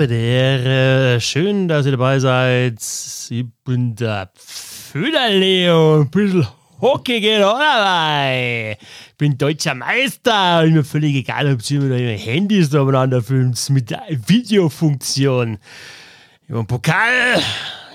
[0.00, 2.78] Ah, der, schön, dass ihr dabei seid.
[3.28, 6.46] Ich bin der Füderleo, ein bisschen
[6.80, 8.78] Hockey geht auch dabei.
[8.80, 10.64] Ich bin deutscher Meister.
[10.64, 15.58] Ist mir völlig egal, ob ihr mit euren Handys umeinander filmt, mit der Videofunktion.
[16.44, 17.42] Ich habe einen Pokal,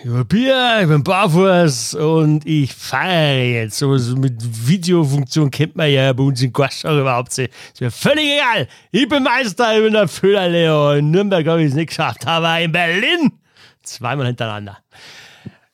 [0.06, 3.80] ich habe Bier, ich bin barfuß und ich feiere jetzt.
[3.80, 4.36] So mit
[4.68, 7.52] Videofunktion kennt man ja bei uns in Goschau überhaupt nicht.
[7.74, 8.68] Ist mir völlig egal.
[8.92, 10.92] Ich bin Meister, ich bin der Füllerleo.
[10.92, 13.32] In Nürnberg habe ich es nicht geschafft, aber in Berlin
[13.82, 14.78] zweimal hintereinander.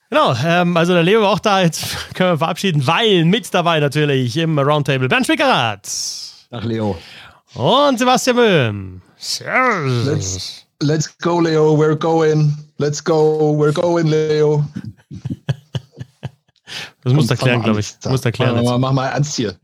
[0.10, 1.64] Genau, ähm, also der Leo war auch da.
[1.64, 5.90] Jetzt können wir verabschieden, weil mit dabei natürlich im Roundtable Bernd Schwickerath.
[6.52, 6.98] Ach, Leo.
[7.56, 9.02] Und Sebastian Böhm.
[9.18, 10.61] Servus.
[10.82, 11.76] Let's, go, Leo.
[11.76, 12.54] We're going.
[12.78, 13.56] Let's go.
[13.56, 14.66] We're going, Leo.
[17.04, 17.98] Das muss erklären, glaube ich.
[18.00, 18.64] Das muss erklären.
[18.64, 19.58] Mach, mach mal ernst hier.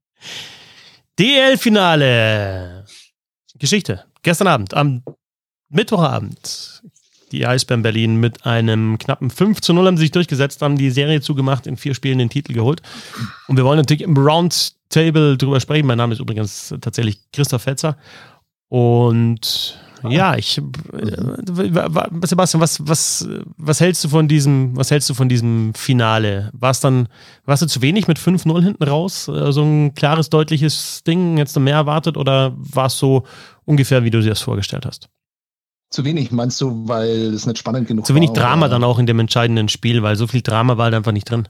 [1.18, 2.86] DL-Finale.
[3.58, 4.04] Geschichte.
[4.22, 5.02] Gestern Abend, am
[5.68, 6.82] Mittwochabend
[7.32, 11.20] die Eisbären Berlin mit einem knappen 5 zu 0 haben sich durchgesetzt, haben die Serie
[11.20, 12.82] zugemacht, in vier Spielen den Titel geholt.
[13.48, 15.86] Und wir wollen natürlich im Roundtable drüber sprechen.
[15.86, 17.96] Mein Name ist übrigens tatsächlich Christoph Fetzer.
[18.68, 20.62] Und ja, ich, äh,
[22.22, 26.50] Sebastian, was, was, was hältst du von diesem, was hältst du von diesem Finale?
[26.52, 27.08] War es dann,
[27.44, 29.28] warst du zu wenig mit 5-0 hinten raus?
[29.28, 33.24] Äh, so ein klares, deutliches Ding, jetzt noch mehr erwartet oder war es so
[33.64, 35.08] ungefähr, wie du dir das vorgestellt hast?
[35.90, 38.06] Zu wenig, meinst du, weil es nicht spannend genug war?
[38.06, 38.74] Zu wenig war, Drama oder?
[38.74, 41.46] dann auch in dem entscheidenden Spiel, weil so viel Drama war halt einfach nicht drin.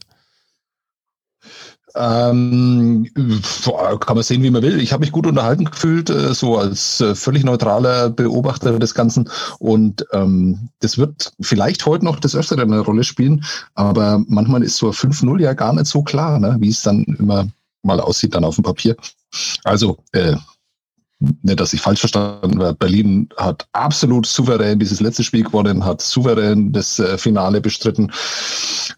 [1.95, 3.09] Ähm,
[3.99, 4.79] kann man sehen, wie man will.
[4.79, 9.29] Ich habe mich gut unterhalten gefühlt, äh, so als äh, völlig neutraler Beobachter des Ganzen.
[9.59, 14.77] Und ähm, das wird vielleicht heute noch das Öfteren eine Rolle spielen, aber manchmal ist
[14.77, 17.47] so 5-0 ja gar nicht so klar, ne, wie es dann immer
[17.83, 18.95] mal aussieht dann auf dem Papier.
[19.63, 20.35] Also äh,
[21.41, 22.73] nicht, dass ich falsch verstanden war.
[22.73, 28.11] Berlin hat absolut souverän dieses letzte Spiel gewonnen, hat souverän das äh, Finale bestritten,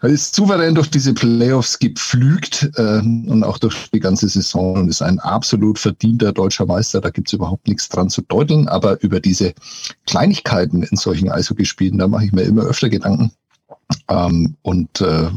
[0.02, 5.02] ist souverän durch diese Playoffs gepflügt äh, und auch durch die ganze Saison und ist
[5.02, 7.02] ein absolut verdienter deutscher Meister.
[7.02, 8.68] Da gibt's überhaupt nichts dran zu deuteln.
[8.68, 9.54] Aber über diese
[10.08, 13.32] Kleinigkeiten in solchen Eishockeyspielen, da mache ich mir immer öfter Gedanken.
[14.08, 15.30] Ähm, und äh,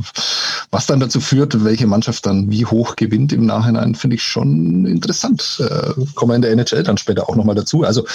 [0.70, 4.86] was dann dazu führt, welche Mannschaft dann wie hoch gewinnt im Nachhinein, finde ich schon
[4.86, 5.60] interessant.
[5.60, 7.84] Äh, kommen wir in der NHL dann später auch nochmal dazu.
[7.84, 8.06] Also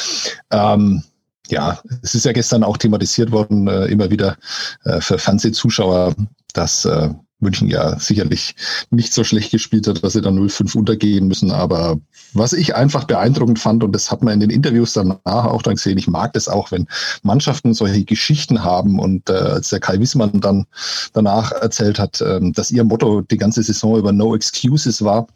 [0.51, 1.03] ähm,
[1.47, 4.37] ja, es ist ja gestern auch thematisiert worden, äh, immer wieder
[4.85, 6.15] äh, für Fernsehzuschauer,
[6.53, 7.09] dass äh,
[7.43, 8.55] München ja sicherlich
[8.89, 11.51] nicht so schlecht gespielt hat, dass sie dann 0-5 untergehen müssen.
[11.51, 11.99] Aber
[12.33, 15.75] was ich einfach beeindruckend fand, und das hat man in den Interviews danach auch dann
[15.75, 16.87] gesehen, ich mag das auch, wenn
[17.21, 18.99] Mannschaften solche Geschichten haben.
[18.99, 20.65] Und äh, als der Kai Wissmann dann
[21.13, 25.27] danach erzählt hat, äh, dass ihr Motto die ganze Saison über No Excuses war,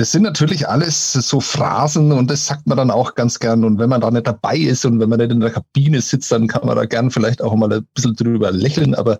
[0.00, 3.64] das sind natürlich alles so Phrasen und das sagt man dann auch ganz gern.
[3.64, 6.32] Und wenn man da nicht dabei ist und wenn man nicht in der Kabine sitzt,
[6.32, 8.94] dann kann man da gern vielleicht auch mal ein bisschen drüber lächeln.
[8.94, 9.18] Aber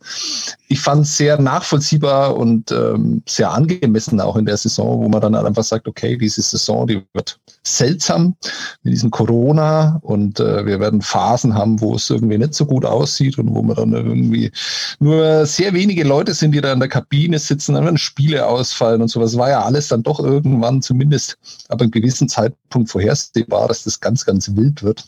[0.68, 5.20] ich fand es sehr nachvollziehbar und ähm, sehr angemessen auch in der Saison, wo man
[5.20, 8.36] dann einfach sagt, okay, diese Saison, die wird seltsam
[8.82, 12.86] mit diesem Corona und äh, wir werden Phasen haben, wo es irgendwie nicht so gut
[12.86, 14.50] aussieht und wo man dann irgendwie
[14.98, 19.02] nur sehr wenige Leute sind, die da in der Kabine sitzen, dann werden Spiele ausfallen
[19.02, 19.36] und sowas.
[19.36, 21.36] War ja alles dann doch irgendwann waren zumindest
[21.68, 25.04] ab einem gewissen Zeitpunkt vorhersehbar, dass das ganz, ganz wild wird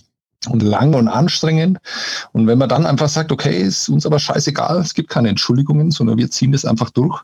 [0.48, 1.78] und lang und anstrengend.
[2.32, 5.92] Und wenn man dann einfach sagt, okay, ist uns aber scheißegal, es gibt keine Entschuldigungen,
[5.92, 7.22] sondern wir ziehen das einfach durch.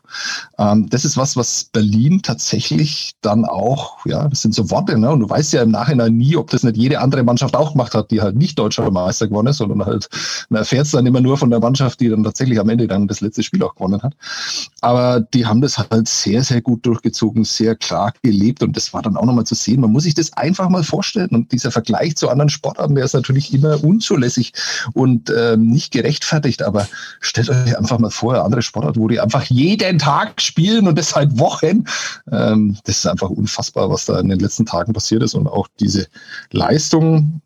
[0.57, 5.11] Ähm, das ist was, was Berlin tatsächlich dann auch, ja, das sind so Worte, ne?
[5.11, 7.93] Und du weißt ja im Nachhinein nie, ob das nicht jede andere Mannschaft auch gemacht
[7.93, 10.07] hat, die halt nicht deutscher Meister gewonnen ist, sondern halt,
[10.49, 13.07] man erfährt es dann immer nur von der Mannschaft, die dann tatsächlich am Ende dann
[13.07, 14.13] das letzte Spiel auch gewonnen hat.
[14.79, 19.01] Aber die haben das halt sehr, sehr gut durchgezogen, sehr klar gelebt und das war
[19.01, 19.81] dann auch nochmal zu sehen.
[19.81, 23.13] Man muss sich das einfach mal vorstellen und dieser Vergleich zu anderen Sportarten, der ist
[23.13, 24.53] natürlich immer unzulässig
[24.93, 26.63] und ähm, nicht gerechtfertigt.
[26.63, 26.87] Aber
[27.19, 31.09] stellt euch einfach mal vor, andere Sportart, wo die einfach jeden Tag spielen und das
[31.09, 31.85] seit Wochen.
[32.31, 35.67] Ähm, das ist einfach unfassbar, was da in den letzten Tagen passiert ist und auch
[35.79, 36.07] diese
[36.51, 37.41] Leistung.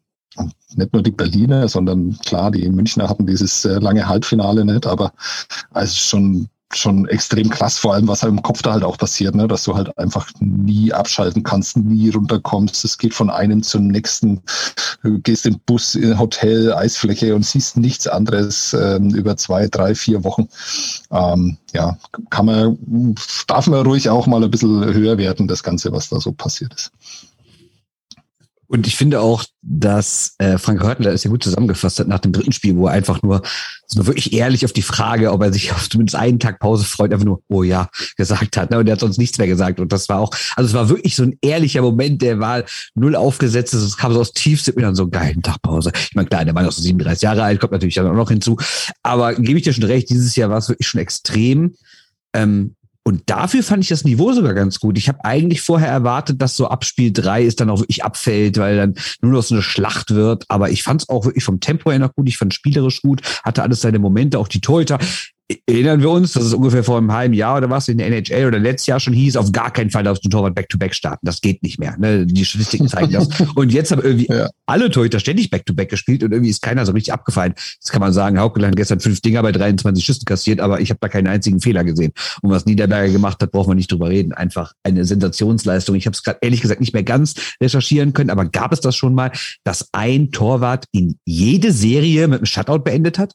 [0.75, 5.13] Nicht nur die Berliner, sondern klar, die Münchner hatten dieses äh, lange Halbfinale nicht, aber
[5.71, 9.35] also schon schon extrem krass, vor allem was halt im Kopf da halt auch passiert,
[9.35, 9.47] ne?
[9.47, 12.83] dass du halt einfach nie abschalten kannst, nie runterkommst.
[12.85, 14.41] Es geht von einem zum nächsten.
[15.03, 19.95] Du gehst in Bus, in Hotel, Eisfläche und siehst nichts anderes ähm, über zwei, drei,
[19.95, 20.47] vier Wochen.
[21.11, 21.97] Ähm, ja,
[22.29, 23.15] kann man,
[23.47, 26.73] darf man ruhig auch mal ein bisschen höher werden, das Ganze, was da so passiert
[26.73, 26.91] ist.
[28.73, 32.31] Und ich finde auch, dass äh, Frank Hörtler es ja gut zusammengefasst hat nach dem
[32.31, 33.43] dritten Spiel, wo er einfach nur
[33.85, 37.13] so wirklich ehrlich auf die Frage, ob er sich auf zumindest einen Tag Pause freut,
[37.13, 37.87] einfach nur, oh ja,
[38.17, 38.71] gesagt hat.
[38.71, 38.79] Ne?
[38.79, 39.79] Und er hat sonst nichts mehr gesagt.
[39.79, 42.63] Und das war auch, also es war wirklich so ein ehrlicher Moment, der war
[42.95, 43.75] null aufgesetzt.
[43.75, 45.91] Es kam so aus tiefstem dann so geilen Tag Pause.
[45.93, 48.29] Ich meine, klar, der war noch so 37 Jahre alt, kommt natürlich dann auch noch
[48.29, 48.57] hinzu.
[49.03, 51.75] Aber gebe ich dir schon recht, dieses Jahr war es wirklich schon extrem.
[52.33, 52.73] Ähm,
[53.05, 54.97] und dafür fand ich das Niveau sogar ganz gut.
[54.97, 58.57] Ich habe eigentlich vorher erwartet, dass so ab Spiel drei es dann auch wirklich abfällt,
[58.57, 60.45] weil dann nur noch so eine Schlacht wird.
[60.47, 62.29] Aber ich fand es auch wirklich vom Tempo her noch gut.
[62.29, 64.99] Ich fand spielerisch gut, hatte alles seine Momente, auch die Torhüter
[65.67, 68.47] erinnern wir uns, dass es ungefähr vor einem halben Jahr oder was in der NHL
[68.47, 71.25] oder letztes Jahr schon hieß, auf gar keinen Fall darfst du Torwart Back-to-Back starten.
[71.25, 71.95] Das geht nicht mehr.
[71.97, 72.25] Ne?
[72.25, 73.27] Die Statistiken zeigen das.
[73.55, 74.49] Und jetzt haben irgendwie ja.
[74.65, 77.53] alle Torhüter ständig Back-to-Back gespielt und irgendwie ist keiner so richtig abgefallen.
[77.55, 80.89] Jetzt kann man sagen, Haukeland hat gestern fünf Dinger bei 23 Schüssen kassiert, aber ich
[80.89, 82.13] habe da keinen einzigen Fehler gesehen.
[82.41, 84.33] Und was Niederberger gemacht hat, brauchen wir nicht drüber reden.
[84.33, 85.95] Einfach eine Sensationsleistung.
[85.95, 88.95] Ich habe es gerade ehrlich gesagt nicht mehr ganz recherchieren können, aber gab es das
[88.95, 89.31] schon mal,
[89.63, 93.33] dass ein Torwart in jede Serie mit einem Shutout beendet hat?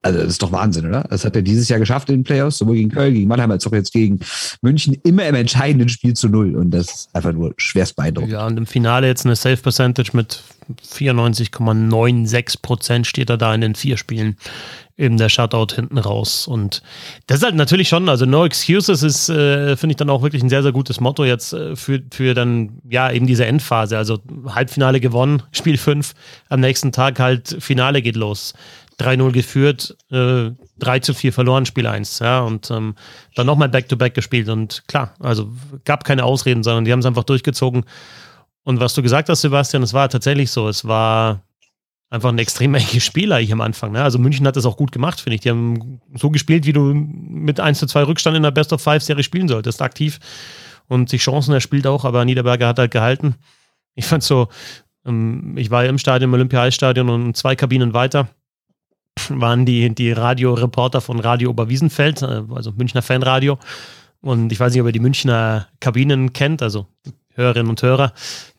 [0.00, 1.04] Also das ist doch Wahnsinn, oder?
[1.10, 3.66] Das hat er dieses Jahr geschafft in den Playoffs, sowohl gegen Köln, gegen Mannheim als
[3.66, 4.20] auch jetzt gegen
[4.62, 6.54] München, immer im entscheidenden Spiel zu null.
[6.54, 8.32] Und das ist einfach nur schwerst beeindruckend.
[8.32, 10.40] Ja, und im Finale jetzt eine Safe Percentage mit
[10.86, 14.36] 94,96 Prozent steht er da in den vier Spielen.
[14.96, 16.46] Eben der Shutout hinten raus.
[16.46, 16.82] Und
[17.26, 20.42] das ist halt natürlich schon, also No Excuses ist, äh, finde ich dann auch wirklich
[20.42, 23.96] ein sehr, sehr gutes Motto jetzt äh, für, für dann, ja, eben diese Endphase.
[23.96, 26.14] Also Halbfinale gewonnen, Spiel 5,
[26.48, 28.54] am nächsten Tag halt Finale geht los.
[28.98, 32.18] 3-0 geführt, äh, 3 zu 4 verloren, Spiel 1.
[32.18, 32.96] Ja, und ähm,
[33.34, 34.48] dann nochmal Back-to-Back gespielt.
[34.48, 35.50] Und klar, also
[35.84, 37.84] gab keine Ausreden, sondern die haben es einfach durchgezogen.
[38.64, 40.68] Und was du gesagt hast, Sebastian, es war tatsächlich so.
[40.68, 41.42] Es war
[42.10, 43.92] einfach ein extrem enges Spiel eigentlich am Anfang.
[43.92, 44.02] Ne?
[44.02, 45.42] Also München hat das auch gut gemacht, finde ich.
[45.42, 48.82] Die haben so gespielt, wie du mit 1 zu 2 Rückstand in der Best of
[48.82, 50.18] Five Serie spielen solltest, aktiv.
[50.88, 53.36] Und sich Chancen erspielt auch, aber Niederberger hat halt gehalten.
[53.94, 54.48] Ich fand so,
[55.06, 58.28] ähm, ich war ja im Stadion, im Olympia-Stadion und zwei Kabinen weiter
[59.30, 63.58] waren die, die Radioreporter von Radio Oberwiesenfeld, äh, also Münchner Fanradio.
[64.20, 66.86] Und ich weiß nicht, ob ihr die Münchner Kabinen kennt, also
[67.38, 68.12] Hörerinnen und Hörer.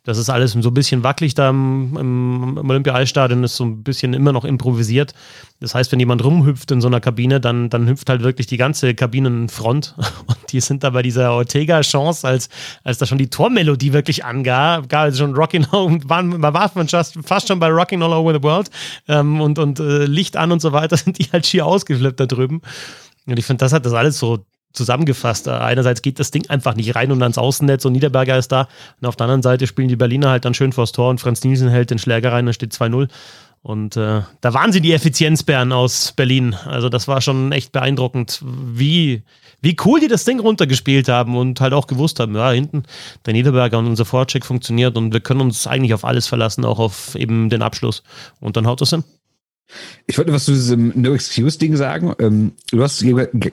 [0.04, 4.14] Das ist alles so ein bisschen wackelig da im, im Olympia-Eisstadion, ist so ein bisschen
[4.14, 5.14] immer noch improvisiert.
[5.60, 8.58] Das heißt, wenn jemand rumhüpft in so einer Kabine, dann, dann hüpft halt wirklich die
[8.58, 9.96] ganze Kabinenfront.
[10.26, 12.50] Und die sind da bei dieser Ortega-Chance, als,
[12.84, 16.72] als da schon die Tormelodie wirklich angab, also schon Rocking All, waren, man war
[17.24, 18.72] fast schon bei Rocking All Over the World
[19.08, 22.26] ähm, und, und äh, Licht an und so weiter, sind die halt schier ausgeflippt da
[22.26, 22.62] drüben.
[23.28, 24.44] Und ich finde, das hat das alles so
[24.74, 25.48] zusammengefasst.
[25.48, 28.68] Äh, einerseits geht das Ding einfach nicht rein und ans Außennetz und Niederberger ist da.
[29.02, 31.44] Und auf der anderen Seite spielen die Berliner halt dann schön vors Tor und Franz
[31.44, 33.10] Nielsen hält den Schläger rein, dann steht 2-0.
[33.62, 36.56] Und äh, da waren sie die Effizienzbären aus Berlin.
[36.66, 39.24] Also das war schon echt beeindruckend, wie,
[39.62, 42.84] wie cool die das Ding runtergespielt haben und halt auch gewusst haben, ja, hinten
[43.26, 46.80] der Niederberger und unser Vorcheck funktioniert und wir können uns eigentlich auf alles verlassen, auch
[46.80, 48.04] auf eben den Abschluss.
[48.40, 49.04] Und dann haut das hin.
[50.08, 52.14] Ich wollte was zu diesem No-Excuse-Ding sagen.
[52.20, 53.04] Ähm, du hast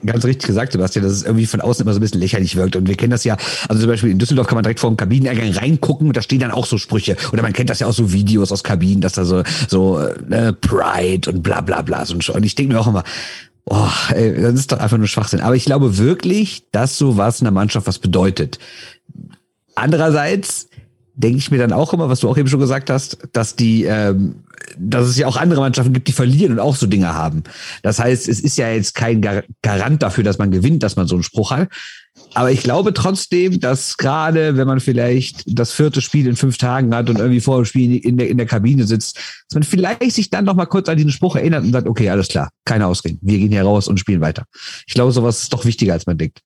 [0.05, 2.75] ganz richtig gesagt, Sebastian, dass es irgendwie von außen immer so ein bisschen lächerlich wirkt.
[2.75, 3.37] Und wir kennen das ja,
[3.69, 6.39] also zum Beispiel in Düsseldorf kann man direkt vor dem Kabineneingang reingucken und da stehen
[6.39, 7.15] dann auch so Sprüche.
[7.31, 10.53] Oder man kennt das ja auch so Videos aus Kabinen, dass da so, so äh,
[10.53, 12.03] Pride und bla bla bla.
[12.09, 13.03] Und ich denke mir auch immer,
[13.65, 15.41] boah, ey, das ist doch einfach nur Schwachsinn.
[15.41, 18.59] Aber ich glaube wirklich, dass sowas in der Mannschaft was bedeutet.
[19.75, 20.69] Andererseits
[21.17, 23.83] denke ich mir dann auch immer, was du auch eben schon gesagt hast, dass die,
[23.83, 24.35] ähm,
[24.79, 27.43] dass es ja auch andere Mannschaften gibt, die verlieren und auch so Dinge haben.
[27.81, 29.21] Das heißt, es ist ja jetzt kein
[29.61, 31.69] Garant dafür, dass man gewinnt, dass man so einen Spruch hat.
[32.33, 36.93] Aber ich glaube trotzdem, dass gerade, wenn man vielleicht das vierte Spiel in fünf Tagen
[36.93, 40.11] hat und irgendwie vor dem Spiel in der, in der Kabine sitzt, dass man vielleicht
[40.11, 42.87] sich dann noch mal kurz an diesen Spruch erinnert und sagt, okay, alles klar, keine
[42.87, 43.19] Ausreden.
[43.21, 44.45] Wir gehen hier raus und spielen weiter.
[44.87, 46.41] Ich glaube, sowas ist doch wichtiger, als man denkt.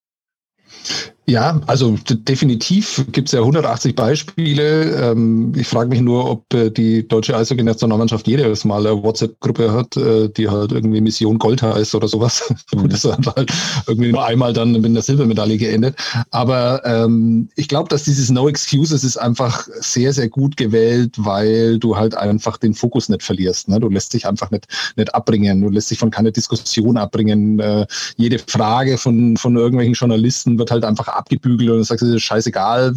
[1.32, 5.12] Ja, also definitiv gibt es ja 180 Beispiele.
[5.12, 9.96] Ähm, ich frage mich nur, ob äh, die deutsche Eishockey-Nationalmannschaft jedes Mal eine WhatsApp-Gruppe hat,
[9.96, 12.54] äh, die halt irgendwie Mission Gold heißt oder sowas.
[12.74, 13.50] Und das hat halt
[13.88, 15.96] irgendwie nur einmal dann mit einer Silbermedaille geendet.
[16.32, 21.80] Aber ähm, ich glaube, dass dieses No Excuses ist einfach sehr, sehr gut gewählt, weil
[21.80, 23.70] du halt einfach den Fokus nicht verlierst.
[23.70, 23.80] Ne?
[23.80, 25.62] Du lässt dich einfach nicht, nicht abbringen.
[25.62, 27.58] Du lässt dich von keiner Diskussion abbringen.
[27.60, 27.86] Äh,
[28.18, 32.94] jede Frage von, von irgendwelchen Journalisten wird halt einfach abgebügelt und sagst, es ist scheißegal,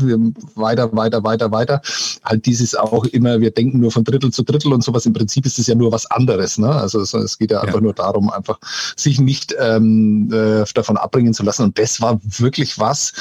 [0.54, 1.80] weiter, weiter, weiter, weiter.
[2.24, 5.06] Halt dieses auch immer, wir denken nur von Drittel zu Drittel und sowas.
[5.06, 6.58] Im Prinzip ist es ja nur was anderes.
[6.58, 6.68] Ne?
[6.68, 8.58] Also es, es geht ja, ja, einfach nur darum, einfach
[8.96, 11.62] sich nicht ähm, äh, davon abbringen zu lassen.
[11.62, 13.12] Und das war wirklich was,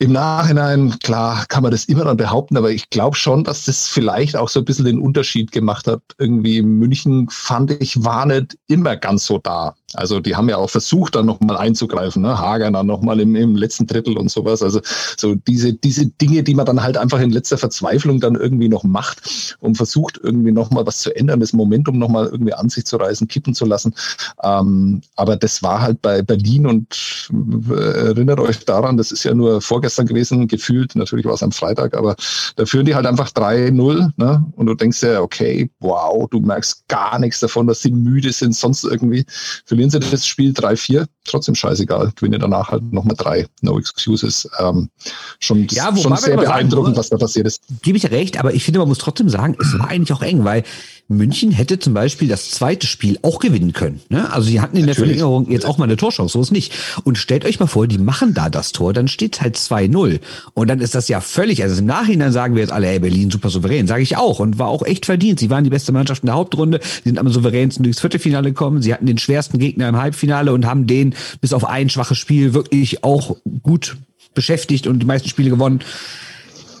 [0.00, 3.88] im Nachhinein, klar, kann man das immer dann behaupten, aber ich glaube schon, dass das
[3.88, 6.02] vielleicht auch so ein bisschen den Unterschied gemacht hat.
[6.18, 9.74] Irgendwie in München fand ich, war nicht immer ganz so da.
[9.94, 12.38] Also die haben ja auch versucht, dann nochmal einzugreifen, ne?
[12.38, 14.62] Hager dann nochmal im, im letzten Drittel und sowas.
[14.62, 14.80] Also
[15.16, 18.84] so diese, diese Dinge, die man dann halt einfach in letzter Verzweiflung dann irgendwie noch
[18.84, 22.96] macht und versucht irgendwie nochmal was zu ändern, das Momentum nochmal irgendwie an sich zu
[22.96, 23.94] reißen, kippen zu lassen.
[24.42, 27.30] Ähm, aber das war halt bei Berlin und
[27.70, 31.52] äh, erinnert euch daran, das ist ja nur vorgestern gewesen, gefühlt, natürlich war es am
[31.52, 32.14] Freitag, aber
[32.56, 34.44] da führen die halt einfach 3-0 ne?
[34.54, 38.54] und du denkst ja, okay, wow, du merkst gar nichts davon, dass sie müde sind,
[38.54, 39.24] sonst irgendwie.
[39.64, 42.12] Für verlieren sie das Spiel 3-4, trotzdem scheißegal.
[42.16, 43.46] Gewinne danach halt nochmal drei.
[43.60, 44.48] No excuses.
[44.58, 44.90] Ähm,
[45.38, 47.62] schon ja, schon sehr beeindruckend, sagen, was da passiert ist.
[47.82, 50.44] Gebe ich recht, aber ich finde, man muss trotzdem sagen, es war eigentlich auch eng,
[50.44, 50.64] weil
[51.10, 54.02] München hätte zum Beispiel das zweite Spiel auch gewinnen können.
[54.10, 54.30] Ne?
[54.30, 54.96] Also sie hatten in Natürlich.
[54.96, 56.74] der Verlängerung jetzt auch mal eine Torchance, so ist nicht.
[57.02, 60.20] Und stellt euch mal vor, die machen da das Tor, dann steht halt 2-0.
[60.52, 63.30] Und dann ist das ja völlig, also im Nachhinein sagen wir jetzt alle, ey, Berlin
[63.30, 64.38] super souverän, sage ich auch.
[64.38, 65.40] Und war auch echt verdient.
[65.40, 68.82] Sie waren die beste Mannschaft in der Hauptrunde, sie sind am souveränsten durchs Viertelfinale gekommen,
[68.82, 72.52] sie hatten den schwersten Gegner im Halbfinale und haben den bis auf ein schwaches Spiel
[72.52, 73.96] wirklich auch gut
[74.34, 75.80] beschäftigt und die meisten Spiele gewonnen.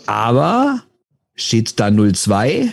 [0.04, 0.82] Aber
[1.34, 2.72] steht da 0-2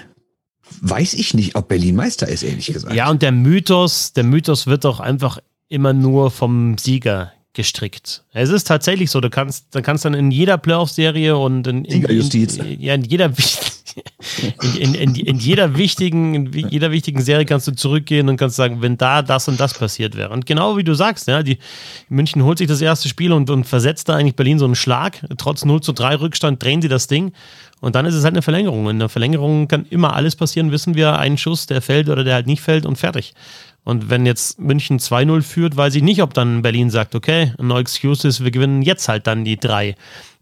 [0.81, 2.93] weiß ich nicht, ob Berlin Meister ist, ehrlich gesagt.
[2.93, 8.23] Ja, und der Mythos, der Mythos wird doch einfach immer nur vom Sieger gestrickt.
[8.33, 12.03] Es ist tatsächlich so, du kannst, du kannst dann in jeder Playoff-Serie und in, in,
[12.03, 13.31] in, ja, in jeder
[14.79, 18.81] in, in, in, jeder wichtigen, in jeder wichtigen Serie kannst du zurückgehen und kannst sagen,
[18.81, 20.29] wenn da das und das passiert wäre.
[20.29, 21.57] Und genau wie du sagst, ja, die
[22.09, 25.25] München holt sich das erste Spiel und, und versetzt da eigentlich Berlin so einen Schlag.
[25.37, 27.31] Trotz 0 zu 3 Rückstand drehen sie das Ding.
[27.81, 28.89] Und dann ist es halt eine Verlängerung.
[28.89, 31.19] In der Verlängerung kann immer alles passieren, wissen wir.
[31.19, 33.33] Ein Schuss, der fällt oder der halt nicht fällt und fertig.
[33.85, 37.79] Und wenn jetzt München 2-0 führt, weiß ich nicht, ob dann Berlin sagt, okay, no
[37.79, 39.95] excuses, wir gewinnen jetzt halt dann die drei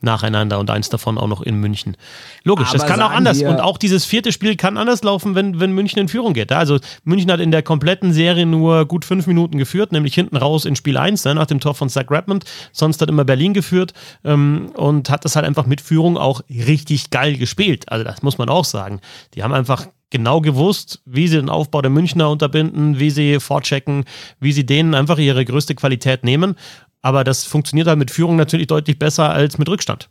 [0.03, 1.95] nacheinander und eins davon auch noch in München.
[2.43, 3.41] Logisch, Aber das kann auch anders.
[3.41, 6.51] Und auch dieses vierte Spiel kann anders laufen, wenn, wenn München in Führung geht.
[6.51, 10.65] Also München hat in der kompletten Serie nur gut fünf Minuten geführt, nämlich hinten raus
[10.65, 12.43] in Spiel 1, ne, nach dem Tor von Zach Redmond.
[12.71, 13.93] Sonst hat immer Berlin geführt
[14.25, 17.89] ähm, und hat das halt einfach mit Führung auch richtig geil gespielt.
[17.89, 18.99] Also das muss man auch sagen.
[19.35, 24.05] Die haben einfach genau gewusst, wie sie den Aufbau der Münchner unterbinden, wie sie vorchecken,
[24.39, 26.55] wie sie denen einfach ihre größte Qualität nehmen.
[27.01, 30.09] Aber das funktioniert halt mit Führung natürlich deutlich besser als mit Rückstand.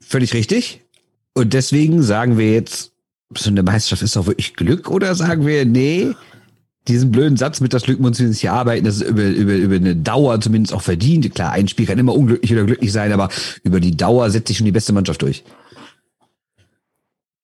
[0.00, 0.80] Völlig richtig.
[1.34, 2.92] Und deswegen sagen wir jetzt,
[3.36, 6.14] so eine Meisterschaft ist doch wirklich Glück oder sagen wir, nee,
[6.88, 9.96] diesen blöden Satz mit das Glück muss hier arbeiten, das ist über, über, über eine
[9.96, 11.34] Dauer zumindest auch verdient.
[11.34, 13.28] Klar, ein Spiel kann immer unglücklich oder glücklich sein, aber
[13.62, 15.44] über die Dauer setzt sich schon die beste Mannschaft durch.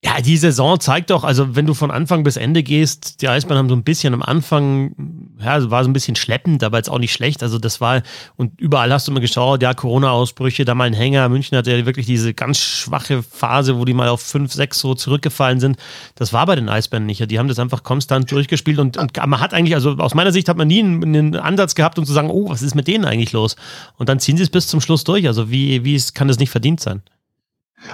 [0.04, 3.58] Ja, die Saison zeigt doch, also wenn du von Anfang bis Ende gehst, die Eisbären
[3.58, 4.94] haben so ein bisschen am Anfang,
[5.40, 7.42] ja, war so ein bisschen schleppend, aber jetzt auch nicht schlecht.
[7.42, 8.02] Also das war,
[8.36, 11.28] und überall hast du mal geschaut, ja, Corona-Ausbrüche, da mal ein Hänger.
[11.28, 14.94] München hatte ja wirklich diese ganz schwache Phase, wo die mal auf 5, 6 so
[14.94, 15.76] zurückgefallen sind.
[16.14, 17.28] Das war bei den Eisbären nicht.
[17.28, 20.48] Die haben das einfach konstant durchgespielt und, und man hat eigentlich, also aus meiner Sicht
[20.48, 23.04] hat man nie einen, einen, Ansatz gehabt, um zu sagen, oh, was ist mit denen
[23.04, 23.56] eigentlich los?
[23.96, 25.26] Und dann ziehen sie es bis zum Schluss durch.
[25.26, 27.02] Also wie, wie kann das nicht verdient sein?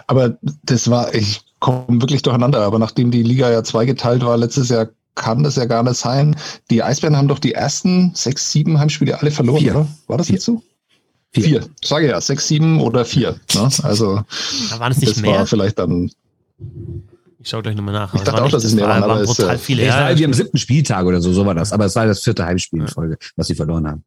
[0.06, 2.60] Aber das war, ich komme wirklich durcheinander.
[2.60, 6.36] Aber nachdem die Liga ja zweigeteilt war letztes Jahr, kann das ja gar nicht sein.
[6.70, 9.74] Die Eisbären haben doch die ersten sechs, sieben Heimspiele alle verloren, vier.
[9.76, 9.88] oder?
[10.08, 10.34] War das vier.
[10.34, 10.62] jetzt so?
[11.32, 11.44] Vier.
[11.44, 11.66] vier.
[11.82, 13.38] Sage ja, sechs, sieben oder vier.
[13.54, 13.68] Ne?
[13.82, 14.22] Also
[14.70, 15.38] da waren es nicht das mehr.
[15.38, 16.10] war vielleicht dann
[17.44, 18.14] ich schaue gleich nochmal nach.
[18.14, 19.84] Ich dachte auch, dass es mehr waren, aber es total viele.
[19.84, 21.72] Ja, ja, wie am siebten Spieltag oder so, so war das.
[21.72, 24.04] Aber es war das vierte Heimspiel in Folge, was sie verloren haben.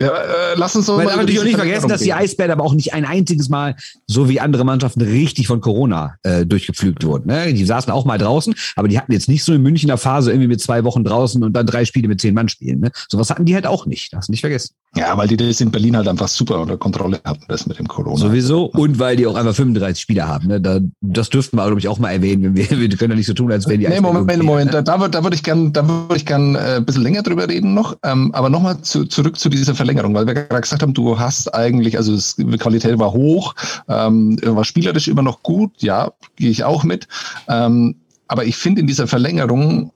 [0.00, 2.64] Ja, äh, lass uns so Weil mal natürlich auch nicht vergessen, dass die Eisbären aber
[2.64, 7.28] auch nicht ein einziges Mal, so wie andere Mannschaften, richtig von Corona äh, durchgepflügt wurden.
[7.28, 7.52] Ne?
[7.54, 10.48] Die saßen auch mal draußen, aber die hatten jetzt nicht so eine Münchner Phase irgendwie
[10.48, 12.80] mit zwei Wochen draußen und dann drei Spiele mit zehn Mann spielen.
[12.80, 12.90] Ne?
[13.08, 14.12] Sowas hatten die halt auch nicht.
[14.12, 14.74] Das nicht vergessen.
[14.96, 17.86] Ja, weil die das in Berlin halt einfach super unter Kontrolle hatten, das mit dem
[17.86, 18.16] Corona.
[18.16, 18.64] Sowieso.
[18.64, 20.48] Und weil die auch einfach 35 Spieler haben.
[20.48, 20.60] Ne?
[20.60, 22.56] Da, das dürften wir, glaube ich, auch mal erwähnen.
[22.56, 24.72] Wir, wir können ja nicht so tun, als wären die Nee, Moment, Moment, Moment.
[24.72, 24.82] Ne?
[24.82, 25.72] Da, da, würde ich gerne
[26.16, 27.96] ich gern, äh, ein bisschen länger drüber reden noch.
[28.02, 31.54] Ähm, aber nochmal zu, zurück zu dieser Verlängerung, weil wir gerade gesagt haben, du hast
[31.54, 33.54] eigentlich, also die Qualität war hoch,
[33.88, 37.08] ähm, war spielerisch immer noch gut, ja, gehe ich auch mit.
[37.48, 37.96] Ähm,
[38.28, 39.92] aber ich finde in dieser Verlängerung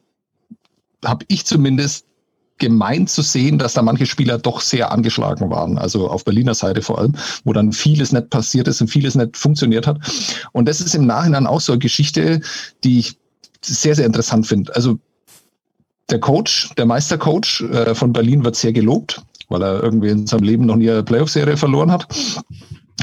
[1.04, 2.06] habe ich zumindest
[2.58, 5.76] gemeint zu sehen, dass da manche Spieler doch sehr angeschlagen waren.
[5.76, 7.14] Also auf Berliner Seite vor allem,
[7.44, 9.98] wo dann vieles nicht passiert ist und vieles nicht funktioniert hat.
[10.52, 12.40] Und das ist im Nachhinein auch so eine Geschichte,
[12.84, 13.18] die ich
[13.60, 14.74] sehr, sehr interessant finde.
[14.74, 14.98] Also
[16.10, 20.44] der Coach, der Meistercoach äh, von Berlin wird sehr gelobt, weil er irgendwie in seinem
[20.44, 22.06] Leben noch nie eine Playoff-Serie verloren hat.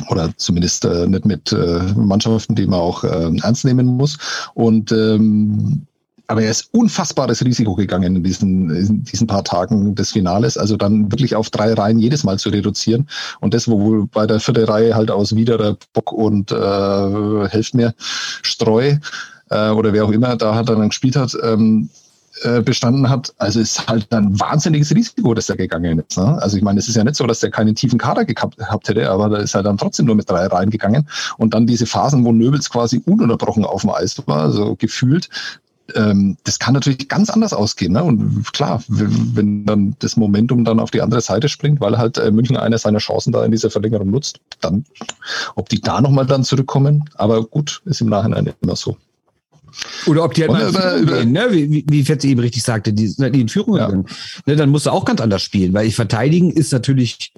[0.09, 4.17] Oder zumindest äh, nicht mit äh, Mannschaften, die man auch äh, ernst nehmen muss.
[4.53, 5.85] Und ähm,
[6.31, 10.57] aber er ist unfassbares Risiko gegangen in diesen, in diesen paar Tagen des Finales.
[10.57, 13.09] Also dann wirklich auf drei Reihen jedes Mal zu reduzieren.
[13.41, 17.93] Und das, wo bei der vierten Reihe halt aus Wiederer, Bock und äh, helft mir,
[17.97, 18.95] Streu
[19.49, 21.89] äh, oder wer auch immer da hat dann gespielt hat, ähm,
[22.43, 26.17] äh, bestanden hat, also ist halt ein wahnsinniges Risiko, dass er gegangen ist.
[26.17, 26.41] Ne?
[26.41, 28.87] Also ich meine, es ist ja nicht so, dass er keinen tiefen Kader gehabt, gehabt
[28.87, 31.07] hätte, aber da ist er dann trotzdem nur mit drei reingegangen.
[31.37, 35.29] Und dann diese Phasen, wo Nöbels quasi ununterbrochen auf dem Eis war, so gefühlt,
[35.95, 37.93] ähm, das kann natürlich ganz anders ausgehen.
[37.93, 38.03] Ne?
[38.03, 42.31] Und klar, wenn dann das Momentum dann auf die andere Seite springt, weil halt äh,
[42.31, 44.85] München eine seiner Chancen da in dieser Verlängerung nutzt, dann,
[45.55, 48.97] ob die da nochmal dann zurückkommen, aber gut, ist im Nachhinein immer so.
[50.05, 51.47] Oder ob die halt mal über, über, gehen, ne?
[51.51, 53.85] wie, wie Fetze eben richtig sagte, die sind halt in Führung ja.
[53.85, 54.05] gegangen.
[54.45, 57.33] Ne, dann musst du auch ganz anders spielen, weil ich verteidigen ist natürlich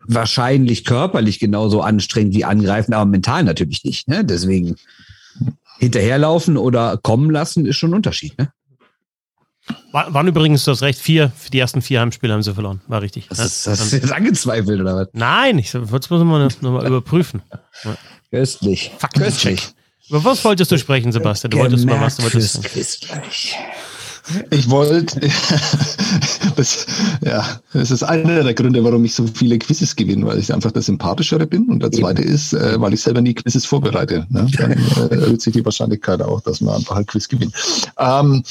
[0.00, 4.08] wahrscheinlich körperlich genauso anstrengend wie angreifen, aber mental natürlich nicht.
[4.08, 4.24] Ne?
[4.24, 4.76] Deswegen
[5.78, 8.50] hinterherlaufen oder kommen lassen, ist schon ein Unterschied, ne?
[9.90, 12.80] War, waren übrigens, du hast recht, vier, die ersten vier Heimspiele haben sie verloren.
[12.86, 13.26] War richtig.
[13.28, 15.08] Das ist, hast du jetzt angezweifelt, oder was?
[15.12, 17.42] Nein, ich wollte es mal nochmal überprüfen.
[18.30, 18.92] Köstlich.
[19.16, 19.74] Köstlich.
[20.08, 21.50] Über was wolltest du sprechen, Sebastian?
[21.50, 22.16] Du wolltest mal was.
[22.16, 22.60] Du wolltest
[24.50, 25.20] ich wollte,
[26.56, 26.86] das,
[27.24, 30.72] ja, das ist einer der Gründe, warum ich so viele Quizzes gewinne, weil ich einfach
[30.72, 31.66] der Sympathischere bin.
[31.66, 34.26] Und der zweite ist, äh, weil ich selber nie Quizzes vorbereite.
[34.30, 34.48] Ne?
[34.58, 37.54] Dann äh, erhöht sich die Wahrscheinlichkeit auch, dass man einfach ein Quiz gewinnt.
[37.98, 38.42] Ähm,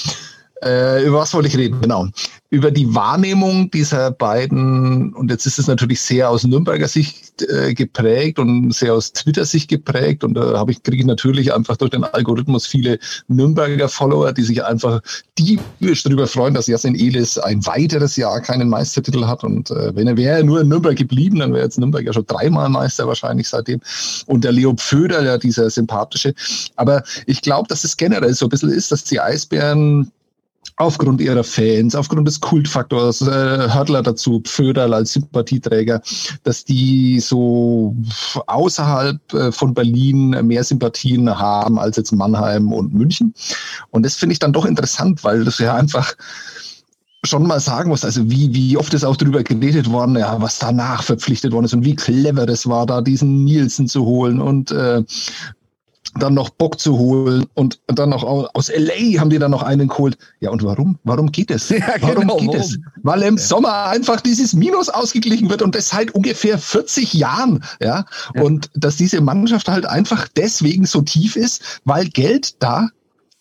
[0.63, 1.81] äh, über was wollte ich reden?
[1.81, 2.07] Genau.
[2.49, 7.73] Über die Wahrnehmung dieser beiden, und jetzt ist es natürlich sehr aus Nürnberger Sicht äh,
[7.73, 10.23] geprägt und sehr aus Twitter-Sicht geprägt.
[10.23, 14.43] Und da habe ich, kriege ich natürlich einfach durch den Algorithmus viele Nürnberger Follower, die
[14.43, 15.01] sich einfach
[15.37, 19.43] diebisch darüber freuen, dass Jasin Elis ein weiteres Jahr keinen Meistertitel hat.
[19.43, 22.25] Und äh, wenn er wäre nur in Nürnberg geblieben, dann wäre jetzt Nürnberg ja schon
[22.25, 23.81] dreimal Meister wahrscheinlich seitdem.
[24.27, 26.33] Und der Leo Pföder, ja dieser sympathische.
[26.77, 30.11] Aber ich glaube, dass es generell so ein bisschen ist, dass die Eisbären
[30.77, 33.25] aufgrund ihrer Fans, aufgrund des Kultfaktors, äh,
[33.73, 36.01] Hörtler dazu, Pföderl als Sympathieträger,
[36.43, 37.95] dass die so
[38.47, 43.33] außerhalb äh, von Berlin mehr Sympathien haben als jetzt Mannheim und München.
[43.91, 46.13] Und das finde ich dann doch interessant, weil das ja einfach
[47.23, 50.59] schon mal sagen muss, also wie, wie oft ist auch darüber geredet worden, ja, was
[50.59, 54.71] danach verpflichtet worden ist und wie clever das war, da diesen Nielsen zu holen und
[54.71, 55.03] äh,
[56.19, 59.87] dann noch Bock zu holen und dann noch aus LA haben die dann noch einen
[59.87, 60.17] geholt.
[60.39, 60.97] Ja, und warum?
[61.03, 61.69] Warum geht es?
[61.75, 62.61] Ja, warum genau, geht warum?
[62.61, 62.79] es?
[63.03, 63.43] Weil im ja.
[63.43, 67.63] Sommer einfach dieses Minus ausgeglichen wird und das seit ungefähr 40 Jahren.
[67.81, 68.05] Ja?
[68.33, 72.89] ja, und dass diese Mannschaft halt einfach deswegen so tief ist, weil Geld da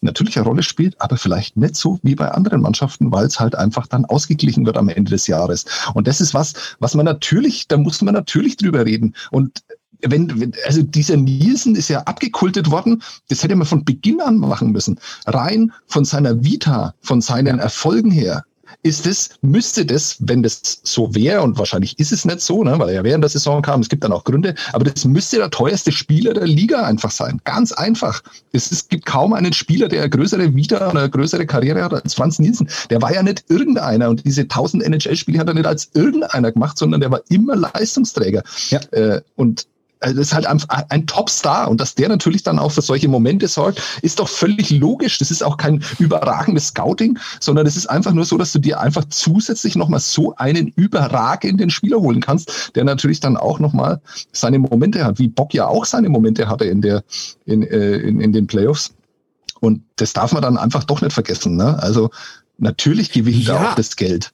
[0.04, 3.54] natürlich eine Rolle spielt, aber vielleicht nicht so wie bei anderen Mannschaften, weil es halt
[3.54, 5.64] einfach dann ausgeglichen wird am Ende des Jahres.
[5.94, 9.14] Und das ist was, was man natürlich, da muss man natürlich drüber reden.
[9.30, 9.64] Und
[10.06, 14.70] wenn, also dieser Nielsen ist ja abgekultet worden, das hätte man von Beginn an machen
[14.70, 14.98] müssen.
[15.26, 17.64] Rein von seiner Vita, von seinen.
[17.64, 18.44] Erfolgen her,
[18.82, 22.78] ist es, müsste das, wenn das so wäre, und wahrscheinlich ist es nicht so, ne,
[22.78, 25.38] weil er ja während der Saison kam, es gibt dann auch Gründe, aber das müsste
[25.38, 27.40] der teuerste Spieler der Liga einfach sein.
[27.44, 28.22] Ganz einfach.
[28.52, 31.94] Es, es gibt kaum einen Spieler, der eine größere Vita oder eine größere Karriere hat
[31.94, 32.68] als Franz Nielsen.
[32.90, 36.76] Der war ja nicht irgendeiner und diese 1000 NHL-Spiele hat er nicht als irgendeiner gemacht,
[36.76, 38.42] sondern der war immer Leistungsträger.
[38.68, 38.80] Ja.
[38.90, 39.66] Äh, und
[40.04, 43.08] also das ist halt ein, ein Topstar und dass der natürlich dann auch für solche
[43.08, 45.18] Momente sorgt, ist doch völlig logisch.
[45.18, 48.80] Das ist auch kein überragendes Scouting, sondern es ist einfach nur so, dass du dir
[48.80, 54.58] einfach zusätzlich nochmal so einen überragenden Spieler holen kannst, der natürlich dann auch nochmal seine
[54.58, 57.02] Momente hat, wie Bock ja auch seine Momente hatte in der,
[57.46, 58.92] in, äh, in, in den Playoffs.
[59.60, 61.56] Und das darf man dann einfach doch nicht vergessen.
[61.56, 61.82] Ne?
[61.82, 62.10] Also
[62.58, 63.70] natürlich gewinnt ja.
[63.70, 64.32] auch das Geld.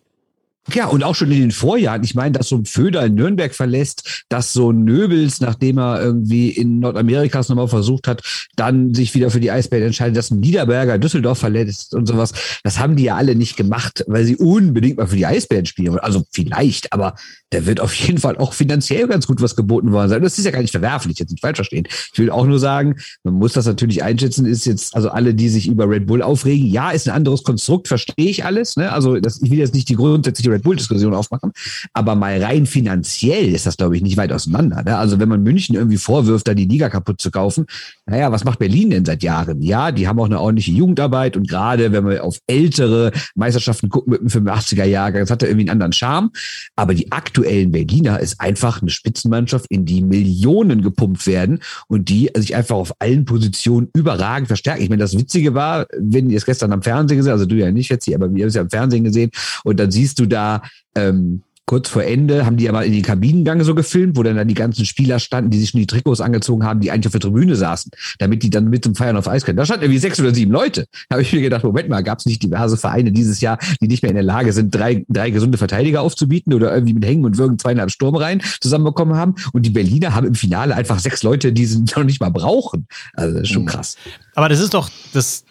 [0.75, 2.05] Ja, und auch schon in den Vorjahren.
[2.05, 6.03] Ich meine, dass so ein Föder in Nürnberg verlässt, dass so ein Nöbels, nachdem er
[6.03, 8.23] irgendwie in Nordamerika es nochmal versucht hat,
[8.57, 12.33] dann sich wieder für die Eisbären entscheidet, dass ein Niederberger Düsseldorf verletzt und sowas.
[12.63, 15.93] Das haben die ja alle nicht gemacht, weil sie unbedingt mal für die Eisbären spielen
[15.93, 16.01] wollen.
[16.01, 17.15] Also vielleicht, aber
[17.53, 20.23] der wird auf jeden Fall auch finanziell ganz gut was geboten worden sein.
[20.23, 21.87] Das ist ja gar nicht verwerflich, jetzt nicht falsch verstehen.
[22.13, 25.49] Ich will auch nur sagen, man muss das natürlich einschätzen, ist jetzt, also alle, die
[25.49, 28.77] sich über Red Bull aufregen, ja, ist ein anderes Konstrukt, verstehe ich alles.
[28.77, 28.93] Ne?
[28.93, 31.53] Also das, ich will jetzt nicht die grundsätzliche Red Bull-Diskussion aufmachen,
[31.93, 34.83] aber mal rein finanziell ist das, glaube ich, nicht weit auseinander.
[34.83, 34.97] Ne?
[34.97, 37.67] Also wenn man München irgendwie vorwirft, da die Liga kaputt zu kaufen,
[38.07, 39.61] naja, was macht Berlin denn seit Jahren?
[39.61, 44.13] Ja, die haben auch eine ordentliche Jugendarbeit und gerade wenn wir auf ältere Meisterschaften gucken
[44.13, 46.31] mit dem 85er-Jahrgang, das hat ja irgendwie einen anderen Charme.
[46.77, 52.09] Aber die aktuelle aktuellen Berliner ist einfach eine Spitzenmannschaft, in die Millionen gepumpt werden und
[52.09, 54.83] die sich einfach auf allen Positionen überragend verstärken.
[54.83, 57.71] Ich meine, das Witzige war, wenn ihr es gestern am Fernsehen gesehen, also du ja
[57.71, 59.31] nicht jetzt hier, aber wir haben es ja am Fernsehen gesehen
[59.65, 60.50] und dann siehst du da
[60.95, 64.49] ähm, kurz vor Ende haben die aber in den Kabinengang so gefilmt, wo dann, dann
[64.49, 67.21] die ganzen Spieler standen, die sich schon die Trikots angezogen haben, die eigentlich auf der
[67.21, 69.57] Tribüne saßen, damit die dann mit zum Feiern auf Eis können.
[69.57, 70.87] Da standen irgendwie sechs oder sieben Leute.
[71.09, 73.87] Da habe ich mir gedacht, Moment mal, gab es nicht diverse Vereine dieses Jahr, die
[73.87, 77.25] nicht mehr in der Lage sind, drei, drei gesunde Verteidiger aufzubieten oder irgendwie mit Hängen
[77.25, 79.37] und Würgen zweieinhalb Sturmreihen zusammenbekommen haben.
[79.53, 82.89] Und die Berliner haben im Finale einfach sechs Leute, die sie noch nicht mal brauchen.
[83.15, 83.67] Also das ist schon mhm.
[83.67, 83.95] krass.
[84.35, 85.45] Aber das ist doch das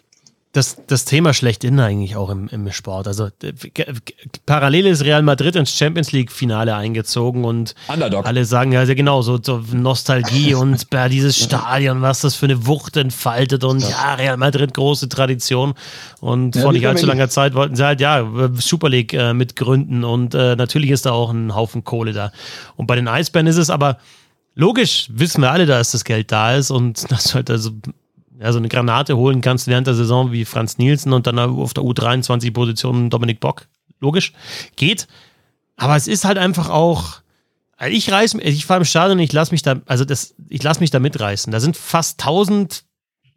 [0.52, 3.06] das, das Thema schlechthin eigentlich auch im, im Sport.
[3.06, 3.28] Also
[4.46, 8.26] parallel ist Real Madrid ins Champions League-Finale eingezogen und Underdog.
[8.26, 12.66] alle sagen ja genau, so, so Nostalgie und ja, dieses Stadion, was das für eine
[12.66, 15.74] Wucht entfaltet und ja, Real Madrid große Tradition
[16.20, 20.02] und ja, vor nicht allzu langer Zeit wollten sie halt ja Super League äh, mitgründen
[20.02, 22.32] und äh, natürlich ist da auch ein Haufen Kohle da.
[22.74, 23.98] Und bei den Eisbären ist es aber
[24.56, 27.70] logisch, wissen wir alle, dass das Geld da ist und das halt also
[28.40, 31.74] ja, so eine Granate holen kannst während der Saison wie Franz Nielsen und dann auf
[31.74, 33.66] der U23-Position Dominik Bock.
[34.00, 34.32] Logisch.
[34.76, 35.06] Geht.
[35.76, 37.20] Aber es ist halt einfach auch.
[37.88, 40.80] Ich reiß, ich fahre im Stadion und ich lasse mich da, also das, ich lasse
[40.80, 41.50] mich da mitreißen.
[41.50, 42.84] Da sind fast 1000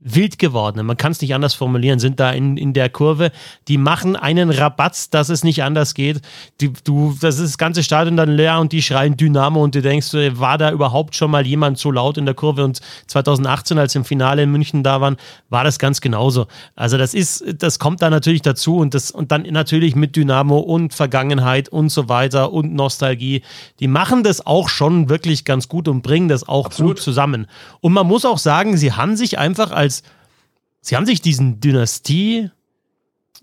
[0.04, 3.32] wild geworden, man kann es nicht anders formulieren, sind da in, in der Kurve,
[3.68, 6.22] die machen einen Rabatz, dass es nicht anders geht.
[6.60, 9.82] Die, du, das ist das ganze Stadion dann leer und die schreien Dynamo und du
[9.82, 12.64] denkst, war da überhaupt schon mal jemand so laut in der Kurve?
[12.64, 15.16] Und 2018, als im Finale in München da waren,
[15.50, 16.48] war das ganz genauso.
[16.76, 20.60] Also das ist, das kommt da natürlich dazu und das, und dann natürlich mit Dynamo
[20.60, 23.42] und Vergangenheit und so weiter und Nostalgie.
[23.80, 26.96] Die machen das auch schon wirklich ganz gut und bringen das auch Absolut.
[26.96, 27.48] gut zusammen.
[27.80, 29.93] Und man muss auch sagen, sie haben sich einfach als
[30.82, 32.50] sie haben sich diesen Dynastie,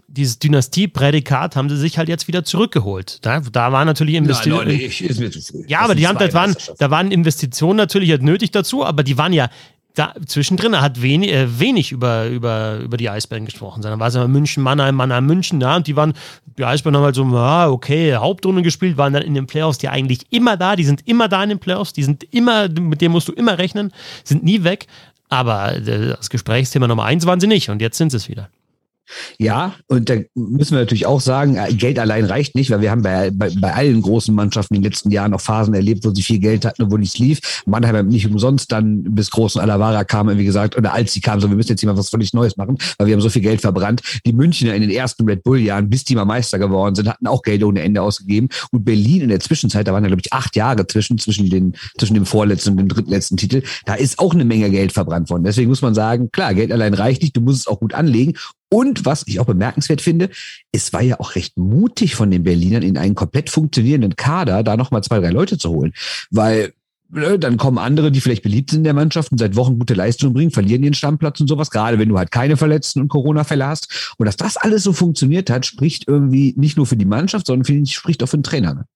[0.09, 3.19] dieses Dynastie-Prädikat haben sie sich halt jetzt wieder zurückgeholt.
[3.23, 4.71] Da, da war natürlich Investitionen.
[4.71, 9.05] Ja, ja aber die haben, da waren, da waren Investitionen natürlich halt nötig dazu, aber
[9.05, 9.49] die waren ja
[9.95, 13.83] da zwischendrin hat wenig, äh, wenig über, über, über die Eisbären gesprochen.
[13.83, 16.15] Dann war es ja München, Mannheim, Mannheim, München, ja, und die waren,
[16.59, 19.89] die Eisbären haben halt so, ja, okay, Hauptrunde gespielt, waren dann in den Playoffs, die
[19.89, 23.13] eigentlich immer da, die sind immer da in den Playoffs, die sind immer, mit denen
[23.13, 23.93] musst du immer rechnen,
[24.25, 24.87] sind nie weg.
[25.31, 28.51] Aber äh, das Gesprächsthema Nummer eins waren sie nicht und jetzt sind sie es wieder.
[29.39, 32.91] Ja, und da müssen wir natürlich auch sagen, äh, Geld allein reicht nicht, weil wir
[32.91, 36.15] haben bei, bei, bei allen großen Mannschaften in den letzten Jahren auch Phasen erlebt, wo
[36.15, 37.63] sie viel Geld hatten und wo nichts lief.
[37.67, 41.41] Mannheim hat nicht umsonst dann bis großen Alavara kam, wie gesagt, oder als sie kam,
[41.41, 43.43] so wir müssen jetzt hier mal was völlig Neues machen, weil wir haben so viel
[43.43, 44.03] Geld verbrannt.
[44.27, 47.43] Die Münchner in den ersten Red Bull-Jahren, bis die mal Meister geworden sind, hatten auch
[47.43, 48.49] Geld ohne Ende ausgegeben.
[48.71, 51.75] Und Berlin in der Zwischenzeit, da waren ja, glaube ich, acht Jahre zwischen, zwischen, den,
[51.99, 55.45] zwischen dem vorletzten und dem drittletzten Titel, da ist auch eine Menge Geld verbrannt worden.
[55.45, 58.35] Deswegen muss man sagen, klar, Geld allein reicht nicht, du musst es auch gut anlegen.
[58.71, 60.31] Und was ich auch bemerkenswert finde,
[60.71, 64.77] es war ja auch recht mutig von den Berlinern in einen komplett funktionierenden Kader da
[64.77, 65.93] nochmal zwei, drei Leute zu holen.
[66.31, 66.73] Weil
[67.11, 69.95] ne, dann kommen andere, die vielleicht beliebt sind in der Mannschaft und seit Wochen gute
[69.95, 73.67] Leistungen bringen, verlieren ihren Stammplatz und sowas, gerade wenn du halt keine Verletzten und Corona-Fälle
[73.67, 74.15] hast.
[74.19, 77.65] Und dass das alles so funktioniert hat, spricht irgendwie nicht nur für die Mannschaft, sondern
[77.65, 78.87] für, spricht auch für den Trainer.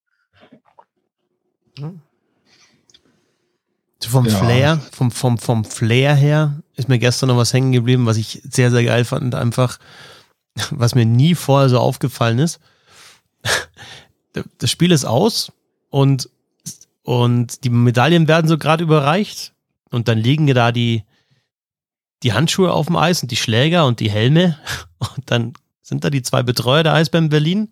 [1.78, 2.00] Ne?
[4.06, 4.36] Vom ja.
[4.36, 8.42] Flair, vom, vom, vom Flair her ist mir gestern noch was hängen geblieben, was ich
[8.48, 9.34] sehr, sehr geil fand.
[9.34, 9.78] Einfach,
[10.70, 12.60] was mir nie vorher so aufgefallen ist.
[14.58, 15.52] Das Spiel ist aus
[15.90, 16.28] und,
[17.02, 19.52] und die Medaillen werden so gerade überreicht.
[19.90, 21.04] Und dann liegen da die,
[22.24, 24.58] die Handschuhe auf dem Eis und die Schläger und die Helme.
[25.16, 27.68] Und dann sind da die zwei Betreuer der Eisbären Berlin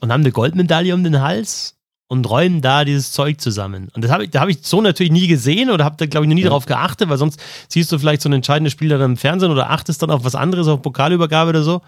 [0.00, 1.75] und haben eine Goldmedaille um den Hals
[2.08, 3.88] und räumen da dieses Zeug zusammen.
[3.94, 6.24] Und das habe ich, da habe ich so natürlich nie gesehen oder habe da, glaube
[6.24, 6.48] ich, noch nie ja.
[6.48, 9.70] darauf geachtet, weil sonst siehst du vielleicht so ein entscheidendes Spiel dann im Fernsehen oder
[9.70, 11.82] achtest dann auf was anderes, auf Pokalübergabe oder so.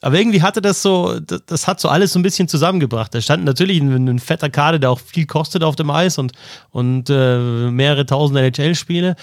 [0.00, 3.14] Aber irgendwie hatte das so, das, das hat so alles so ein bisschen zusammengebracht.
[3.14, 6.32] Da stand natürlich ein, ein fetter Kader, der auch viel kostet auf dem Eis und,
[6.70, 7.38] und äh,
[7.70, 9.16] mehrere tausend NHL-Spiele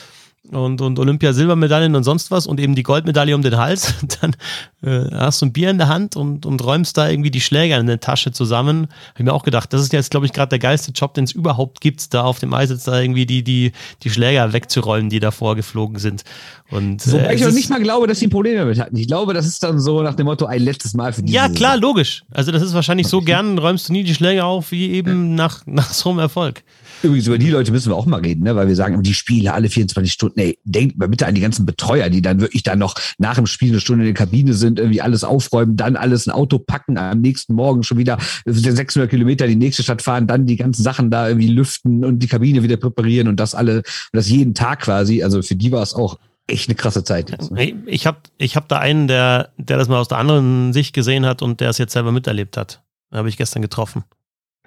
[0.51, 4.35] und, und Olympia-Silbermedaillen und sonst was und eben die Goldmedaille um den Hals, dann
[4.81, 7.77] äh, hast du ein Bier in der Hand und, und räumst da irgendwie die Schläger
[7.77, 8.83] in der Tasche zusammen.
[8.83, 11.25] Habe ich mir auch gedacht, das ist jetzt, glaube ich, gerade der geilste Job, den
[11.25, 13.73] es überhaupt gibt, da auf dem Eis jetzt da irgendwie die, die,
[14.03, 16.23] die Schläger wegzuräumen, die davor geflogen sind.
[16.71, 18.95] Und, äh, Wobei ich noch nicht mal glaube, dass sie Probleme damit hatten.
[18.95, 21.33] Ich glaube, das ist dann so nach dem Motto ein letztes Mal für die.
[21.33, 22.23] Ja, klar, logisch.
[22.31, 25.61] Also das ist wahrscheinlich so gern, räumst du nie die Schläger auf, wie eben nach,
[25.65, 26.63] nach so einem Erfolg.
[27.01, 28.55] Übrigens, über die Leute müssen wir auch mal reden, ne?
[28.55, 30.39] weil wir sagen, die Spiele alle 24 Stunden.
[30.39, 33.45] Ey, denkt mal bitte an die ganzen Betreuer, die dann wirklich dann noch nach dem
[33.45, 36.97] Spiel eine Stunde in der Kabine sind, irgendwie alles aufräumen, dann alles ein Auto packen,
[36.97, 40.83] am nächsten Morgen schon wieder 600 Kilometer in die nächste Stadt fahren, dann die ganzen
[40.83, 44.53] Sachen da irgendwie lüften und die Kabine wieder präparieren und das alle, und das jeden
[44.53, 45.23] Tag quasi.
[45.23, 47.31] Also für die war es auch echt eine krasse Zeit.
[47.51, 47.75] Ne?
[47.85, 51.25] Ich habe ich hab da einen, der, der das mal aus der anderen Sicht gesehen
[51.25, 52.83] hat und der es jetzt selber miterlebt hat.
[53.11, 54.03] Habe ich gestern getroffen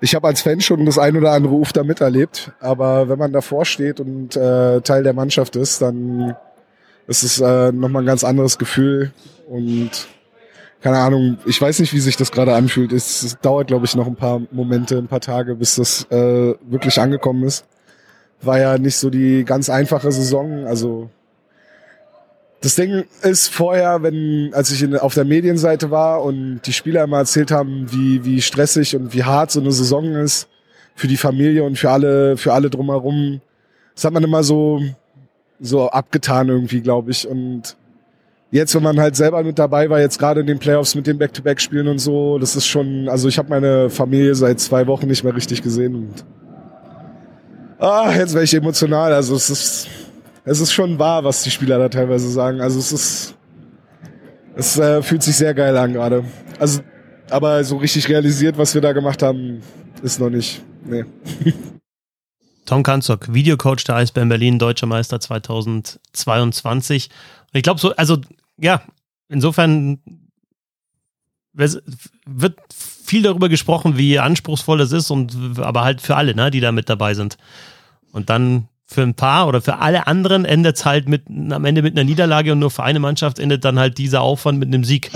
[0.02, 3.32] ich habe als Fan schon das ein oder andere Uf da miterlebt, aber wenn man
[3.32, 6.34] davor steht und äh, Teil der Mannschaft ist, dann
[7.06, 9.12] ist es äh, nochmal ein ganz anderes Gefühl
[9.48, 9.90] und
[10.80, 12.92] keine Ahnung, ich weiß nicht, wie sich das gerade anfühlt.
[12.92, 17.00] Es, dauert, glaube ich, noch ein paar Momente, ein paar Tage, bis das äh, wirklich
[17.00, 17.64] angekommen ist.
[18.40, 21.08] War ja nicht so die ganz einfache Saison, also
[22.62, 27.02] das Ding ist vorher, wenn, als ich in, auf der Medienseite war und die Spieler
[27.04, 30.48] immer erzählt haben, wie, wie stressig und wie hart so eine Saison ist
[30.94, 33.40] für die Familie und für alle, für alle drumherum,
[33.94, 34.80] das hat man immer so,
[35.58, 37.26] so abgetan irgendwie, glaube ich.
[37.26, 37.76] Und
[38.52, 41.18] jetzt, wenn man halt selber mit dabei war, jetzt gerade in den Playoffs mit den
[41.18, 45.24] Back-to-Back-Spielen und so, das ist schon, also ich habe meine Familie seit zwei Wochen nicht
[45.24, 46.24] mehr richtig gesehen und
[47.80, 49.12] ah, jetzt wäre ich emotional.
[49.12, 49.88] Also es ist,
[50.44, 52.60] es ist schon wahr, was die Spieler da teilweise sagen.
[52.60, 53.34] Also es ist,
[54.56, 56.24] es äh, fühlt sich sehr geil an gerade.
[56.58, 56.80] Also,
[57.30, 59.62] aber so richtig realisiert, was wir da gemacht haben,
[60.02, 60.62] ist noch nicht.
[60.84, 61.04] Nee.
[62.66, 67.10] Tom Kanzok, Videocoach der Eisbären Berlin, Deutscher Meister 2022.
[67.52, 68.18] Und ich glaube so, also
[68.58, 68.82] ja,
[69.28, 70.00] insofern
[71.54, 76.60] wird viel darüber gesprochen, wie anspruchsvoll es ist und aber halt für alle, ne, die
[76.60, 77.36] da mit dabei sind.
[78.12, 81.82] Und dann für ein paar oder für alle anderen endet es halt mit, am Ende
[81.82, 84.84] mit einer Niederlage und nur für eine Mannschaft endet dann halt dieser Aufwand mit einem
[84.84, 85.10] Sieg.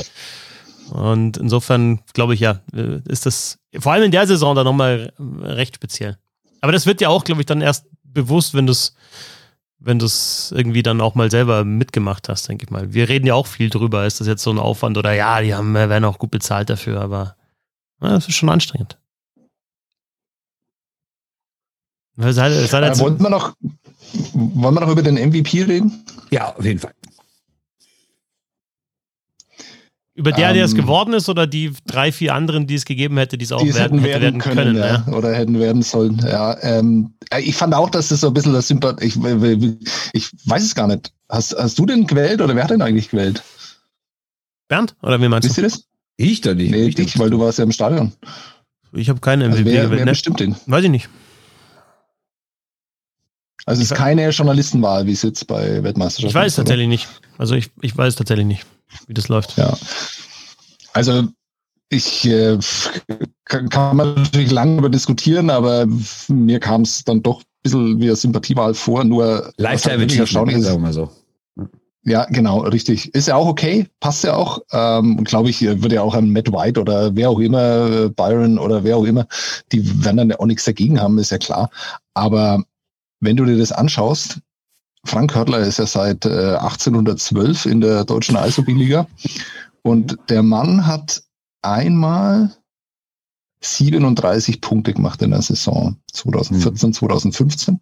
[0.91, 5.13] Und insofern glaube ich ja, äh, ist das vor allem in der Saison dann nochmal
[5.19, 6.17] recht speziell.
[6.61, 8.95] Aber das wird ja auch, glaube ich, dann erst bewusst, wenn du es
[9.79, 12.93] wenn irgendwie dann auch mal selber mitgemacht hast, denke ich mal.
[12.93, 15.55] Wir reden ja auch viel drüber, ist das jetzt so ein Aufwand oder ja, die
[15.55, 17.37] haben, werden auch gut bezahlt dafür, aber
[18.01, 18.99] ja, das ist schon anstrengend.
[22.17, 23.55] Seid, seid äh, wollen, wir noch,
[24.33, 26.05] wollen wir noch über den MVP reden?
[26.31, 26.93] Ja, auf jeden Fall.
[30.15, 33.19] Über der, der es ähm, geworden ist, oder die drei, vier anderen, die es gegeben
[33.19, 35.05] hätte, die es auch die werden, hätte werden können, können ja.
[35.07, 35.13] Ja.
[35.13, 36.19] oder hätten werden sollen.
[36.27, 39.19] Ja, ähm, ich fand auch, dass das so ein bisschen das Sympath ich,
[40.15, 41.13] ich weiß es gar nicht.
[41.29, 43.43] Hast, hast du den gewählt oder wer hat den eigentlich gewählt?
[44.69, 44.97] Bernd?
[45.03, 45.85] Oder wie meinst Wisst du das?
[46.17, 46.71] Ich doch nicht.
[46.71, 48.13] Nee, ich nicht, weil du warst ja im Stadion.
[48.95, 49.91] Ich habe keine MVP also wer, gewählt.
[49.99, 50.11] Wer ne?
[50.13, 50.57] bestimmt den?
[50.65, 51.11] Weiß ich nicht.
[53.67, 57.09] Also es ist keine Journalistenwahl, wie es jetzt bei Weltmeisterschaften Ich weiß ist, tatsächlich nicht.
[57.37, 58.65] Also ich, ich weiß tatsächlich nicht
[59.07, 59.57] wie das läuft.
[59.57, 59.77] Ja.
[60.93, 61.25] Also
[61.89, 62.59] ich äh,
[63.45, 65.87] kann, kann, man natürlich lange darüber diskutieren, aber
[66.29, 70.59] mir kam es dann doch ein bisschen wie eine Sympathiewahl vor, nur Lifetime halt erstaunlich
[70.59, 70.65] ist.
[70.65, 71.11] Sagen wir so.
[72.03, 73.13] Ja, genau, richtig.
[73.15, 74.61] Ist ja auch okay, passt ja auch.
[74.71, 78.59] Ähm, und glaube ich, würde ja auch ein Matt White oder wer auch immer, Byron
[78.59, 79.27] oder wer auch immer,
[79.73, 81.69] die werden dann ja auch nichts dagegen haben, ist ja klar.
[82.15, 82.63] Aber
[83.21, 84.41] wenn du dir das anschaust,
[85.05, 89.07] Frank Hörtler ist ja seit äh, 1812 in der deutschen Eishockey-Liga
[89.83, 91.23] und der Mann hat
[91.63, 92.51] einmal
[93.61, 96.93] 37 Punkte gemacht in der Saison 2014, mhm.
[96.93, 97.81] 2015.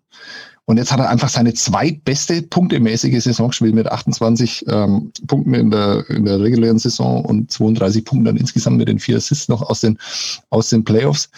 [0.66, 5.70] Und jetzt hat er einfach seine zweitbeste punktemäßige Saison gespielt mit 28 ähm, Punkten in
[5.70, 9.60] der, in der regulären Saison und 32 Punkten dann insgesamt mit den vier Assists noch
[9.60, 9.98] aus den,
[10.48, 11.28] aus den Playoffs.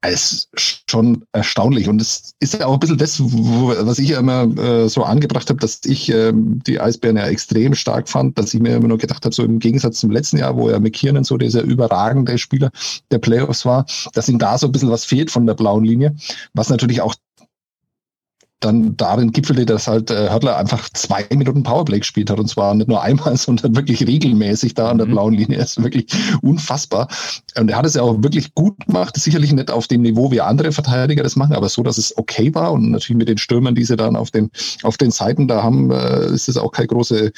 [0.00, 1.90] Es ist schon erstaunlich.
[1.90, 5.04] Und es ist ja auch ein bisschen das, wo, was ich ja immer äh, so
[5.04, 8.88] angebracht habe, dass ich äh, die Eisbären ja extrem stark fand, dass ich mir immer
[8.88, 12.38] nur gedacht habe, so im Gegensatz zum letzten Jahr, wo ja McKiernan so dieser überragende
[12.38, 12.70] Spieler
[13.10, 16.16] der Playoffs war, dass ihm da so ein bisschen was fehlt von der blauen Linie,
[16.54, 17.14] was natürlich auch
[18.60, 22.74] dann darin gipfelte, dass halt äh, Hörtler einfach zwei Minuten Powerplay gespielt hat und zwar
[22.74, 25.12] nicht nur einmal, sondern wirklich regelmäßig da an der mhm.
[25.12, 25.58] blauen Linie.
[25.58, 26.06] Das ist wirklich
[26.42, 27.08] unfassbar.
[27.58, 30.40] Und er hat es ja auch wirklich gut gemacht, sicherlich nicht auf dem Niveau, wie
[30.40, 33.74] andere Verteidiger das machen, aber so, dass es okay war und natürlich mit den Stürmern,
[33.74, 34.50] die sie dann auf den,
[34.82, 37.32] auf den Seiten da haben, äh, ist es auch keine große,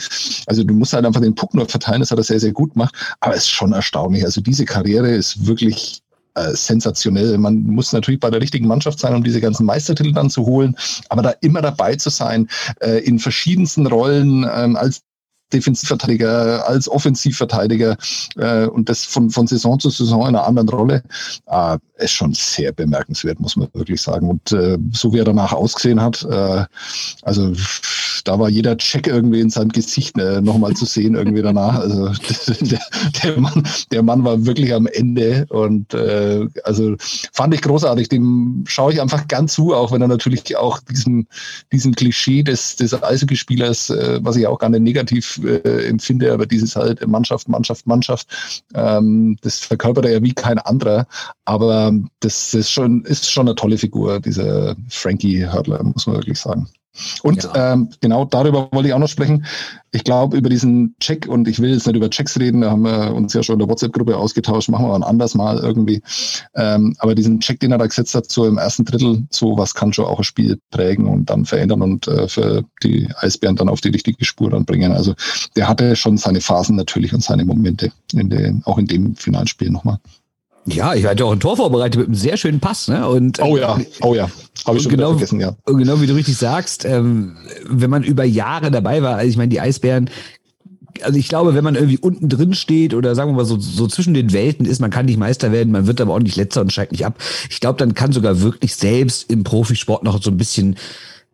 [0.46, 2.74] also du musst halt einfach den Puck nur verteilen, das hat er sehr, sehr gut
[2.74, 4.24] gemacht, aber es ist schon erstaunlich.
[4.24, 6.02] Also diese Karriere ist wirklich
[6.34, 7.36] äh, sensationell.
[7.38, 10.76] Man muss natürlich bei der richtigen Mannschaft sein, um diese ganzen Meistertitel dann zu holen,
[11.08, 12.48] aber da immer dabei zu sein,
[12.80, 15.02] äh, in verschiedensten Rollen ähm, als
[15.52, 17.96] Defensivverteidiger, als Offensivverteidiger
[18.36, 21.02] äh, und das von, von Saison zu Saison in einer anderen Rolle,
[21.46, 24.28] äh, ist schon sehr bemerkenswert, muss man wirklich sagen.
[24.28, 26.64] Und äh, so wie er danach ausgesehen hat, äh,
[27.22, 27.52] also
[28.24, 31.78] da war jeder Check irgendwie in seinem Gesicht äh, nochmal zu sehen irgendwie danach.
[31.78, 32.08] Also
[32.60, 32.80] der,
[33.22, 36.96] der, Mann, der Mann war wirklich am Ende und äh, also
[37.32, 38.08] fand ich großartig.
[38.08, 41.26] Dem schaue ich einfach ganz zu, auch wenn er natürlich auch diesem,
[41.72, 46.46] diesem Klischee des, des Eishockeyspielers, äh, was ich auch gar nicht negativ äh, empfinde, aber
[46.46, 48.26] dieses halt Mannschaft, Mannschaft, Mannschaft,
[48.74, 51.06] ähm, das verkörpert er ja wie kein anderer.
[51.44, 56.38] Aber das ist schon, ist schon eine tolle Figur, dieser Frankie Hurdler, muss man wirklich
[56.38, 56.68] sagen.
[57.22, 57.72] Und ja.
[57.72, 59.46] ähm, genau darüber wollte ich auch noch sprechen.
[59.92, 62.82] Ich glaube, über diesen Check, und ich will jetzt nicht über Checks reden, da haben
[62.82, 66.02] wir uns ja schon in der WhatsApp-Gruppe ausgetauscht, machen wir ein anders mal irgendwie.
[66.54, 69.74] Ähm, aber diesen Check, den er da gesetzt hat, so im ersten Drittel, so was
[69.74, 73.68] kann schon auch ein Spiel prägen und dann verändern und äh, für die Eisbären dann
[73.68, 74.92] auf die richtige Spur dann bringen.
[74.92, 75.14] Also
[75.56, 79.70] der hatte schon seine Phasen natürlich und seine Momente, in den, auch in dem Finalspiel
[79.70, 79.98] nochmal.
[80.66, 83.08] Ja, ich hatte auch ein Tor vorbereitet mit einem sehr schönen Pass, ne?
[83.08, 84.30] Und, oh ja, oh ja.
[84.64, 85.56] Habe ich schon genau, vergessen, ja.
[85.64, 89.36] Und genau wie du richtig sagst, ähm, wenn man über Jahre dabei war, also ich
[89.36, 90.08] meine, die Eisbären,
[91.02, 93.88] also ich glaube, wenn man irgendwie unten drin steht oder sagen wir mal so, so
[93.88, 96.60] zwischen den Welten ist, man kann nicht Meister werden, man wird aber auch nicht letzter
[96.60, 97.18] und steigt nicht ab.
[97.50, 100.76] Ich glaube, dann kann sogar wirklich selbst im Profisport noch so ein bisschen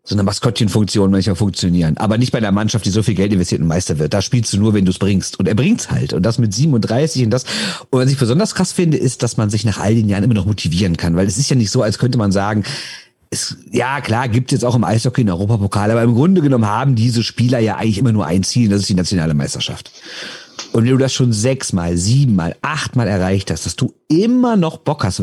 [0.08, 1.98] so eine Maskottchenfunktion manchmal funktionieren.
[1.98, 4.14] Aber nicht bei einer Mannschaft, die so viel Geld investiert und Meister wird.
[4.14, 5.38] Da spielst du nur, wenn du es bringst.
[5.38, 6.14] Und er bringt's halt.
[6.14, 7.44] Und das mit 37 und das.
[7.90, 10.32] Und was ich besonders krass finde, ist, dass man sich nach all den Jahren immer
[10.32, 11.14] noch motivieren kann.
[11.14, 12.64] Weil es ist ja nicht so, als könnte man sagen,
[13.28, 16.66] es, ja, klar, gibt es jetzt auch im Eishockey einen Europapokal, aber im Grunde genommen
[16.66, 19.90] haben diese Spieler ja eigentlich immer nur ein Ziel, das ist die nationale Meisterschaft.
[20.72, 25.04] Und wenn du das schon sechsmal, siebenmal, achtmal erreicht hast, dass du immer noch Bock
[25.04, 25.22] hast,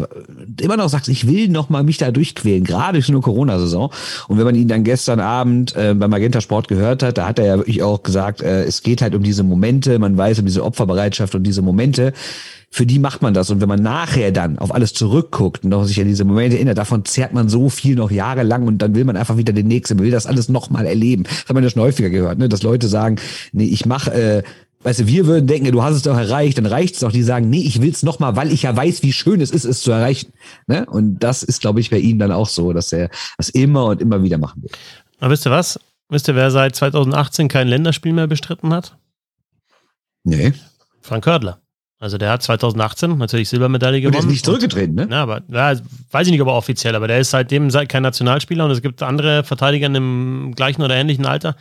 [0.61, 3.91] immer noch sagst, ich will noch mal mich da durchquälen, gerade durch eine Corona-Saison.
[4.27, 7.39] Und wenn man ihn dann gestern Abend äh, beim Magenta Sport gehört hat, da hat
[7.39, 10.45] er ja wirklich auch gesagt, äh, es geht halt um diese Momente, man weiß um
[10.45, 12.13] diese Opferbereitschaft und diese Momente,
[12.75, 13.49] für die macht man das.
[13.49, 16.77] Und wenn man nachher dann auf alles zurückguckt und noch sich an diese Momente erinnert,
[16.77, 19.95] davon zehrt man so viel noch jahrelang und dann will man einfach wieder den nächsten,
[19.95, 21.23] man will das alles nochmal erleben.
[21.23, 22.49] Das hat man ja schon häufiger gehört, ne?
[22.49, 23.15] dass Leute sagen,
[23.53, 24.43] nee, ich mache äh,
[24.85, 27.11] Weißt du, wir würden denken, du hast es doch erreicht, dann reicht es doch.
[27.11, 29.65] Die sagen, nee, ich will es nochmal, weil ich ja weiß, wie schön es ist,
[29.65, 30.31] es zu erreichen.
[30.67, 30.85] Ne?
[30.85, 33.99] Und das ist, glaube ich, bei ihm dann auch so, dass er das immer und
[33.99, 34.69] immer wieder machen will.
[35.19, 35.79] Aber wisst ihr was?
[36.09, 38.95] Wisst ihr, wer seit 2018 kein Länderspiel mehr bestritten hat?
[40.23, 40.53] Nee.
[41.01, 41.64] Frank Hördler.
[42.05, 44.15] Also der hat 2018 natürlich Silbermedaille gewonnen.
[44.15, 45.07] Und der ist nicht zurückgetreten, ne?
[45.09, 45.73] Ja, aber ja,
[46.11, 49.01] weiß ich nicht, ob er offiziell, aber der ist seitdem kein Nationalspieler und es gibt
[49.01, 51.55] andere Verteidiger im gleichen oder ähnlichen Alter,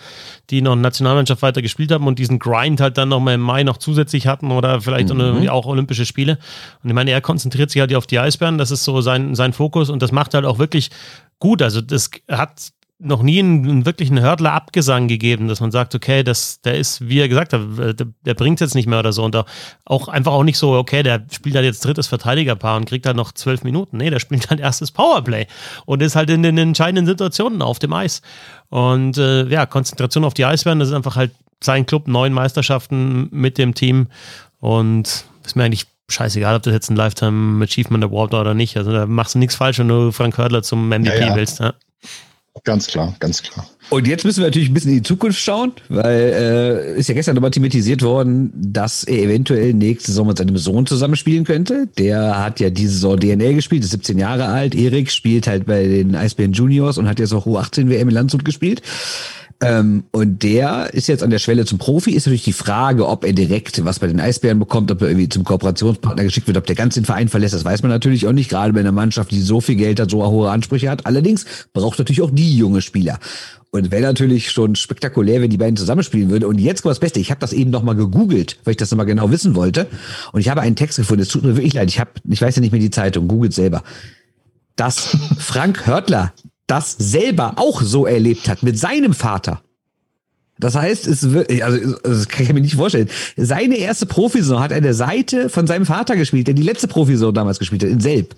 [0.51, 3.63] die noch in Nationalmannschaft weiter gespielt haben und diesen Grind halt dann nochmal im Mai
[3.63, 5.49] noch zusätzlich hatten oder vielleicht mhm.
[5.49, 6.39] auch Olympische Spiele.
[6.83, 9.55] Und ich meine, er konzentriert sich halt auf die Eisbären, das ist so sein, sein
[9.55, 10.91] Fokus und das macht halt auch wirklich
[11.39, 11.63] gut.
[11.63, 16.23] Also das hat noch nie einen, einen wirklichen Hördler Abgesang gegeben, dass man sagt, okay,
[16.23, 19.01] das, der ist, wie er gesagt hat, äh, der, der bringt es jetzt nicht mehr
[19.01, 19.25] oder so.
[19.25, 19.37] Und
[19.85, 23.17] auch einfach auch nicht so, okay, der spielt halt jetzt drittes Verteidigerpaar und kriegt halt
[23.17, 23.97] noch zwölf Minuten.
[23.97, 25.47] Nee, der spielt halt erstes Powerplay
[25.87, 28.23] und ist halt in den entscheidenden Situationen auf dem Eis.
[28.71, 33.29] Und äh, ja, Konzentration auf die Eisbären, das ist einfach halt sein Club, neun Meisterschaften
[33.33, 34.09] mit dem Team.
[34.61, 38.77] Und ist mir eigentlich scheißegal, ob das jetzt ein Lifetime Achievement Award war oder nicht.
[38.77, 41.37] Also da machst du nichts falsch, wenn du Frank Hördler zum MVP ja, ja.
[41.37, 41.61] willst.
[41.61, 41.75] Ja.
[42.63, 43.67] Ganz klar, ganz klar.
[43.91, 47.15] Und jetzt müssen wir natürlich ein bisschen in die Zukunft schauen, weil äh, ist ja
[47.15, 51.89] gestern nochmal thematisiert worden, dass er eventuell nächste Saison mit seinem Sohn zusammenspielen könnte.
[51.99, 54.75] Der hat ja diese Saison DNL gespielt, ist 17 Jahre alt.
[54.75, 58.45] Erik spielt halt bei den Eisbären Juniors und hat jetzt auch U18 WM in Landshut
[58.45, 58.83] gespielt.
[59.61, 62.13] Ähm, und der ist jetzt an der Schwelle zum Profi.
[62.13, 65.29] Ist natürlich die Frage, ob er direkt was bei den Eisbären bekommt, ob er irgendwie
[65.29, 67.55] zum Kooperationspartner geschickt wird, ob der ganz den Verein verlässt.
[67.55, 70.11] Das weiß man natürlich auch nicht, gerade bei einer Mannschaft, die so viel Geld hat,
[70.11, 71.07] so hohe Ansprüche hat.
[71.07, 73.19] Allerdings braucht natürlich auch die junge Spieler.
[73.71, 76.45] Und wäre natürlich schon spektakulär, wenn die beiden zusammenspielen würden.
[76.45, 77.19] Und jetzt kommt das Beste.
[77.19, 79.89] Ich habe das eben nochmal gegoogelt, weil ich das nochmal genau wissen wollte.
[80.31, 81.23] Und ich habe einen Text gefunden.
[81.23, 81.89] Es tut mir wirklich leid.
[81.89, 83.27] Ich habe, ich weiß ja nicht mehr die Zeitung.
[83.27, 83.83] Googelt selber.
[84.77, 86.33] Dass Frank Hörtler
[86.67, 89.63] das selber auch so erlebt hat mit seinem Vater.
[90.59, 93.11] Das heißt, es wird, also das kann ich mir nicht vorstellen.
[93.37, 97.35] Seine erste Profisaison hat er der Seite von seinem Vater gespielt, der die letzte Profisaison
[97.35, 98.37] damals gespielt hat, in Selb.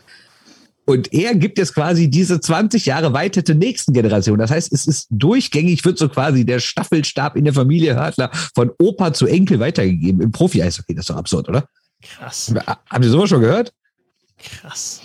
[0.87, 4.39] Und er gibt jetzt quasi diese 20 Jahre weiter zur nächsten Generation.
[4.39, 8.71] Das heißt, es ist durchgängig, wird so quasi der Staffelstab in der Familie Hörtler von
[8.79, 10.95] Opa zu Enkel weitergegeben im Profi-Eishockey.
[10.95, 11.69] Das ist doch absurd, oder?
[12.03, 12.55] Krass.
[12.89, 13.73] Habt ihr sowas schon gehört?
[14.39, 15.03] Krass.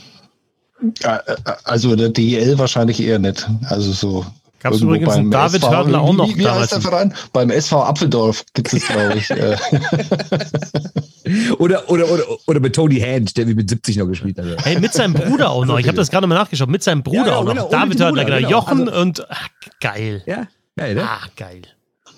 [1.04, 1.20] Äh,
[1.63, 3.48] also der DEL wahrscheinlich eher nicht.
[3.70, 4.26] Also so.
[4.60, 7.15] Gab es übrigens einen David SV, Hörtler auch noch wie, wie heißt der Verein?
[7.34, 9.32] Beim SV Apfeldorf gibt es, glaube ich.
[9.32, 9.58] Äh.
[11.58, 14.63] oder, oder, oder, oder mit Tony Hand, der wie mit 70 noch gespielt hat.
[14.63, 15.80] Hey, mit seinem Bruder auch noch.
[15.80, 16.70] Ich habe das gerade mal nachgeschaut.
[16.70, 17.56] Mit seinem Bruder ja, ja, auch noch.
[17.56, 18.50] Genau, David Hörtler, genau.
[18.50, 19.48] Jochen also, und ach,
[19.80, 20.22] geil.
[20.28, 21.10] Ja, geil, ne?
[21.10, 21.63] Ah, geil.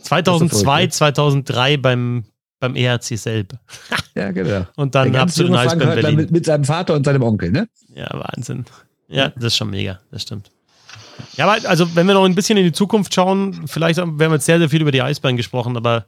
[0.02, 2.26] 2002, 2003 beim
[2.64, 3.60] beim ERC selber.
[4.16, 4.66] ja, genau.
[4.78, 6.16] Und dann ab zu den Eisbären Berlin.
[6.16, 7.68] Mit, mit seinem Vater und seinem Onkel, ne?
[7.94, 8.64] Ja, Wahnsinn.
[9.10, 10.50] Ja, das ist schon mega, das stimmt.
[11.36, 14.32] Ja, aber also, wenn wir noch ein bisschen in die Zukunft schauen, vielleicht haben wir
[14.32, 16.06] jetzt sehr, sehr viel über die Eisbären gesprochen, aber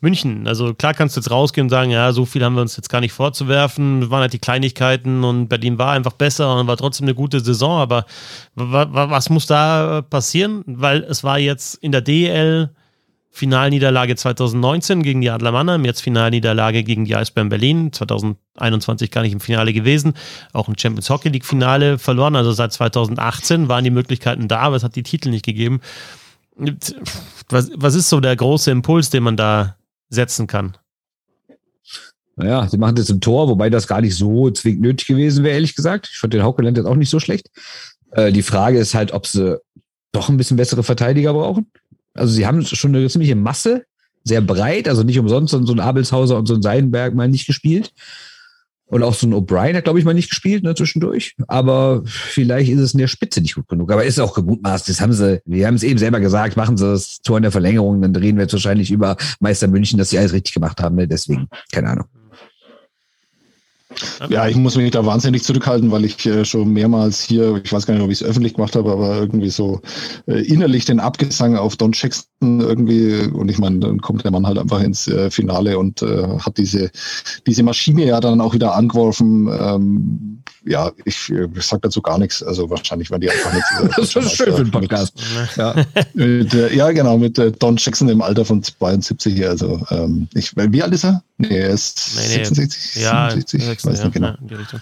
[0.00, 2.76] München, also klar kannst du jetzt rausgehen und sagen, ja, so viel haben wir uns
[2.76, 6.66] jetzt gar nicht vorzuwerfen, das waren halt die Kleinigkeiten und Berlin war einfach besser und
[6.66, 8.06] war trotzdem eine gute Saison, aber
[8.54, 10.64] was muss da passieren?
[10.66, 12.70] Weil es war jetzt in der DL
[13.38, 19.32] Finalniederlage 2019 gegen die Adler Mannheim, jetzt Finalniederlage gegen die Eisbären Berlin, 2021 gar nicht
[19.32, 20.14] im Finale gewesen,
[20.52, 24.74] auch ein Champions Hockey League Finale verloren, also seit 2018 waren die Möglichkeiten da, aber
[24.74, 25.80] es hat die Titel nicht gegeben.
[27.48, 29.76] Was, was ist so der große Impuls, den man da
[30.08, 30.76] setzen kann?
[32.34, 35.54] Naja, sie machen das im Tor, wobei das gar nicht so zwingend nötig gewesen wäre,
[35.54, 36.08] ehrlich gesagt.
[36.10, 37.50] Ich fand den Haukeland jetzt auch nicht so schlecht.
[38.10, 39.60] Äh, die Frage ist halt, ob sie
[40.10, 41.70] doch ein bisschen bessere Verteidiger brauchen.
[42.18, 43.84] Also sie haben schon eine ziemliche Masse,
[44.24, 47.92] sehr breit, also nicht umsonst so ein Abelshauser und so ein Seidenberg mal nicht gespielt.
[48.90, 51.34] Und auch so ein O'Brien hat, glaube ich, mal nicht gespielt, ne, zwischendurch.
[51.46, 53.92] Aber vielleicht ist es in der Spitze nicht gut genug.
[53.92, 54.88] Aber ist auch gemutmaßt.
[54.88, 57.52] Das haben sie, wir haben es eben selber gesagt, machen sie das Tor in der
[57.52, 60.96] Verlängerung, dann drehen wir jetzt wahrscheinlich über Meister München, dass sie alles richtig gemacht haben.
[60.96, 61.06] Ne?
[61.06, 62.06] Deswegen, keine Ahnung.
[64.28, 67.86] Ja, ich muss mich da wahnsinnig zurückhalten, weil ich äh, schon mehrmals hier, ich weiß
[67.86, 69.80] gar nicht, ob ich es öffentlich gemacht habe, aber irgendwie so
[70.26, 74.46] äh, innerlich den Abgesang auf Don Jackson irgendwie, und ich meine, dann kommt der Mann
[74.46, 76.90] halt einfach ins äh, Finale und äh, hat diese,
[77.46, 79.48] diese Maschine ja dann auch wieder angeworfen.
[79.48, 82.42] Ähm, ja, ich, ich sag dazu gar nichts.
[82.42, 83.64] Also wahrscheinlich werden die einfach nicht.
[83.96, 85.14] Das ist schön für den Podcast.
[85.56, 85.74] ja,
[86.14, 89.48] mit, äh, ja, genau, mit äh, Don Jackson im Alter von 72 hier.
[89.48, 91.22] Also, ähm, ich, wie alt ist er?
[91.38, 92.44] Nee, er ist Nee, nee.
[92.44, 94.28] 66, Ja, 67, 66, weiß nicht genau.
[94.28, 94.80] ja, in die Richtung.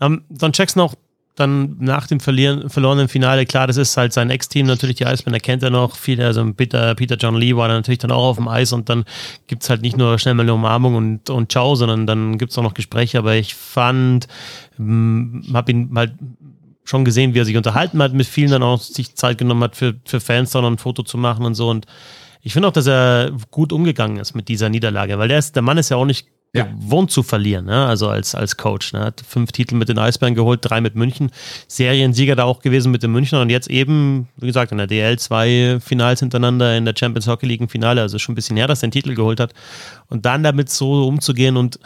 [0.00, 0.94] Ähm, Don Jackson auch
[1.38, 5.40] dann nach dem verlieren, verlorenen Finale, klar, das ist halt sein Ex-Team, natürlich die Eisbären,
[5.40, 8.36] kennt er noch, viele, also Peter, Peter John Lee war dann natürlich dann auch auf
[8.36, 9.04] dem Eis und dann
[9.46, 12.64] gibt's halt nicht nur schnell mal eine Umarmung und, und Ciao, sondern dann gibt's auch
[12.64, 14.26] noch Gespräche, aber ich fand,
[14.78, 16.14] habe ihn halt
[16.84, 19.76] schon gesehen, wie er sich unterhalten hat, mit vielen dann auch sich Zeit genommen hat,
[19.76, 21.86] für, für Fans dann noch ein Foto zu machen und so und
[22.42, 25.62] ich finde auch, dass er gut umgegangen ist mit dieser Niederlage, weil der, ist, der
[25.62, 26.64] Mann ist ja auch nicht Ja.
[26.64, 27.86] gewohnt zu verlieren, ne?
[27.86, 28.94] also als, als Coach.
[28.94, 29.00] Ne?
[29.00, 31.30] Hat fünf Titel mit den Eisbären geholt, drei mit München,
[31.66, 35.18] Seriensieger da auch gewesen mit den Münchner und jetzt eben, wie gesagt, in der DL
[35.18, 38.66] zwei Finals hintereinander, in der Champions Hockey League ein Finale, also schon ein bisschen her,
[38.66, 39.52] dass er den Titel geholt hat.
[40.08, 41.78] Und dann damit so umzugehen und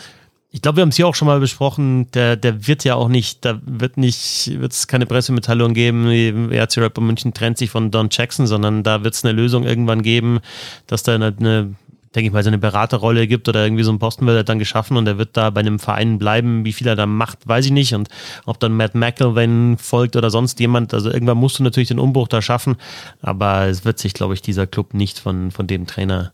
[0.54, 3.08] ich glaube, wir haben es hier auch schon mal besprochen, der, der wird ja auch
[3.08, 7.70] nicht, da wird nicht, wird es keine Pressemitteilung geben, die RC Rapper München trennt sich
[7.70, 10.40] von Don Jackson, sondern da wird es eine Lösung irgendwann geben,
[10.86, 11.74] dass da eine, eine
[12.14, 14.58] denke ich mal, so eine Beraterrolle gibt oder irgendwie so ein Posten wird er dann
[14.58, 16.66] geschaffen und er wird da bei einem Verein bleiben.
[16.66, 17.94] Wie viel er da macht, weiß ich nicht.
[17.94, 18.08] Und
[18.44, 22.28] ob dann Matt McElwain folgt oder sonst jemand, also irgendwann musst du natürlich den Umbruch
[22.28, 22.76] da schaffen,
[23.22, 26.32] aber es wird sich, glaube ich, dieser Club nicht von, von dem Trainer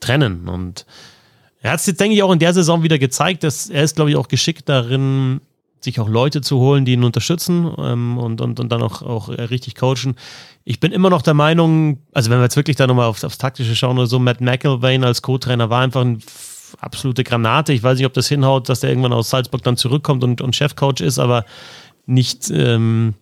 [0.00, 0.48] trennen.
[0.48, 0.84] Und
[1.64, 3.96] er hat es jetzt, denke ich, auch in der Saison wieder gezeigt, dass er ist,
[3.96, 5.40] glaube ich, auch geschickt darin,
[5.80, 9.30] sich auch Leute zu holen, die ihn unterstützen ähm, und, und, und dann auch, auch
[9.30, 10.14] richtig coachen.
[10.64, 13.38] Ich bin immer noch der Meinung, also wenn wir jetzt wirklich da nochmal aufs, aufs
[13.38, 16.18] Taktische schauen oder so, Matt McElwain als Co-Trainer war einfach eine
[16.80, 17.72] absolute Granate.
[17.72, 20.54] Ich weiß nicht, ob das hinhaut, dass der irgendwann aus Salzburg dann zurückkommt und, und
[20.54, 21.46] Chefcoach ist, aber
[22.04, 23.14] nicht, ähm,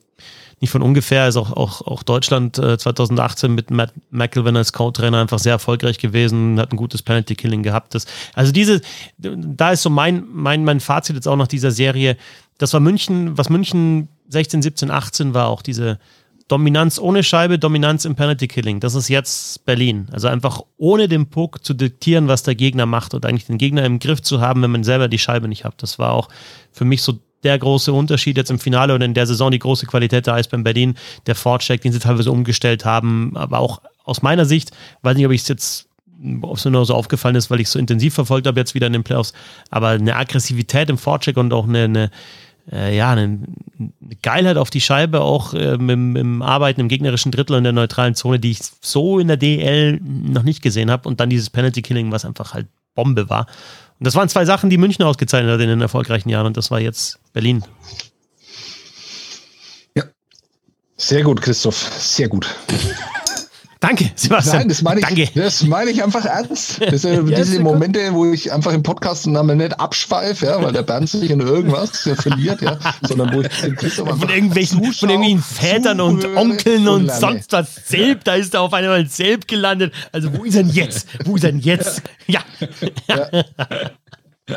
[0.62, 5.20] nicht von ungefähr ist auch, auch, auch Deutschland äh, 2018 mit Matt McElwain als Co-Trainer
[5.20, 7.96] einfach sehr erfolgreich gewesen, hat ein gutes Penalty-Killing gehabt.
[7.96, 8.80] Das, also diese,
[9.18, 12.16] da ist so mein, mein, mein Fazit jetzt auch nach dieser Serie.
[12.58, 15.98] Das war München, was München 16, 17, 18 war auch diese
[16.46, 18.78] Dominanz ohne Scheibe, Dominanz im Penalty-Killing.
[18.78, 20.06] Das ist jetzt Berlin.
[20.12, 23.84] Also einfach ohne den Puck zu diktieren, was der Gegner macht und eigentlich den Gegner
[23.84, 25.82] im Griff zu haben, wenn man selber die Scheibe nicht hat.
[25.82, 26.28] Das war auch
[26.70, 29.86] für mich so der große Unterschied jetzt im Finale oder in der Saison, die große
[29.86, 30.94] Qualität der Eisbären Berlin,
[31.26, 34.70] der Fortcheck, den sie teilweise umgestellt haben, aber auch aus meiner Sicht,
[35.02, 35.88] weiß nicht, ob ich es jetzt,
[36.42, 38.74] ob es mir nur so aufgefallen ist, weil ich es so intensiv verfolgt habe jetzt
[38.74, 39.32] wieder in den Playoffs,
[39.70, 42.10] aber eine Aggressivität im Fortcheck und auch eine, eine
[42.70, 43.40] äh, ja, eine,
[44.22, 47.72] Geilheit auf die Scheibe, auch ähm, im, im Arbeiten im gegnerischen Drittel und in der
[47.72, 51.50] neutralen Zone, die ich so in der DL noch nicht gesehen habe und dann dieses
[51.50, 53.46] Penalty-Killing, was einfach halt Bombe war.
[53.98, 56.70] Und das waren zwei Sachen, die München ausgezeichnet hat in den erfolgreichen Jahren und das
[56.70, 57.64] war jetzt Berlin.
[60.96, 61.76] Sehr gut, Christoph.
[61.98, 62.46] Sehr gut.
[63.80, 64.58] Danke, Sebastian.
[64.58, 65.28] Nein, das meine ich, Danke.
[65.34, 66.80] das meine ich einfach ernst.
[66.92, 67.62] Das sind Ja, diese ja.
[67.62, 71.40] Momente, wo ich einfach im Podcast einmal nicht abschweife, ja, weil der Bernd sich in
[71.40, 75.42] irgendwas ja, verliert, ja, sondern wo ich den Christoph Von einfach irgendwelchen, von zuschaue, irgendwelchen
[75.42, 77.20] Vätern und Onkeln und lerne.
[77.20, 77.74] sonst was.
[77.74, 79.92] Selb, da ist er auf einmal Selb gelandet.
[80.12, 81.08] Also wo ist er denn jetzt?
[81.24, 82.02] Wo ist er denn jetzt?
[82.28, 82.42] Ja.
[83.08, 83.92] Schwilgerath,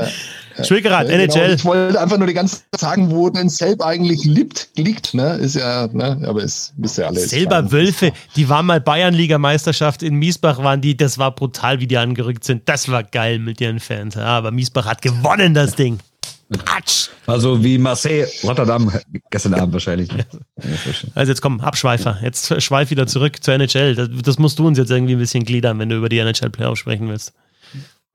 [0.57, 1.01] Ja, genau.
[1.01, 1.55] NHL.
[1.55, 5.33] Ich wollte einfach nur die ganze Zeit sagen, wo denn Selb eigentlich liegt, liegt, ne?
[5.35, 6.21] Ist ja, ne?
[6.25, 7.19] Aber es wisst ihr alle.
[7.19, 7.71] jetzt Selber.
[7.71, 12.45] Wölfe, die waren mal Bayernliga-Meisterschaft in Miesbach, waren die, das war brutal, wie die angerückt
[12.45, 12.69] sind.
[12.69, 14.15] Das war geil mit ihren Fans.
[14.15, 15.99] Ja, aber Miesbach hat gewonnen, das Ding.
[16.65, 17.09] Atsch.
[17.25, 18.91] Also wie Marseille, Rotterdam,
[19.31, 20.09] gestern Abend wahrscheinlich.
[21.15, 22.19] Also jetzt komm, Abschweifer.
[22.21, 23.95] Jetzt schweif wieder zurück zur NHL.
[23.95, 26.79] Das, das musst du uns jetzt irgendwie ein bisschen gliedern, wenn du über die NHL-Playoffs
[26.79, 27.33] sprechen willst.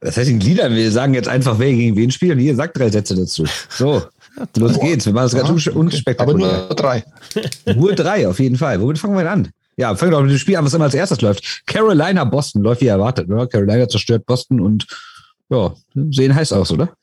[0.00, 2.78] Das heißt, in Gliedern, wir sagen jetzt einfach, wer gegen wen spielt und ihr sagt
[2.78, 3.44] drei Sätze dazu.
[3.68, 4.02] So,
[4.56, 5.04] los geht's.
[5.04, 5.78] Wir machen das ganz Ja, okay.
[5.78, 6.48] unspektakulär.
[6.48, 7.04] Aber nur drei.
[7.74, 8.80] Nur drei, auf jeden Fall.
[8.80, 9.48] Womit fangen wir denn an?
[9.76, 11.62] Ja, fangen wir doch mit dem Spiel an, was immer als erstes läuft.
[11.66, 13.46] Carolina, Boston läuft wie erwartet, oder?
[13.46, 14.86] Carolina zerstört Boston und
[15.50, 16.94] ja, sehen heiß aus, oder?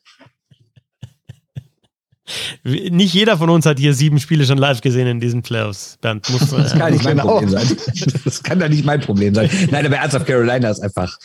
[2.62, 5.96] Nicht jeder von uns hat hier sieben Spiele schon live gesehen in diesen Playoffs.
[6.02, 7.16] Bernd, muss, Das kann äh, nicht mein.
[7.16, 7.76] Problem sein.
[8.24, 9.48] Das kann da nicht mein Problem sein.
[9.70, 11.16] Nein, aber ernsthaft, Carolina ist einfach,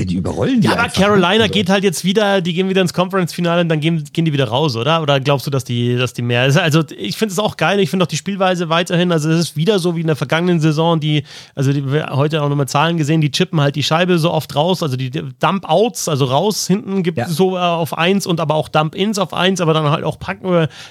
[0.00, 1.00] ja, die überrollen die ja, aber einfach.
[1.02, 4.24] Carolina Also, geht halt jetzt wieder, die gehen wieder ins Conference-Finale und dann gehen, gehen
[4.24, 5.02] die wieder raus, oder?
[5.02, 6.42] Oder glaubst du, dass die, dass die mehr?
[6.42, 9.56] Also ich finde es auch geil, ich finde auch die Spielweise weiterhin, also es ist
[9.56, 11.24] wieder so wie in der vergangenen Saison, die,
[11.56, 14.84] also die, heute auch nochmal Zahlen gesehen, die chippen halt die Scheibe so oft raus,
[14.84, 17.24] also die Dump-Outs, also raus hinten gibt Ja.
[17.24, 20.20] es so äh, auf eins und aber auch Dump-Ins auf eins, aber dann halt auch
[20.20, 20.38] Pack,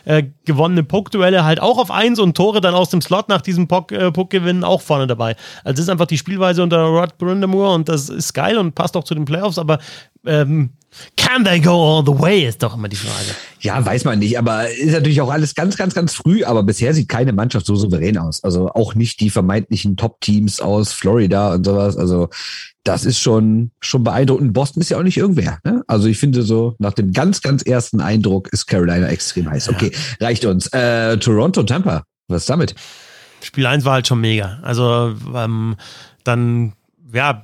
[0.04, 3.70] äh, gewonnene Puck-Duelle halt auch auf eins und Tore dann aus dem Slot nach diesem
[3.70, 5.38] Puck, äh, Puckgewinnen auch vorne dabei.
[5.64, 8.97] Also das ist einfach die Spielweise unter Rod Brindamore und das ist geil und passt
[8.98, 9.80] auch zu den Playoffs, aber
[10.26, 10.72] ähm,
[11.16, 13.36] Can they go all the way, ist doch immer die Frage.
[13.60, 16.94] Ja, weiß man nicht, aber ist natürlich auch alles ganz, ganz, ganz früh, aber bisher
[16.94, 18.44] sieht keine Mannschaft so souverän aus.
[18.44, 21.98] Also auch nicht die vermeintlichen Top-Teams aus Florida und sowas.
[21.98, 22.30] Also
[22.84, 24.54] das ist schon, schon beeindruckend.
[24.54, 25.60] Boston ist ja auch nicht irgendwer.
[25.64, 25.84] Ne?
[25.88, 29.70] Also ich finde so, nach dem ganz, ganz ersten Eindruck ist Carolina extrem heiß.
[29.70, 30.26] Okay, ja.
[30.26, 30.68] reicht uns.
[30.68, 32.76] Äh, Toronto, Tampa, was damit?
[33.44, 34.60] Spiel 1 war halt schon mega.
[34.64, 35.76] Also ähm,
[36.24, 36.74] dann
[37.14, 37.44] ja,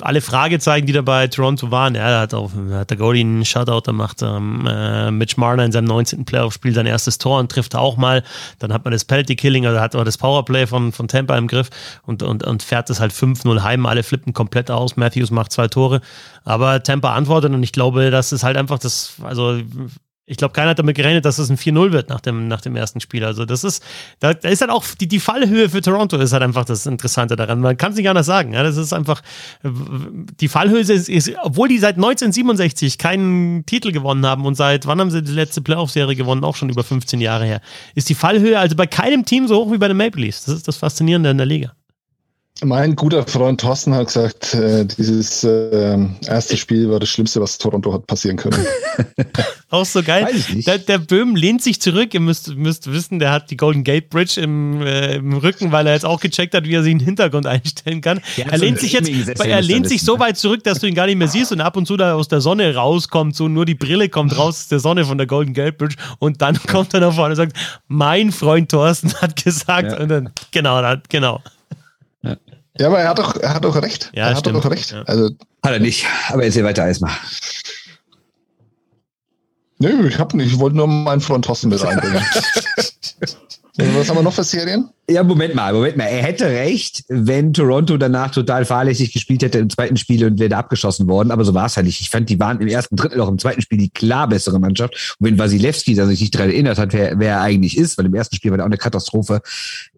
[0.00, 3.82] alle Fragezeichen, die da bei Toronto waren, da hat, auch, hat der Goalie einen Shutout
[3.82, 4.22] gemacht.
[4.22, 6.24] Ähm, äh, Mitch Marner in seinem 19.
[6.24, 8.22] Playoff-Spiel sein erstes Tor und trifft auch mal.
[8.58, 11.68] Dann hat man das Penalty-Killing, also hat man das Powerplay von, von Tampa im Griff
[12.04, 13.86] und, und, und fährt es halt 5-0 heim.
[13.86, 14.96] Alle flippen komplett aus.
[14.96, 16.00] Matthews macht zwei Tore.
[16.44, 19.60] Aber Tampa antwortet und ich glaube, das ist halt einfach das, also
[20.24, 22.76] ich glaube, keiner hat damit gerechnet, dass es ein 4-0 wird nach dem, nach dem
[22.76, 23.24] ersten Spiel.
[23.24, 23.82] Also, das ist,
[24.20, 27.34] da, da ist halt auch die, die Fallhöhe für Toronto ist halt einfach das Interessante
[27.34, 27.60] daran.
[27.60, 28.52] Man kann es nicht anders sagen.
[28.52, 29.20] Ja, das ist einfach,
[29.64, 35.00] die Fallhöhe ist, ist, obwohl die seit 1967 keinen Titel gewonnen haben und seit, wann
[35.00, 36.44] haben sie die letzte Playoff-Serie gewonnen?
[36.44, 37.60] Auch schon über 15 Jahre her.
[37.96, 40.44] Ist die Fallhöhe also bei keinem Team so hoch wie bei den Maple Leafs.
[40.44, 41.72] Das ist das Faszinierende in der Liga.
[42.64, 47.58] Mein guter Freund Thorsten hat gesagt, äh, dieses äh, erste Spiel war das Schlimmste, was
[47.58, 48.64] Toronto hat passieren können.
[49.70, 50.28] Auch so geil.
[50.66, 52.14] Der, der, Böhm lehnt sich zurück.
[52.14, 55.86] Ihr müsst, müsst wissen, der hat die Golden Gate Bridge im, äh, im Rücken, weil
[55.86, 58.20] er jetzt auch gecheckt hat, wie er sich in den Hintergrund einstellen kann.
[58.36, 61.16] Er lehnt sich jetzt, er lehnt sich so weit zurück, dass du ihn gar nicht
[61.16, 64.08] mehr siehst und ab und zu da aus der Sonne rauskommt, so nur die Brille
[64.08, 67.14] kommt raus aus der Sonne von der Golden Gate Bridge und dann kommt er nach
[67.14, 67.56] vorne und sagt,
[67.88, 69.98] mein Freund Thorsten hat gesagt ja.
[69.98, 71.40] und dann, genau, genau.
[72.78, 74.10] Ja, aber er hat doch, er hat doch recht.
[74.14, 74.56] Ja, er stimmt.
[74.56, 74.92] hat doch recht.
[74.92, 75.02] Ja.
[75.02, 75.30] Also,
[75.62, 76.06] hat er nicht.
[76.28, 77.12] Aber jetzt hier weiter erstmal.
[79.78, 80.52] Nö, ich hab nicht.
[80.52, 82.24] Ich wollte nur meinen Freund Thorsten mit reinbringen.
[83.76, 84.90] Was haben wir noch für Serien?
[85.10, 86.04] Ja, Moment mal, Moment mal.
[86.04, 90.56] Er hätte recht, wenn Toronto danach total fahrlässig gespielt hätte im zweiten Spiel und wäre
[90.56, 91.32] abgeschossen worden.
[91.32, 92.00] Aber so war es ja nicht.
[92.00, 95.16] Ich fand, die waren im ersten Drittel auch im zweiten Spiel die klar bessere Mannschaft.
[95.18, 98.14] Und wenn Wasilewski sich nicht daran erinnert hat, wer, wer er eigentlich ist, weil im
[98.14, 99.40] ersten Spiel war er auch eine Katastrophe,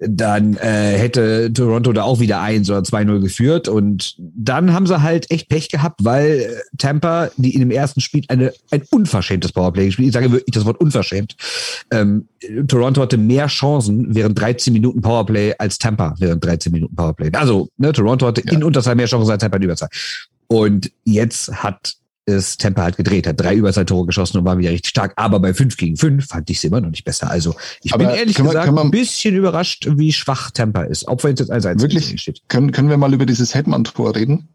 [0.01, 3.69] dann äh, hätte Toronto da auch wieder 1 oder 2-0 geführt.
[3.69, 8.25] Und dann haben sie halt echt Pech gehabt, weil Tampa, die in dem ersten Spiel
[8.29, 11.37] eine, ein unverschämtes Powerplay gespielt, ich sage wirklich das Wort unverschämt,
[11.91, 12.27] ähm,
[12.69, 17.31] Toronto hatte mehr Chancen während 13 Minuten Powerplay als Tampa während 13 Minuten Powerplay.
[17.33, 18.53] Also, ne, Toronto hatte ja.
[18.53, 19.89] in Unterzahl mehr Chancen als Tampa in Überzahl.
[20.47, 21.95] Und jetzt hat
[22.27, 25.13] es Tampa halt gedreht, hat drei Überzahltore geschossen und war wieder richtig stark.
[25.17, 27.31] Aber bei 5 gegen 5 fand ich es immer noch nicht besser.
[27.31, 31.07] Also ich Aber bin ehrlich gesagt wir, ein bisschen überrascht, wie schwach Tampa ist.
[31.07, 32.21] Wenn es jetzt als 1 Wirklich?
[32.21, 32.41] Steht.
[32.49, 34.49] Können, können wir mal über dieses Hetman-Tor reden?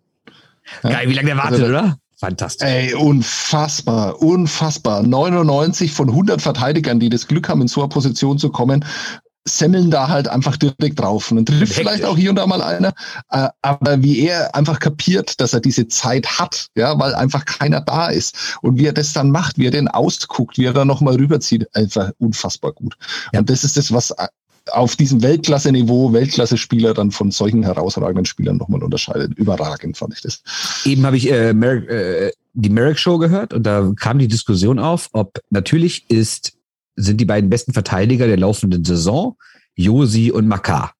[0.81, 1.97] Geil, wie lange der wartet, also, oder?
[2.17, 2.67] Fantastisch.
[2.67, 5.03] Ey, unfassbar, unfassbar.
[5.03, 8.83] 99 von 100 Verteidigern, die das Glück haben, in so eine Position zu kommen,
[9.57, 11.31] semmeln da halt einfach direkt drauf.
[11.31, 12.93] Und dann trifft vielleicht auch hier und da mal einer.
[13.31, 17.81] Äh, aber wie er einfach kapiert, dass er diese Zeit hat, ja, weil einfach keiner
[17.81, 18.57] da ist.
[18.61, 21.67] Und wie er das dann macht, wie er den ausguckt, wie er da nochmal rüberzieht,
[21.75, 22.95] einfach unfassbar gut.
[23.33, 23.39] Ja.
[23.39, 24.13] Und das ist das, was
[24.71, 29.33] auf diesem Weltklasse-Niveau Weltklasse-Spieler dann von solchen herausragenden Spielern nochmal unterscheidet.
[29.37, 30.43] Überragend fand ich das.
[30.85, 34.79] Eben habe ich äh, Merrick, äh, die Merrick Show gehört und da kam die Diskussion
[34.79, 36.53] auf, ob natürlich ist,
[36.99, 39.35] sind die beiden besten Verteidiger der laufenden Saison
[39.75, 40.93] Josi und Makar.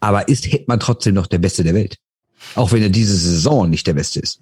[0.00, 1.96] Aber ist Hetman trotzdem noch der Beste der Welt?
[2.56, 4.40] Auch wenn er diese Saison nicht der Beste ist.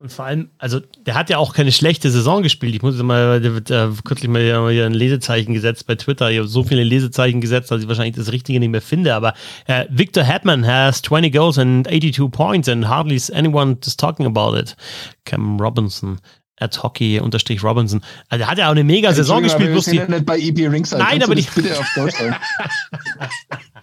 [0.00, 2.74] Und vor allem, also der hat ja auch keine schlechte Saison gespielt.
[2.74, 6.30] Ich muss mal, der wird äh, kürzlich mal hier ein Lesezeichen gesetzt bei Twitter.
[6.30, 9.14] Ich habe so viele Lesezeichen gesetzt, dass ich wahrscheinlich das Richtige nicht mehr finde.
[9.14, 9.34] Aber
[9.66, 14.58] äh, Victor Hetman has 20 goals and 82 points and hardly anyone is talking about
[14.58, 14.76] it.
[15.24, 16.18] Cam Robinson
[16.58, 18.02] at Hockey unterstrich Robinson.
[18.28, 19.72] Also der hat ja auch eine mega Saison gespielt.
[19.72, 21.02] Wir sind ja nicht bei EB Ringside.
[21.02, 22.14] Nein, aber die bitte auf Deutsch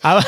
[0.00, 0.24] aber,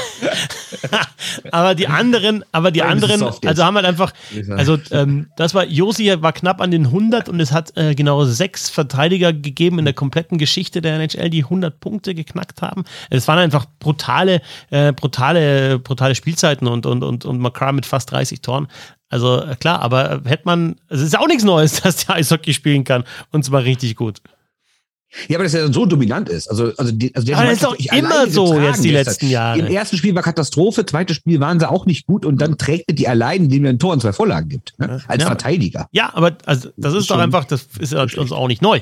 [1.51, 4.13] aber die anderen, aber die anderen, also haben halt einfach,
[4.51, 8.25] also ähm, das war, Josi war knapp an den 100 und es hat äh, genau
[8.25, 12.85] sechs Verteidiger gegeben in der kompletten Geschichte der NHL, die 100 Punkte geknackt haben.
[13.09, 18.11] Es waren einfach brutale, äh, brutale, brutale Spielzeiten und, und, und, und McCrar mit fast
[18.13, 18.69] 30 Toren.
[19.09, 22.85] Also äh, klar, aber hätte man, es ist auch nichts Neues, dass der Eishockey spielen
[22.85, 24.21] kann und zwar richtig gut.
[25.29, 26.49] Ja, aber dass er dann so dominant ist.
[26.49, 29.59] Also, also, die, also der aber das ist doch immer so jetzt die letzten Jahre.
[29.59, 32.91] Im ersten Spiel war Katastrophe, zweites Spiel waren sie auch nicht gut und dann trägt
[32.91, 34.75] er die allein, indem er ein Tor und zwei Vorlagen gibt.
[34.79, 35.01] Ne?
[35.07, 35.89] Als ja, Verteidiger.
[35.93, 38.81] Ja, aber also, das, ist, ist doch einfach, das ist uns auch nicht neu.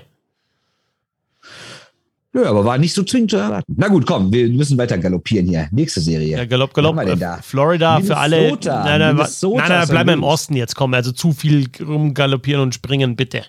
[2.34, 3.74] Nö, aber war nicht so zwingend zu erwarten.
[3.76, 5.68] Na gut, komm, wir müssen weiter galoppieren hier.
[5.70, 6.36] Nächste Serie.
[6.36, 6.98] Ja, Galopp, Galopp.
[6.98, 8.48] Äh, Florida Minnesota, für alle.
[8.48, 10.74] Nein, nein, Minnesota nein, nein, bleiben wir im Osten jetzt.
[10.74, 13.44] Komm, also zu viel rumgaloppieren und springen, bitte.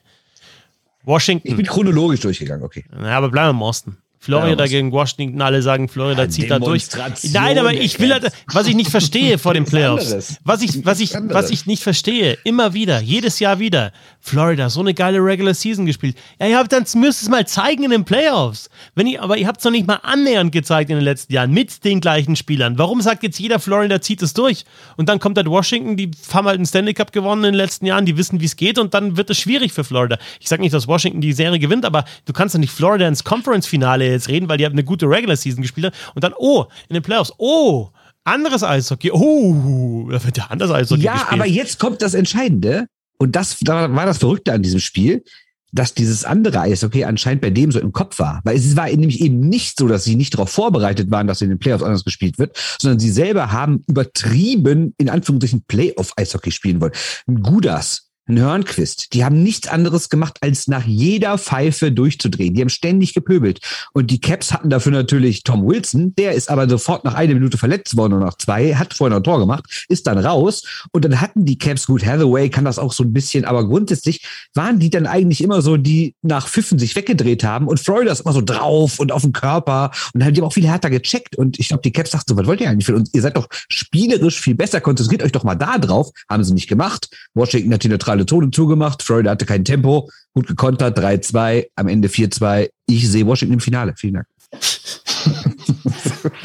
[1.06, 1.48] Washington.
[1.48, 2.86] Ich bin chronologisch durchgegangen, okay.
[2.92, 3.98] Ja, aber bleiben wir im Osten.
[4.26, 6.88] Florida Ja, gegen Washington, alle sagen, Florida Ja, zieht da durch.
[7.32, 11.00] Nein, aber ich will, halt, was ich nicht verstehe vor den Playoffs, was ich, was
[11.00, 15.54] ich, was ich nicht verstehe, immer wieder, jedes Jahr wieder, Florida, so eine geile Regular
[15.54, 16.18] Season gespielt.
[16.40, 18.72] Ja, ihr habt dann müsst es mal zeigen in den Playoffs.
[18.96, 21.52] Wenn ihr, aber ihr habt es noch nicht mal annähernd gezeigt in den letzten Jahren
[21.52, 22.80] mit den gleichen Spielern.
[22.80, 24.66] Warum sagt jetzt jeder, Florida zieht es durch?
[24.98, 27.86] Und dann kommt halt Washington, die haben halt einen Stanley Cup gewonnen in den letzten
[27.86, 30.18] Jahren, die wissen, wie es geht und dann wird es schwierig für Florida.
[30.40, 33.24] Ich sage nicht, dass Washington die Serie gewinnt, aber du kannst ja nicht Florida ins
[33.24, 36.66] Conference-Finale jetzt reden, weil die haben eine gute Regular Season gespielt haben und dann, oh,
[36.90, 37.90] in den Playoffs, oh,
[38.24, 41.34] anderes Eishockey, oh, da wird ja anders Eishockey Ja, gespielt.
[41.34, 42.88] aber jetzt kommt das Entscheidende.
[43.18, 45.24] Und das da war das Verrückte an diesem Spiel,
[45.72, 48.42] dass dieses andere Eishockey anscheinend bei dem so im Kopf war.
[48.44, 51.50] Weil es war nämlich eben nicht so, dass sie nicht darauf vorbereitet waren, dass in
[51.50, 56.94] den Playoffs anders gespielt wird, sondern sie selber haben übertrieben, in Anführungszeichen, Playoff-Eishockey spielen wollen.
[57.28, 62.54] Ein Gudas, ein Hörnquist, die haben nichts anderes gemacht, als nach jeder Pfeife durchzudrehen.
[62.54, 63.60] Die haben ständig gepöbelt.
[63.94, 67.58] Und die Caps hatten dafür natürlich Tom Wilson, der ist aber sofort nach einer Minute
[67.58, 70.64] verletzt worden und nach zwei, hat vorher noch ein Tor gemacht, ist dann raus.
[70.92, 74.26] Und dann hatten die Caps, gut, Hathaway kann das auch so ein bisschen, aber grundsätzlich
[74.54, 78.22] waren die dann eigentlich immer so, die nach Pfiffen sich weggedreht haben und Florida ist
[78.22, 81.36] immer so drauf und auf dem Körper und dann haben die auch viel härter gecheckt.
[81.36, 83.12] Und ich glaube, die Caps sagten so, was wollt ihr eigentlich von uns?
[83.14, 86.12] Ihr seid doch spielerisch viel besser, konzentriert euch doch mal da drauf.
[86.30, 87.10] Haben sie nicht gemacht.
[87.34, 92.08] Washington hat die neutrale Zone zugemacht, Florida hatte kein Tempo, gut gekontert, 3-2, am Ende
[92.08, 92.70] 4-2.
[92.88, 93.94] Ich sehe Washington im Finale.
[93.98, 94.28] Vielen Dank.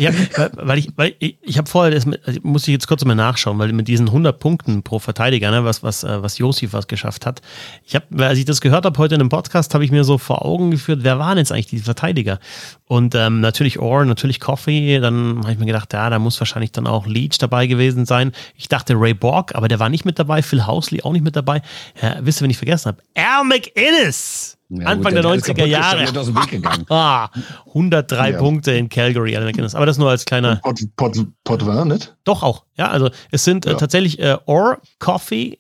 [0.01, 3.05] Ja, weil, weil ich, weil ich, ich habe vorher, das also muss ich jetzt kurz
[3.05, 6.73] mal nachschauen, weil mit diesen 100 Punkten pro Verteidiger, ne, was, was, äh, was Josif
[6.73, 7.43] was geschafft hat.
[7.85, 10.17] Ich habe, als ich das gehört habe heute in einem Podcast, habe ich mir so
[10.17, 12.41] vor Augen geführt, wer waren jetzt eigentlich die Verteidiger?
[12.87, 16.73] Und ähm, natürlich Orr, natürlich Coffee, dann habe ich mir gedacht, ja, da muss wahrscheinlich
[16.73, 18.33] dann auch Leach dabei gewesen sein.
[18.57, 21.37] Ich dachte Ray Borg, aber der war nicht mit dabei, Phil Housley auch nicht mit
[21.37, 21.61] dabei.
[22.01, 23.03] Ja, wisst ihr, wen ich vergessen habe?
[23.15, 24.60] Al McInnes!
[24.85, 26.05] Anfang der 90er Jahre.
[26.19, 26.87] Aus dem Weg gegangen.
[26.91, 27.29] Ah,
[27.69, 28.39] 103 Ja.
[28.39, 29.75] Punkte in Calgary, Al McInnes.
[29.75, 30.57] Aber das nur als kleiner.
[30.57, 32.15] Pot, Pot, Potvin, nicht?
[32.25, 32.65] Doch auch.
[32.77, 33.77] Ja, also es sind äh, Ja.
[33.77, 35.59] tatsächlich äh, Orr, Coffee,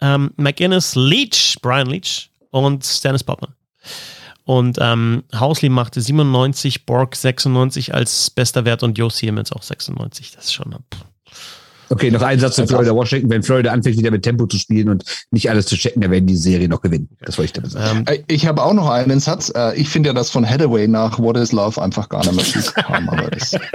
[0.00, 3.54] ähm, McInnes, Leach, Brian Leach und Stannis Popman.
[4.44, 10.32] Und ähm, Housley machte 97, Borg 96 als bester Wert und Joe Siemens auch 96.
[10.32, 10.70] Das ist schon.
[10.72, 11.04] Pff.
[11.88, 13.30] Okay, noch ein Satz zu Florida Washington.
[13.30, 16.26] Wenn Florida anfängt, wieder mit Tempo zu spielen und nicht alles zu checken, dann werden
[16.26, 17.08] die Serie noch gewinnen.
[17.20, 18.04] Das wollte ich damit sagen.
[18.08, 19.52] Ähm, Äh, Ich habe auch noch einen Satz.
[19.54, 22.44] Äh, Ich finde ja, dass von Hathaway nach What is Love einfach gar nicht mehr
[22.44, 23.08] viel kam.
[23.08, 23.52] Aber das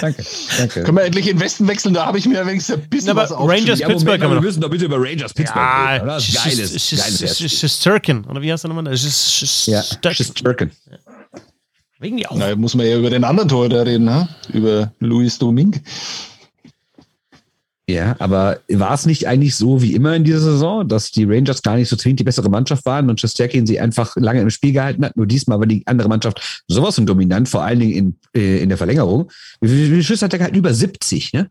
[0.00, 0.24] Danke.
[0.56, 0.82] Danke.
[0.84, 1.92] können wir endlich in den Westen wechseln.
[1.92, 3.80] Da habe ich mir wenigstens ein bisschen Aber was Rangers-.
[3.80, 6.04] Pittsburgh haben wir müssen doch bitte über Rangers Pittsburgh reden.
[6.04, 6.14] Oder?
[6.14, 6.70] Das ist geiles,
[7.18, 7.58] geiles.
[7.58, 8.86] Shesterkin, oder wie heißt der nochmal?
[8.86, 10.70] Ja, Shesterkin.
[12.00, 12.36] Wegen die auch.
[12.36, 14.28] Na, muss man ja über den anderen Torhüter reden, ne?
[14.52, 15.80] über Luis Domingue.
[17.88, 21.62] Ja, aber war es nicht eigentlich so wie immer in dieser Saison, dass die Rangers
[21.62, 24.74] gar nicht so zwingend die bessere Mannschaft waren und Shesterkin sie einfach lange im Spiel
[24.74, 25.16] gehalten hat?
[25.16, 28.68] Nur diesmal war die andere Mannschaft sowas von dominant, vor allen Dingen in, äh, in
[28.68, 29.30] der Verlängerung.
[29.62, 30.58] Wie viele Schüsse hat er gehalten?
[30.58, 31.50] Über 70, ne?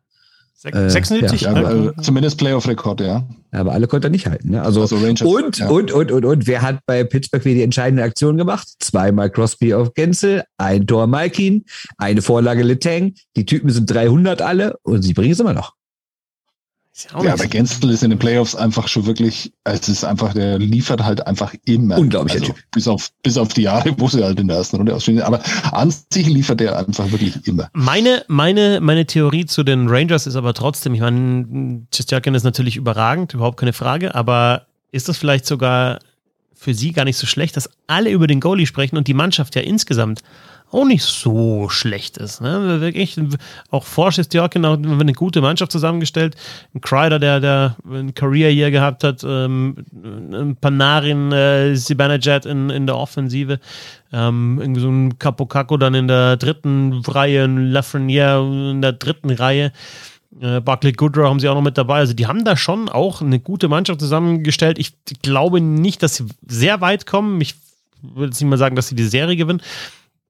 [0.59, 1.41] Sech- äh, 76?
[1.41, 3.27] Ja, Ja, aber, äh, zumindest Playoff-Rekord, ja.
[3.51, 4.51] Aber alle konnte er nicht halten.
[4.51, 4.61] Ne?
[4.63, 5.67] Also, Also Rangers, und, ja.
[5.69, 8.67] und, und, und, und, wer hat bei Pittsburgh wieder die entscheidende Aktion gemacht?
[8.79, 11.63] Zweimal Crosby auf Gänzel, ein Tor Malkin,
[11.97, 13.13] eine Vorlage Letang.
[13.35, 15.73] Die Typen sind 300 alle und sie bringen es immer noch.
[17.03, 20.33] Ja Ja, aber Gensel ist in den Playoffs einfach schon wirklich, also es ist einfach,
[20.33, 21.97] der liefert halt einfach immer.
[21.97, 22.63] Unglaublicher also, Typ.
[22.71, 25.21] Bis auf, bis auf die Jahre, wo sie halt in der ersten Runde ausspielen.
[25.21, 25.41] Aber
[25.71, 27.69] an sich liefert der einfach wirklich immer.
[27.73, 32.77] Meine, meine, meine Theorie zu den Rangers ist aber trotzdem, ich meine, Chesterkin ist natürlich
[32.77, 35.99] überragend, überhaupt keine Frage, aber ist das vielleicht sogar
[36.55, 39.55] für sie gar nicht so schlecht, dass alle über den Goalie sprechen und die Mannschaft
[39.55, 40.21] ja insgesamt
[40.71, 42.41] auch nicht so schlecht ist.
[42.41, 42.81] Ne?
[42.81, 43.17] Wirklich,
[43.69, 46.35] auch vor Chesterkin auch eine gute Mannschaft zusammengestellt.
[46.73, 52.69] Ein Kreider, der, der ein Career Year gehabt hat, ähm, ein Panarin, äh, Zibanejad in,
[52.69, 53.59] in der Offensive.
[54.11, 59.29] Ähm, irgendwie so ein Capocacco dann in der dritten Reihe, ein Lafreniere in der dritten
[59.29, 59.71] Reihe.
[60.41, 61.99] Äh, Barclay Goodrow haben sie auch noch mit dabei.
[61.99, 64.77] Also die haben da schon auch eine gute Mannschaft zusammengestellt.
[64.79, 67.39] Ich glaube nicht, dass sie sehr weit kommen.
[67.39, 67.55] Ich
[68.01, 69.61] würde jetzt nicht mal sagen, dass sie die Serie gewinnen.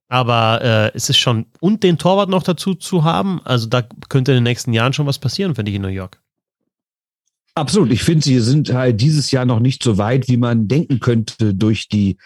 [0.10, 4.32] Aber äh, es ist schon, und den Torwart noch dazu zu haben, also da könnte
[4.32, 6.22] in den nächsten Jahren schon was passieren, finde ich, in New York.
[7.56, 7.92] Absolut.
[7.92, 11.54] Ich finde, sie sind halt dieses Jahr noch nicht so weit, wie man denken könnte
[11.54, 12.18] durch die,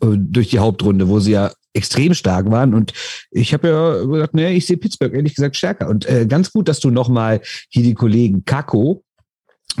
[0.00, 2.74] äh, durch die Hauptrunde, wo sie ja extrem stark waren.
[2.74, 2.92] Und
[3.30, 5.88] ich habe ja gesagt, nee, ich sehe Pittsburgh ehrlich gesagt stärker.
[5.88, 9.02] Und äh, ganz gut, dass du nochmal hier die Kollegen Kako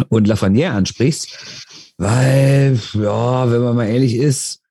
[0.08, 4.63] und Lafreniere ansprichst, weil, ja, wenn man mal ehrlich ist,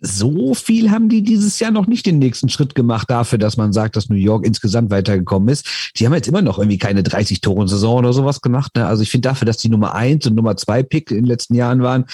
[0.00, 3.72] so viel haben die dieses Jahr noch nicht den nächsten Schritt gemacht dafür, dass man
[3.72, 5.92] sagt, dass New York insgesamt weitergekommen ist.
[5.96, 8.76] Die haben jetzt immer noch irgendwie keine 30 Tore in Saison oder sowas gemacht.
[8.76, 8.86] Ne?
[8.86, 11.54] Also ich finde dafür, dass die Nummer eins und Nummer zwei Pick in den letzten
[11.54, 12.04] Jahren waren,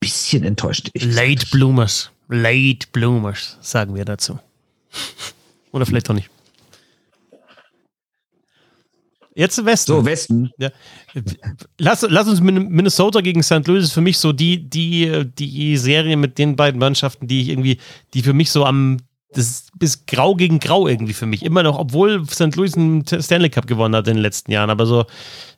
[0.00, 0.90] bisschen enttäuscht.
[0.92, 1.04] Ich.
[1.04, 2.10] Late Bloomers.
[2.28, 4.38] Late Bloomers, sagen wir dazu.
[5.72, 6.28] Oder vielleicht auch nicht.
[9.34, 9.92] Jetzt Westen.
[9.92, 10.50] So, Westen.
[10.58, 10.70] Ja.
[11.78, 13.66] Lass, lass uns Minnesota gegen St.
[13.66, 17.48] Louis ist für mich so die, die, die Serie mit den beiden Mannschaften, die ich
[17.48, 17.78] irgendwie,
[18.12, 18.98] die für mich so am,
[19.32, 21.42] das ist grau gegen grau irgendwie für mich.
[21.42, 22.54] Immer noch, obwohl St.
[22.56, 25.06] Louis einen Stanley Cup gewonnen hat in den letzten Jahren, aber so.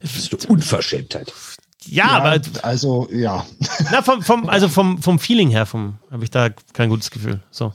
[0.01, 1.33] Das ist eine Unverschämtheit.
[1.87, 2.41] Ja, ja, aber.
[2.63, 3.45] Also, ja.
[3.91, 7.43] Na, vom, vom, also vom, vom Feeling her habe ich da kein gutes Gefühl.
[7.51, 7.73] So.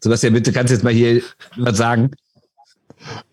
[0.00, 1.22] Sebastian, bitte kannst du jetzt mal hier
[1.56, 2.10] was sagen.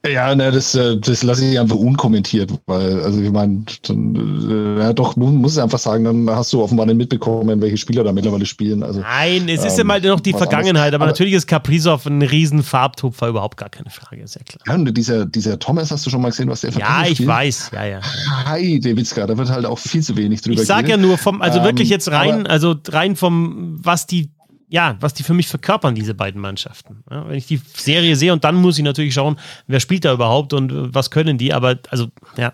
[0.08, 4.84] Ja, ne, das, äh, das lasse ich einfach unkommentiert, weil, also ich meine, dann, äh,
[4.84, 8.12] ja doch, du musst einfach sagen, dann hast du offenbar nicht mitbekommen, welche Spieler da
[8.12, 8.84] mittlerweile spielen.
[8.84, 12.06] Also, Nein, es ist ähm, ja mal noch die Vergangenheit, aber, aber, natürlich ist Kaprizov
[12.06, 14.62] ein riesen Farbtupfer, überhaupt gar keine Frage, sehr klar.
[14.68, 17.16] Ja, und dieser, dieser Thomas, hast du schon mal gesehen, was der für Ja, ich
[17.16, 17.30] spielt?
[17.30, 18.00] weiß, ja, ja.
[18.46, 21.02] Hi, Witzka, da wird halt auch viel zu wenig drüber Ich sag geredet.
[21.02, 24.30] ja nur vom, also ähm, wirklich jetzt rein, also rein vom, was die
[24.68, 27.04] ja, was die für mich verkörpern, diese beiden Mannschaften.
[27.10, 29.38] Ja, wenn ich die Serie sehe und dann muss ich natürlich schauen,
[29.68, 32.08] wer spielt da überhaupt und äh, was können die, aber also,
[32.38, 32.54] ja,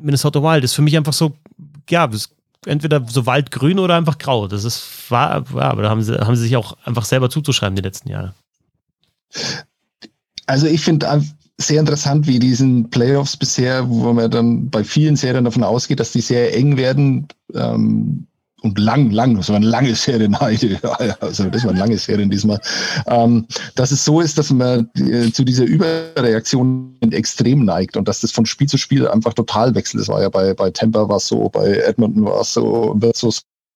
[0.00, 1.36] Minnesota Wild ist für mich einfach so,
[1.88, 2.10] ja,
[2.66, 4.48] entweder so waldgrün oder einfach grau.
[4.48, 7.76] Das ist, war, ja, aber da haben sie, haben sie sich auch einfach selber zuzuschreiben
[7.76, 8.34] die letzten Jahre.
[10.46, 11.22] Also ich finde
[11.58, 16.12] sehr interessant, wie diesen Playoffs bisher, wo man dann bei vielen Serien davon ausgeht, dass
[16.12, 17.28] die sehr eng werden.
[17.54, 18.26] Ähm,
[18.62, 20.34] und lang, lang, das war eine lange Serien
[21.20, 22.60] also das war eine lange Serien diesmal,
[23.06, 28.20] ähm, dass es so ist, dass man äh, zu dieser Überreaktion extrem neigt und dass
[28.20, 30.00] das von Spiel zu Spiel einfach total wechselt.
[30.00, 33.16] Das war ja bei, bei Tampa war es so, bei Edmonton war es so, wird
[33.16, 33.30] so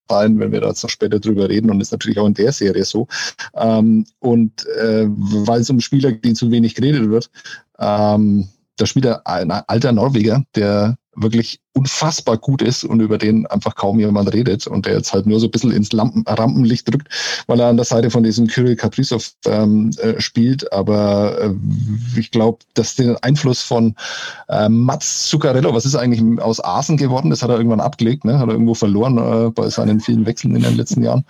[0.08, 2.52] sein, wenn wir da jetzt noch später drüber reden und ist natürlich auch in der
[2.52, 3.08] Serie so.
[3.56, 7.30] Ähm, und äh, weil es um Spieler, die zu wenig geredet wird,
[7.78, 13.74] ähm, da spielt ein alter Norweger, der wirklich unfassbar gut ist und über den einfach
[13.74, 17.08] kaum jemand redet und der jetzt halt nur so ein bisschen ins Lampen Rampenlicht drückt,
[17.46, 20.72] weil er an der Seite von diesem Kirill Kaprizov ähm, äh, spielt.
[20.72, 21.54] Aber äh,
[22.18, 23.94] ich glaube, dass der Einfluss von
[24.48, 27.30] äh, Mats Zuccarello, was ist eigentlich aus Asen geworden?
[27.30, 28.38] Das hat er irgendwann abgelegt, ne?
[28.38, 31.24] hat er irgendwo verloren äh, bei seinen vielen Wechseln in den letzten Jahren.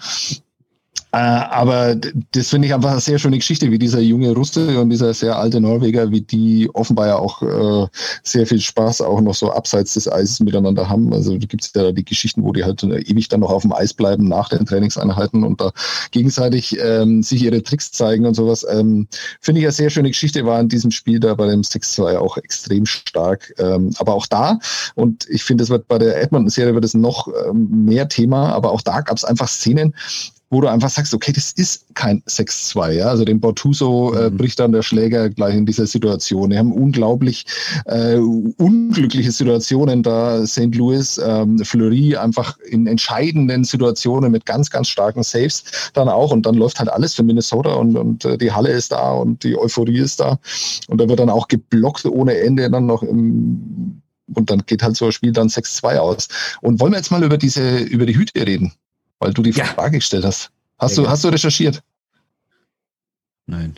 [1.12, 1.94] Äh, aber
[2.32, 5.38] das finde ich einfach eine sehr schöne Geschichte, wie dieser junge Russe und dieser sehr
[5.38, 7.88] alte Norweger, wie die offenbar ja auch äh,
[8.22, 11.14] sehr viel Spaß auch noch so abseits des Eises miteinander haben.
[11.14, 13.72] Also da gibt es ja die Geschichten, wo die halt ewig dann noch auf dem
[13.72, 15.72] Eis bleiben nach den Trainingseinheiten und da
[16.10, 18.66] gegenseitig ähm, sich ihre Tricks zeigen und sowas.
[18.68, 19.08] Ähm,
[19.40, 22.36] finde ich eine sehr schöne Geschichte, war in diesem Spiel da bei dem 6-2 auch
[22.36, 23.54] extrem stark.
[23.58, 24.58] Ähm, aber auch da,
[24.94, 28.72] und ich finde, es wird bei der Edmonton-Serie wird es noch ähm, mehr Thema, aber
[28.72, 29.94] auch da gab es einfach Szenen,
[30.50, 32.92] wo du einfach sagst, okay, das ist kein 6-2.
[32.92, 33.06] Ja?
[33.06, 34.36] Also den Bortuso äh, mhm.
[34.36, 36.50] bricht dann der Schläger gleich in dieser Situation.
[36.50, 37.44] Wir haben unglaublich
[37.86, 40.46] äh, unglückliche Situationen da.
[40.46, 40.74] St.
[40.74, 46.30] Louis, ähm, Fleury einfach in entscheidenden Situationen mit ganz, ganz starken Saves dann auch.
[46.30, 49.42] Und dann läuft halt alles für Minnesota und, und äh, die Halle ist da und
[49.42, 50.38] die Euphorie ist da.
[50.86, 54.02] Und da wird dann auch geblockt ohne Ende dann noch im
[54.34, 56.28] und dann geht halt so ein Spiel dann 6-2 aus.
[56.60, 58.72] Und wollen wir jetzt mal über diese, über die Hüte reden?
[59.18, 59.64] Weil du die ja.
[59.64, 60.50] Frage gestellt hast.
[60.78, 61.82] Hast, ja, du, hast du recherchiert?
[63.46, 63.76] Nein.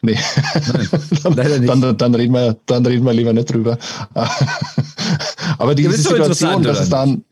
[0.00, 0.18] Nee.
[0.54, 0.88] Nein,
[1.22, 1.68] dann, leider nicht.
[1.68, 3.78] Dann, dann, reden wir, dann reden wir lieber nicht drüber.
[5.58, 7.24] Aber diese Situation, dass es dann,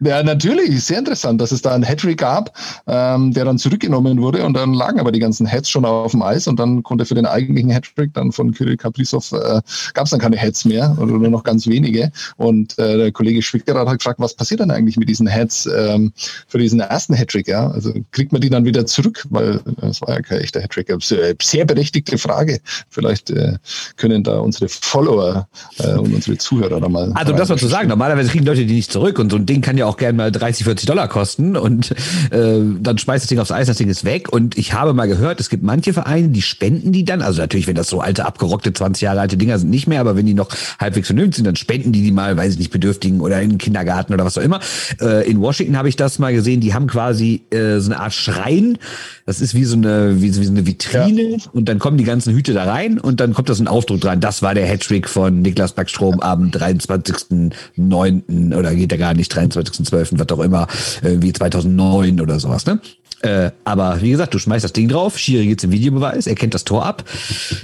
[0.00, 4.44] ja, natürlich, sehr interessant, dass es da einen Hattrick gab, ähm, der dann zurückgenommen wurde
[4.44, 7.14] und dann lagen aber die ganzen Heads schon auf dem Eis und dann konnte für
[7.14, 9.60] den eigentlichen Hattrick dann von Kirill Kaprizov äh,
[9.94, 13.40] gab es dann keine Heads mehr oder nur noch ganz wenige und äh, der Kollege
[13.40, 16.12] Schwickerath hat gefragt, was passiert dann eigentlich mit diesen Heads ähm,
[16.48, 17.68] für diesen ersten Hattrick, ja?
[17.70, 20.90] Also kriegt man die dann wieder zurück, weil das war ja kein echter Hattrick.
[20.90, 22.60] Äh, sehr berechtigte Frage.
[22.88, 23.54] Vielleicht äh,
[23.96, 27.12] können da unsere Follower äh, und unsere Zuhörer da mal.
[27.14, 29.60] Also das war zu sagen, normalerweise kriegen Leute die nicht zurück und so ein Ding
[29.60, 31.92] kann ja auch auch gerne mal 30, 40 Dollar kosten und
[32.30, 34.32] äh, dann schmeißt das Ding aufs Eis, das Ding ist weg.
[34.32, 37.22] Und ich habe mal gehört, es gibt manche Vereine, die spenden die dann.
[37.22, 40.16] Also natürlich, wenn das so alte, abgerockte, 20 Jahre alte Dinger sind, nicht mehr, aber
[40.16, 40.48] wenn die noch
[40.80, 43.58] halbwegs vernünftig sind, dann spenden die die mal, weiß ich nicht, Bedürftigen oder in den
[43.58, 44.60] Kindergarten oder was auch immer.
[45.00, 48.14] Äh, in Washington habe ich das mal gesehen, die haben quasi äh, so eine Art
[48.14, 48.78] Schrein.
[49.26, 51.38] Das ist wie so eine, wie, wie so eine Vitrine ja.
[51.52, 54.20] und dann kommen die ganzen Hüte da rein und dann kommt das ein Ausdruck dran.
[54.20, 58.56] Das war der Hattrick von Niklas Backstrom am 23.09.
[58.56, 59.73] oder geht ja gar nicht, 23.
[59.76, 60.66] 2012, was auch immer,
[61.02, 62.80] wie 2009 oder sowas, ne?
[63.24, 66.52] Äh, aber wie gesagt, du schmeißt das Ding drauf, Schiri geht's im Videobeweis, er kennt
[66.52, 67.04] das Tor ab.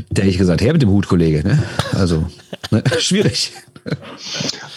[0.09, 1.47] Der hätte ich gesagt, her mit dem Hut, Kollege.
[1.47, 1.63] Ne?
[1.93, 2.25] Also,
[2.71, 2.83] ne?
[2.99, 3.53] schwierig.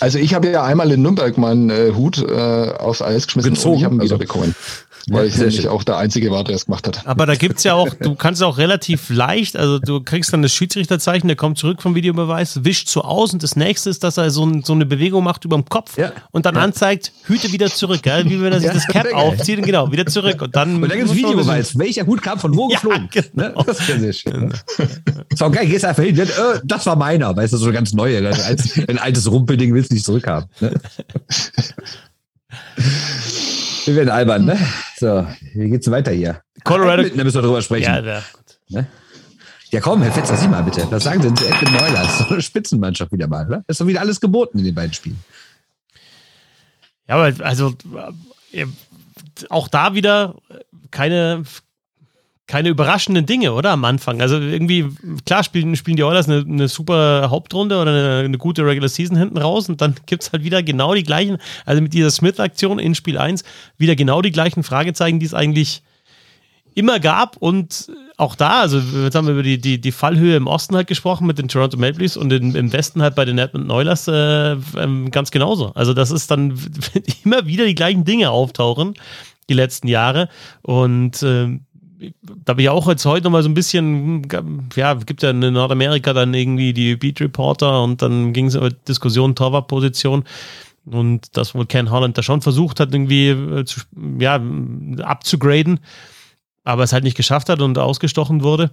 [0.02, 3.76] Also ich habe ja einmal in Nürnberg meinen äh, Hut äh, aufs Eis geschmissen Gezogen,
[3.76, 4.18] und ich habe ihn also.
[4.18, 4.56] bekommen.
[5.10, 7.06] Weil ich nämlich auch der Einzige war, der es gemacht hat.
[7.06, 10.54] Aber da gibt's ja auch, du kannst auch relativ leicht, also du kriegst dann das
[10.54, 14.30] Schiedsrichterzeichen, der kommt zurück vom Videobeweis, wischt so aus und das nächste ist, dass er
[14.32, 16.12] so, ein, so eine Bewegung macht über dem Kopf Ja.
[16.32, 18.26] und dann anzeigt, Hüte wieder zurück, gell?
[18.30, 20.76] wie wenn er sich Ja, das Cap aufzieht und genau, wieder zurück und dann.
[20.76, 23.10] Und dann gibt es bisschen- Videobeweis, welcher Hut kam von wo Ja, geflogen.
[23.12, 23.48] genau.
[23.48, 23.54] Ne?
[23.66, 24.48] Das ist ja sehr schön.
[24.48, 24.54] Ne?
[25.30, 26.28] Das war geil, gehst einfach hin, äh,
[26.64, 28.22] das war meiner, weißt du, so eine ganz neue.
[28.22, 28.32] ne?
[28.46, 30.48] Ein, ein altes Rumpelding willst du nicht zurückhaben.
[30.60, 30.74] Ne?
[33.86, 34.58] Wir werden albern, ne?
[34.98, 36.42] So, wie geht's weiter hier?
[36.64, 37.84] Colorado- Edmonton, da müssen wir drüber sprechen.
[37.84, 38.24] Ja, Ja,
[38.68, 38.86] ja.
[39.72, 40.88] ja komm, Herr Fetzer, Sie mal bitte.
[40.90, 42.02] Was sagen Sie denn zu Edmund Neuler?
[42.04, 43.64] Das ist doch eine Spitzenmannschaft wieder mal, ne?
[43.68, 45.20] Ist doch wieder alles geboten in den beiden Spielen.
[47.08, 47.76] Ja, aber also
[48.54, 48.66] äh,
[49.50, 50.36] auch da wieder
[50.92, 51.44] keine,
[52.48, 53.72] keine überraschenden Dinge, oder?
[53.72, 54.22] Am Anfang.
[54.22, 54.86] Also irgendwie,
[55.26, 59.18] klar spielen, spielen die Oilers eine, eine super Hauptrunde oder eine, eine gute Regular Season
[59.18, 62.80] hinten raus und dann gibt es halt wieder genau die gleichen, also mit dieser Smith-Aktion
[62.80, 63.44] in Spiel 1,
[63.78, 65.84] wieder genau die gleichen Fragezeichen, die es eigentlich
[66.76, 70.48] immer gab und auch da, also jetzt haben wir über die, die, die Fallhöhe im
[70.48, 73.38] Osten halt gesprochen mit den Toronto Maple Leafs und in, im Westen halt bei den
[73.38, 75.72] Edmonton Oilers äh, ähm, ganz genauso.
[75.76, 76.60] Also das ist dann
[77.24, 78.96] immer wieder die gleichen Dinge auftauchen,
[79.50, 80.30] die letzten Jahre
[80.62, 81.66] und ähm,
[82.22, 84.28] da habe ich auch jetzt heute noch mal so ein bisschen,
[84.76, 88.70] ja, gibt ja in Nordamerika dann irgendwie die Beat Reporter und dann ging es über
[88.70, 90.24] Diskussion Torwartposition
[90.86, 93.82] und das wohl Ken Holland da schon versucht hat, irgendwie äh, zu,
[94.20, 94.42] ja,
[95.02, 95.80] abzugraden,
[96.64, 98.72] aber es halt nicht geschafft hat und ausgestochen wurde.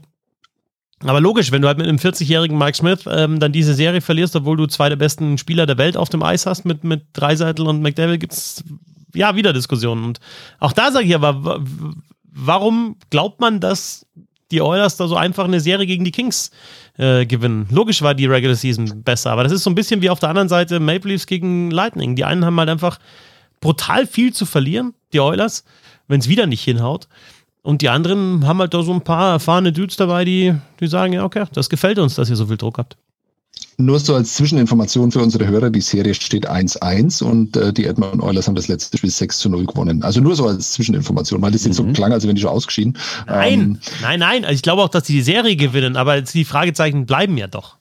[1.03, 4.37] Aber logisch, wenn du halt mit einem 40-jährigen Mike Smith ähm, dann diese Serie verlierst,
[4.37, 7.67] obwohl du zwei der besten Spieler der Welt auf dem Eis hast mit, mit Dreiseitel
[7.67, 8.63] und McDavid, gibt es
[9.15, 10.05] ja wieder Diskussionen.
[10.05, 10.21] Und
[10.59, 11.65] auch da sage ich aber,
[12.33, 14.07] warum glaubt man, dass
[14.51, 16.51] die Oilers da so einfach eine Serie gegen die Kings
[16.97, 17.67] äh, gewinnen?
[17.71, 20.29] Logisch war die Regular Season besser, aber das ist so ein bisschen wie auf der
[20.29, 22.17] anderen Seite Maple Leafs gegen Lightning.
[22.17, 22.99] Die einen haben halt einfach
[23.61, 25.65] brutal viel zu verlieren, die Oilers,
[26.09, 27.09] wenn es wieder nicht hinhaut.
[27.63, 31.13] Und die anderen haben halt da so ein paar erfahrene Dudes dabei, die, die sagen,
[31.13, 32.97] ja, okay, das gefällt uns, dass ihr so viel Druck habt.
[33.85, 38.21] Nur so als Zwischeninformation für unsere Hörer, die Serie steht 1-1 und äh, die Edmonton
[38.21, 40.03] Oilers haben das letzte Spiel 6 zu 0 gewonnen.
[40.03, 42.97] Also nur so als Zwischeninformation, weil das jetzt so klang, als wenn die schon ausgeschieden.
[43.27, 44.45] Nein, Ähm, nein, nein.
[44.45, 47.77] Also ich glaube auch, dass die die Serie gewinnen, aber die Fragezeichen bleiben ja doch.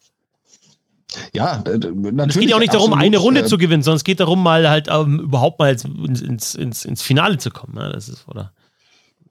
[1.34, 2.28] ja, natürlich.
[2.28, 4.20] Es geht ja auch nicht darum, absolut, eine Runde äh, zu gewinnen, sondern es geht
[4.20, 5.84] darum, mal halt ähm, überhaupt mal ins,
[6.22, 7.76] ins, ins, ins Finale zu kommen.
[7.76, 7.92] Ne?
[7.94, 8.54] Das ist, oder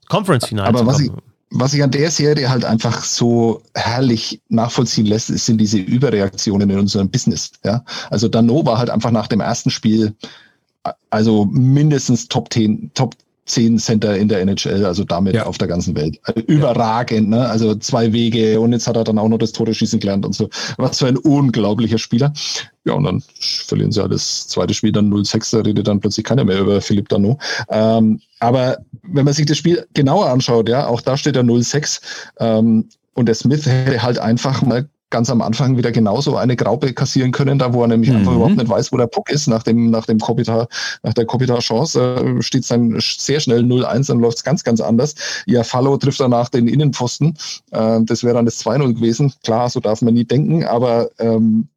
[0.09, 1.23] Conference-Finale Aber was kommen.
[1.51, 6.79] Was sich an der Serie halt einfach so herrlich nachvollziehen lässt, sind diese Überreaktionen in
[6.79, 7.53] unserem Business.
[7.65, 7.85] Ja?
[8.11, 10.15] Also Dano war halt einfach nach dem ersten Spiel
[11.11, 13.15] also mindestens Top 10, Top
[13.49, 15.47] 10 Center in der NHL, also damit Ja.
[15.47, 16.19] auf der ganzen Welt.
[16.23, 17.49] Also überragend, ne?
[17.49, 20.35] Also zwei Wege und jetzt hat er dann auch noch das Tore schießen gelernt und
[20.35, 20.49] so.
[20.77, 22.33] Was für ein unglaublicher Spieler.
[22.85, 26.25] Ja, und dann verlieren sie halt das zweite Spiel dann 0-6, da redet dann plötzlich
[26.25, 27.39] keiner mehr über Philipp Dano.
[27.71, 32.01] Ähm, aber wenn man sich das Spiel genauer anschaut, ja, auch da steht er 0-6
[32.41, 36.93] ähm, und der Smith hätte halt einfach mal ganz am Anfang wieder genauso eine Graupe
[36.93, 38.17] kassieren können, da wo er nämlich Mhm.
[38.17, 39.47] einfach überhaupt nicht weiß, wo der Puck ist.
[39.47, 40.69] Nach dem, nach dem Kopitar,
[41.03, 44.81] nach der Kopitar-Chance äh, steht es dann sehr schnell 0-1, dann läuft es ganz, ganz
[44.81, 45.15] anders.
[45.47, 47.37] Ja, Fallo trifft danach den Innenpfosten.
[47.71, 49.33] Äh, das wäre dann das 2-0 gewesen.
[49.45, 51.69] Klar, so darf man nie denken, aber ähm,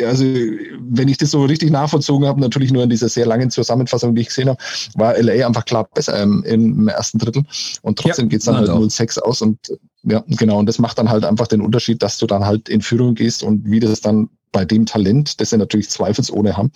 [0.00, 4.14] also wenn ich das so richtig nachvollzogen habe, natürlich nur in dieser sehr langen Zusammenfassung,
[4.14, 4.58] die ich gesehen habe,
[4.94, 7.44] war LA einfach klar besser im, im ersten Drittel.
[7.82, 9.06] Und trotzdem Ja, geht's dann waren halt sie auch.
[9.06, 9.42] 0-6 aus.
[9.42, 9.58] Und
[10.04, 12.80] ja, genau, und das macht dann halt einfach den Unterschied, dass du dann halt in
[12.80, 16.72] Führung gehst und wie das dann bei dem Talent, das sie natürlich zweifelsohne haben,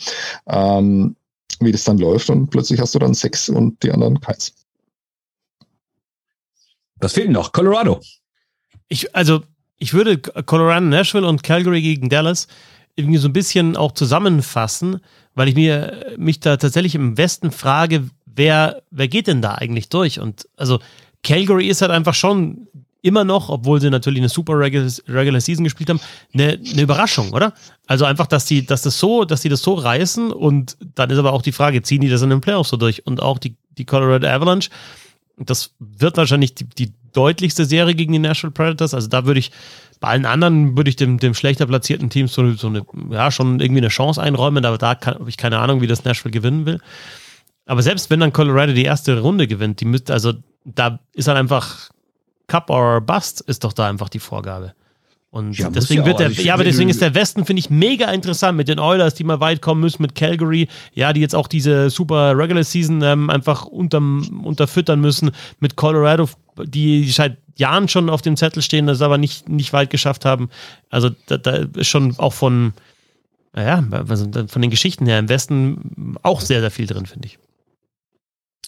[0.46, 1.16] ähm,
[1.60, 2.30] wie das dann läuft.
[2.30, 4.52] Und plötzlich hast du dann sechs und die anderen keins.
[6.98, 7.52] Was fehlt denn noch?
[7.52, 8.00] Colorado.
[8.88, 9.42] Ich, also,
[9.78, 12.46] ich würde Colorado, Nashville und Calgary gegen Dallas
[12.96, 15.00] irgendwie so ein bisschen auch zusammenfassen,
[15.34, 19.88] weil ich mir mich da tatsächlich im Westen frage, wer, wer geht denn da eigentlich
[19.88, 20.18] durch?
[20.18, 20.80] Und also
[21.22, 22.68] Calgary ist halt einfach schon
[23.02, 26.00] immer noch, obwohl sie natürlich eine super Regular, Season gespielt haben,
[26.34, 27.52] eine, eine Überraschung, oder?
[27.86, 31.18] Also einfach, dass die, dass das so, dass die das so reißen und dann ist
[31.18, 33.06] aber auch die Frage, ziehen die das in den Playoffs so durch?
[33.06, 34.70] Und auch die, die Colorado Avalanche,
[35.36, 38.92] das wird wahrscheinlich die, die deutlichste Serie gegen die Nashville Predators.
[38.92, 39.52] Also da würde ich,
[40.00, 43.60] bei allen anderen würde ich dem, dem schlechter platzierten Team so, so eine, ja, schon
[43.60, 46.80] irgendwie eine Chance einräumen, aber da habe ich keine Ahnung, wie das Nashville gewinnen will.
[47.66, 50.34] Aber selbst wenn dann Colorado die erste Runde gewinnt, die müsste, also
[50.64, 51.90] da ist halt einfach
[52.46, 54.74] Cup or Bust ist doch da einfach die Vorgabe.
[55.36, 58.10] Und Ja, deswegen ja wird der, ja, aber deswegen ist der Westen, finde ich, mega
[58.10, 61.46] interessant mit den Oilers, die mal weit kommen müssen, mit Calgary, ja, die jetzt auch
[61.46, 66.26] diese super Regular Season ähm, einfach unterm, unterfüttern müssen, mit Colorado,
[66.64, 70.48] die seit Jahren schon auf dem Zettel stehen, das aber nicht, nicht weit geschafft haben.
[70.88, 72.72] Also da, da ist schon auch von,
[73.52, 77.38] naja, also von den Geschichten her im Westen auch sehr, sehr viel drin, finde ich.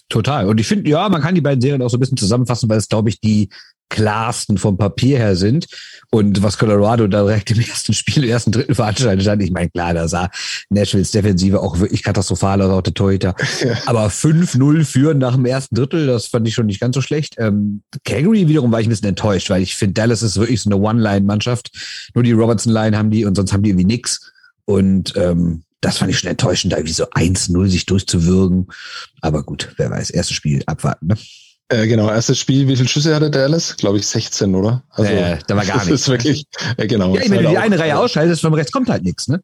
[0.07, 0.47] Total.
[0.47, 2.77] Und ich finde, ja, man kann die beiden Serien auch so ein bisschen zusammenfassen, weil
[2.77, 3.49] es, glaube ich, die
[3.89, 5.67] klarsten vom Papier her sind.
[6.11, 9.69] Und was Colorado da direkt im ersten Spiel, im ersten dritten veranstaltet hat, ich meine,
[9.69, 10.29] klar, da sah
[10.69, 13.35] Nashvilles Defensive auch wirklich katastrophal aus, auch der Torhüter.
[13.63, 13.77] Ja.
[13.85, 17.35] Aber 5-0 führen nach dem ersten Drittel, das fand ich schon nicht ganz so schlecht.
[17.37, 20.69] Ähm, Calgary wiederum war ich ein bisschen enttäuscht, weil ich finde, Dallas ist wirklich so
[20.69, 21.71] eine One-Line-Mannschaft.
[22.13, 24.31] Nur die Robertson-Line haben die und sonst haben die irgendwie nix.
[24.65, 28.67] Und ähm, das fand ich schon enttäuschend, da irgendwie so 1-0 sich durchzuwürgen.
[29.21, 31.17] Aber gut, wer weiß, erstes Spiel abwarten, ne?
[31.71, 33.77] Äh, genau, erstes Spiel, wie viele Schüsse hatte Dallas?
[33.77, 34.83] Glaube ich 16, oder?
[34.89, 35.89] Also, äh, da war gar nichts.
[35.89, 36.45] Das ist wirklich,
[36.77, 37.13] äh, genau.
[37.13, 39.41] Ja, wenn halt du die eine Reihe ausschaltest, von rechts kommt halt nichts, ne?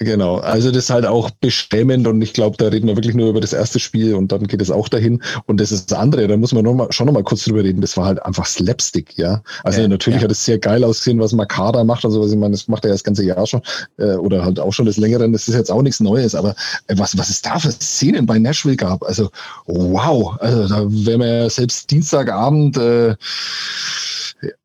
[0.00, 3.30] Genau, also das ist halt auch beschämend und ich glaube, da reden wir wirklich nur
[3.30, 5.20] über das erste Spiel und dann geht es auch dahin.
[5.46, 7.64] Und das ist das andere, da muss man noch mal, schon noch mal kurz drüber
[7.64, 9.42] reden, das war halt einfach Slapstick, ja.
[9.64, 10.24] Also äh, natürlich ja.
[10.24, 12.30] hat es sehr geil ausgesehen, was Makada macht und sowas.
[12.30, 13.60] Ich meine, das macht er ja das ganze Jahr schon
[13.98, 15.28] äh, oder halt auch schon das Längere.
[15.32, 16.54] Das ist jetzt auch nichts Neues, aber
[16.86, 19.30] äh, was, was es da für Szenen bei Nashville gab, also
[19.66, 23.16] wow, also da wäre man ja selbst Dienstagabend äh,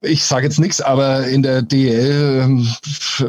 [0.02, 2.68] ich sage jetzt nichts, aber in der DL ähm,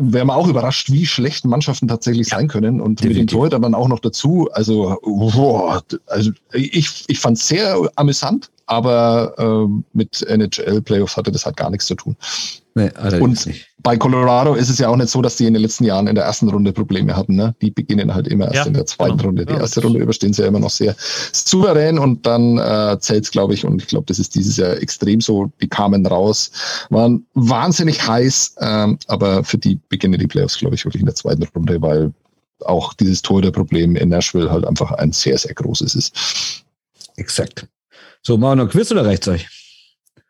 [0.00, 2.80] wäre man auch überrascht, wie schlecht Mannschaften tatsächlich sein können.
[2.80, 3.22] Und Definitiv.
[3.22, 4.48] mit dem Torhüter dann auch noch dazu.
[4.52, 11.32] Also, boah, also ich, ich fand es sehr amüsant, aber ähm, mit NHL Playoffs hatte
[11.32, 12.16] das halt gar nichts zu tun.
[12.76, 13.68] Nee, und nicht.
[13.84, 16.16] bei Colorado ist es ja auch nicht so, dass die in den letzten Jahren in
[16.16, 17.36] der ersten Runde Probleme hatten.
[17.36, 17.54] Ne?
[17.62, 19.28] Die beginnen halt immer erst ja, in der zweiten genau.
[19.28, 19.46] Runde.
[19.46, 23.30] Die ja, erste Runde überstehen sie ja immer noch sehr souverän und dann äh, zählt
[23.30, 25.52] glaube ich, und ich glaube, das ist dieses Jahr extrem so.
[25.62, 26.50] Die kamen raus,
[26.90, 31.14] waren wahnsinnig heiß, ähm, aber für die beginnen die Playoffs, glaube ich, wirklich in der
[31.14, 32.12] zweiten Runde, weil
[32.64, 36.64] auch dieses Torhüter-Problem in Nashville halt einfach ein sehr, sehr großes ist.
[37.16, 37.68] Exakt.
[38.22, 39.46] So, machen wir noch Quiz oder reicht's euch?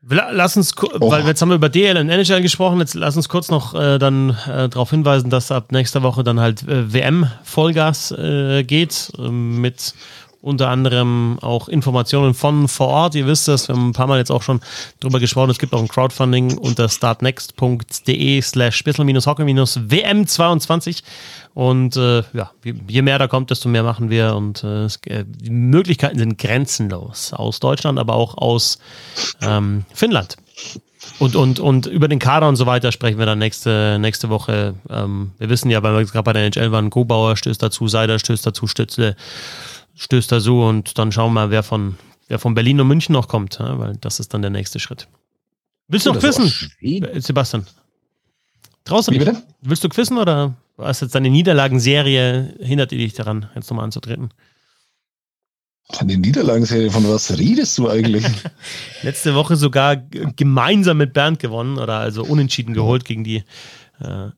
[0.08, 1.10] Lass uns, oh.
[1.10, 3.98] weil jetzt haben wir über DL und NHL gesprochen, jetzt lass uns kurz noch äh,
[3.98, 9.12] dann äh, darauf hinweisen, dass ab nächster Woche dann halt äh, WM Vollgas äh, geht
[9.18, 9.94] ähm, mit
[10.44, 13.14] unter anderem auch Informationen von vor Ort.
[13.14, 14.60] Ihr wisst das, wir haben ein paar Mal jetzt auch schon
[15.00, 15.48] drüber gesprochen.
[15.50, 21.02] Es gibt auch ein Crowdfunding unter startnext.de slash hockey-wm22.
[21.54, 22.50] Und äh, ja,
[22.88, 24.36] je mehr da kommt, desto mehr machen wir.
[24.36, 27.32] Und äh, äh, die Möglichkeiten sind grenzenlos.
[27.32, 28.78] Aus Deutschland, aber auch aus
[29.40, 30.36] ähm, Finnland.
[31.18, 34.74] Und, und, und über den Kader und so weiter sprechen wir dann nächste, nächste Woche.
[34.90, 38.66] Ähm, wir wissen ja, gerade bei der NHL waren, Gobauer stößt dazu, Seider stößt dazu,
[38.66, 39.16] Stützle
[39.96, 41.96] stößt da so und dann schauen wir mal, wer von,
[42.28, 45.08] wer von Berlin und München noch kommt, ja, weil das ist dann der nächste Schritt.
[45.88, 46.50] Willst du oh, noch wissen,
[47.20, 47.66] Sebastian?
[48.84, 49.12] Draußen.
[49.14, 49.42] Wie bitte?
[49.62, 54.30] Willst du quissen oder was jetzt deine Niederlagenserie hindert die dich daran, jetzt nochmal anzutreten?
[55.88, 58.24] Eine Niederlagenserie, von was redest du eigentlich?
[59.02, 63.42] Letzte Woche sogar gemeinsam mit Bernd gewonnen oder also unentschieden geholt gegen die äh,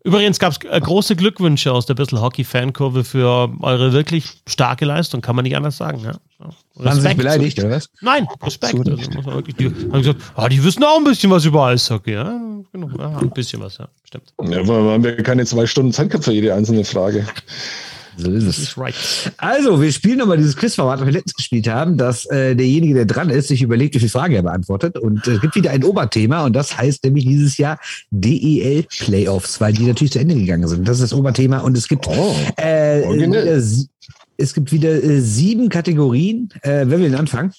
[0.04, 4.84] übrigens gab es äh, große Glückwünsche aus der Bissl Hockey Fankurve für eure wirklich starke
[4.84, 6.02] Leistung, kann man nicht anders sagen.
[6.04, 6.18] Ja.
[6.74, 7.88] Waren Sie beleidigt, oder was?
[8.00, 8.74] Nein, Respekt.
[8.74, 11.66] Also muss man wirklich, die haben gesagt, ah, die wissen auch ein bisschen was über
[11.66, 12.12] Eishockey.
[12.12, 12.38] Ja,
[12.72, 14.34] genau, ja, ein bisschen was, ja, stimmt.
[14.42, 17.26] Ja, wir haben ja keine zwei Stunden Zeit gehabt für jede einzelne Frage.
[18.16, 18.78] So ist es.
[18.78, 18.94] Right.
[19.36, 23.04] Also, wir spielen nochmal dieses Quizformat, was wir letztens gespielt haben, dass äh, derjenige, der
[23.04, 24.98] dran ist, sich überlegt, wie viel Frage er beantwortet.
[24.98, 27.78] Und äh, es gibt wieder ein Oberthema und das heißt nämlich dieses Jahr
[28.10, 30.86] DEL Playoffs, weil die natürlich zu Ende gegangen sind.
[30.88, 33.02] Das ist das Oberthema und es gibt oh, äh,
[34.38, 36.50] es gibt wieder äh, sieben Kategorien.
[36.62, 37.52] Äh, wer will denn anfangen?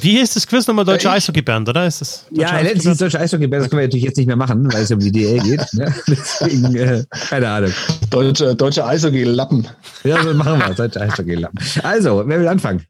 [0.00, 1.86] Wie ist das Quiz nochmal Deutsche Eishockey-Band, oder?
[1.86, 4.72] Ist das ja, letztens ist Deutsche Eishockey-Band, das können wir natürlich jetzt nicht mehr machen,
[4.72, 5.72] weil es um die DL geht.
[5.72, 5.94] Ne?
[6.08, 7.72] Deswegen, äh, keine Ahnung.
[8.10, 9.66] Deutsche, Deutsche Eishockey-Lappen.
[10.04, 11.58] Ja, so machen wir Deutsche Eishockey-Lappen.
[11.82, 12.84] Also, wer will anfangen?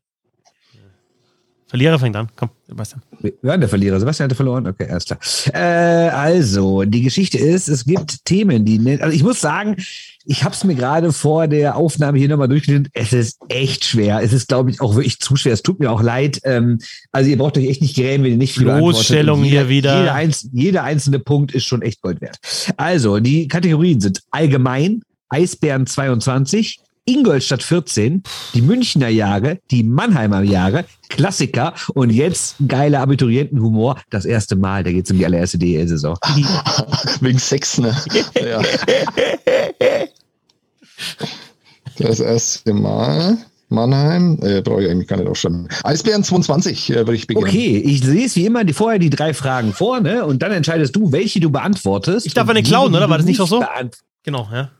[1.69, 2.29] Verlierer fängt an.
[2.37, 3.03] Komm, Sebastian.
[3.43, 3.99] Ja, der Verlierer.
[3.99, 4.69] Sebastian hatte verloren.
[4.69, 5.19] Okay, alles klar.
[5.53, 8.99] Äh, also, die Geschichte ist, es gibt Themen, die.
[9.01, 9.77] Also, ich muss sagen,
[10.25, 12.89] ich habe es mir gerade vor der Aufnahme hier nochmal durchgelesen.
[12.93, 14.21] Es ist echt schwer.
[14.23, 15.53] Es ist, glaube ich, auch wirklich zu schwer.
[15.53, 16.41] Es tut mir auch leid.
[16.45, 16.79] Ähm,
[17.11, 20.01] also ihr braucht euch echt nicht grämen, wenn ihr nicht viel Losstellung hier wieder.
[20.01, 22.39] Jeder, einz jeder einzelne Punkt ist schon echt Gold wert.
[22.77, 30.85] Also, die Kategorien sind allgemein, Eisbären 22, Ingolstadt 14, die Münchner Jahre, die Mannheimer Jahre,
[31.09, 34.01] Klassiker und jetzt geiler Abiturientenhumor.
[34.11, 36.19] Das erste Mal, da geht es um die allererste DL-Saison.
[37.21, 37.97] Wegen Sex, ne?
[38.35, 38.61] Ja.
[41.99, 43.39] Das erste Mal.
[43.69, 45.69] Mannheim, äh, brauche ich eigentlich gar nicht aufschreiben.
[45.83, 47.49] Eisbären 22 äh, würde ich beginnen.
[47.49, 50.25] Okay, ich lese wie immer die, vorher die drei Fragen vor, ne?
[50.25, 52.27] Und dann entscheidest du, welche du beantwortest.
[52.27, 53.11] Ich darf eine klauen, oder?
[53.11, 53.65] War das nicht auch so?
[54.23, 54.71] Genau, ja.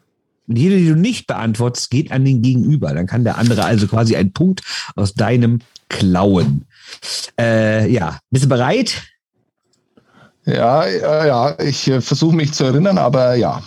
[0.49, 2.95] Jede, die du nicht beantwortest, geht an den Gegenüber.
[2.95, 4.63] Dann kann der andere also quasi einen Punkt
[4.95, 6.67] aus deinem klauen.
[7.39, 9.03] Äh, ja, bist du bereit?
[10.45, 11.59] Ja, ja, ja.
[11.59, 13.63] ich äh, versuche mich zu erinnern, aber ja.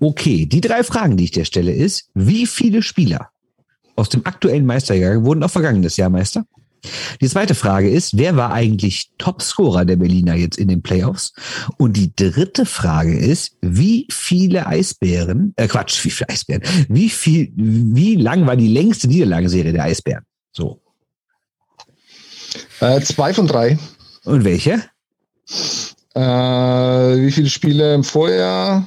[0.00, 3.30] Okay, die drei Fragen, die ich dir stelle, ist, wie viele Spieler
[3.96, 6.44] aus dem aktuellen Meisterjahr wurden auch vergangenes Jahr Meister?
[7.20, 11.32] Die zweite Frage ist, wer war eigentlich Topscorer der Berliner jetzt in den Playoffs?
[11.78, 17.52] Und die dritte Frage ist, wie viele Eisbären, äh Quatsch, wie viele Eisbären, wie viel,
[17.54, 20.24] wie lang war die längste Niederlagenserie der Eisbären?
[20.52, 20.80] So.
[22.80, 23.78] Äh, zwei von drei.
[24.24, 24.82] Und welche?
[26.14, 28.86] Äh, wie viele Spiele im Vorjahr?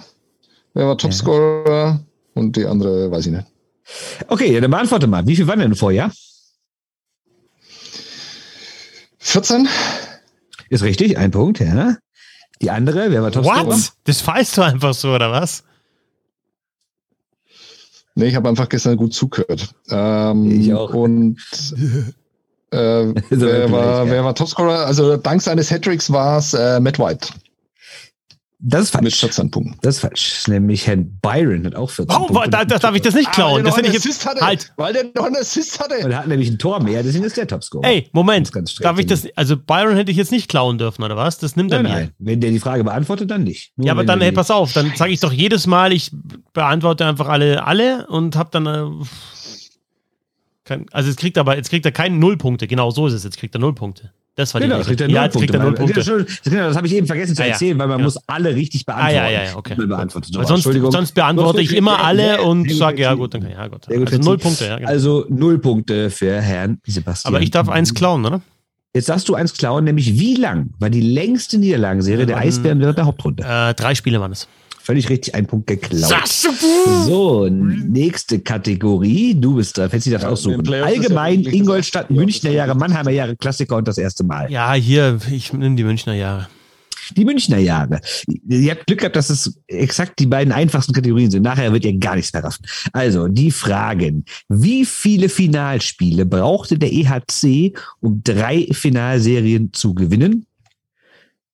[0.74, 2.02] Wer war Topscorer?
[2.34, 3.48] Und die andere weiß ich nicht.
[4.28, 5.26] Okay, ja, dann beantworte mal.
[5.26, 6.12] Wie viel waren denn im Vorjahr?
[9.26, 9.68] 14?
[10.70, 11.98] Ist richtig, ein Punkt, ja.
[12.62, 13.68] Die andere, wer war Topscorer?
[13.68, 13.92] What?
[14.06, 15.64] Das weißt du einfach so, oder was?
[18.14, 19.74] Nee, ich habe einfach gestern gut zugehört.
[19.90, 20.94] Ähm, Ich auch.
[20.94, 21.38] Und
[22.72, 24.12] äh, wer, war, ja.
[24.12, 24.86] wer war Topscorer?
[24.86, 27.28] Also dank seines Hattricks war es äh, Matt White
[28.60, 29.20] Das ist mit falsch.
[29.20, 29.78] 14 Punkten.
[29.82, 30.48] Das ist falsch.
[30.48, 32.50] Nämlich Herr Byron hat auch 14 Oh, Punkte.
[32.50, 33.56] da, da darf ich das nicht klauen.
[33.56, 34.06] weil Das hätte noch ich einen jetzt.
[34.08, 34.42] Assist hatte.
[34.46, 34.74] Halt.
[34.78, 35.96] Weil der noch einen Assist hatte.
[36.06, 37.86] Und er hat nämlich ein Tor mehr, deswegen ist der Topscorer.
[37.86, 38.52] Ey, Moment.
[38.80, 39.28] Darf ich das?
[39.36, 41.38] Also Byron hätte ich jetzt nicht klauen dürfen, oder was?
[41.38, 41.98] Das nimmt er Nein, mir.
[42.00, 42.12] nein.
[42.18, 43.74] Wenn der die Frage beantwortet, dann nicht.
[43.78, 46.12] Nur Ja, aber dann, hey, die- pass auf, dann sage ich doch jedes Mal, ich
[46.54, 48.66] beantworte einfach alle, alle und hab dann.
[48.68, 48.86] Äh,
[50.64, 53.24] kein, also jetzt kriegt er aber, jetzt kriegt er keine Nullpunkte, genau so ist es,
[53.24, 54.12] jetzt kriegt er Nullpunkte.
[54.38, 55.10] Das war die Genau, Regel.
[55.12, 56.00] Ja, kriegt er null weil- Punkte.
[56.02, 57.52] Ja, schon- Genau, das habe ich eben vergessen zu Ah, ja.
[57.54, 58.04] erzählen, weil man Ja.
[58.04, 59.16] muss alle richtig Ah, beantworten.
[59.16, 59.74] ja, ja, ja, okay.
[59.78, 60.10] Weil Aber
[60.48, 63.86] sonst, sonst beantworte ich immer alle und sage, ja gut, dann kann ja gut.
[63.86, 64.38] Sehr gut Also null.
[64.38, 64.76] Punkte, ja.
[64.78, 64.90] Genau.
[64.90, 67.34] Also null Punkte für Herrn Sebastian.
[67.34, 68.42] aber ich darf eins klauen, oder?
[68.94, 72.80] Jetzt darfst du eins klauen, nämlich wie lang war die längste Niederlagenserie der Ähm, Eisbären
[72.80, 73.44] während der Hauptrunde?
[73.44, 74.48] Äh, drei Spiele waren es.
[74.86, 76.28] Völlig richtig, ein Punkt geklaut.
[77.08, 79.34] So, nächste Kategorie.
[79.34, 79.90] Du bist dran.
[79.90, 80.64] Fetzi darf Ja, aussuchen.
[80.64, 84.52] ja Allgemein wirklich Ingolstadt, gesagt, Münchner ja, Jahre, Mannheimer Jahre, Klassiker und das erste Mal.
[84.52, 86.48] Ja, hier, ich nehme die Münchner Jahre.
[87.18, 88.00] Die Münchner Jahre.
[88.48, 91.42] Ihr habt Glück gehabt, dass es exakt die beiden einfachsten Kategorien sind.
[91.42, 92.64] Nachher wird ihr gar nichts mehr raffen.
[92.94, 94.26] Also, die Fragen.
[94.50, 100.46] Wie viele Finalspiele brauchte der EHC, um drei Finalserien zu gewinnen?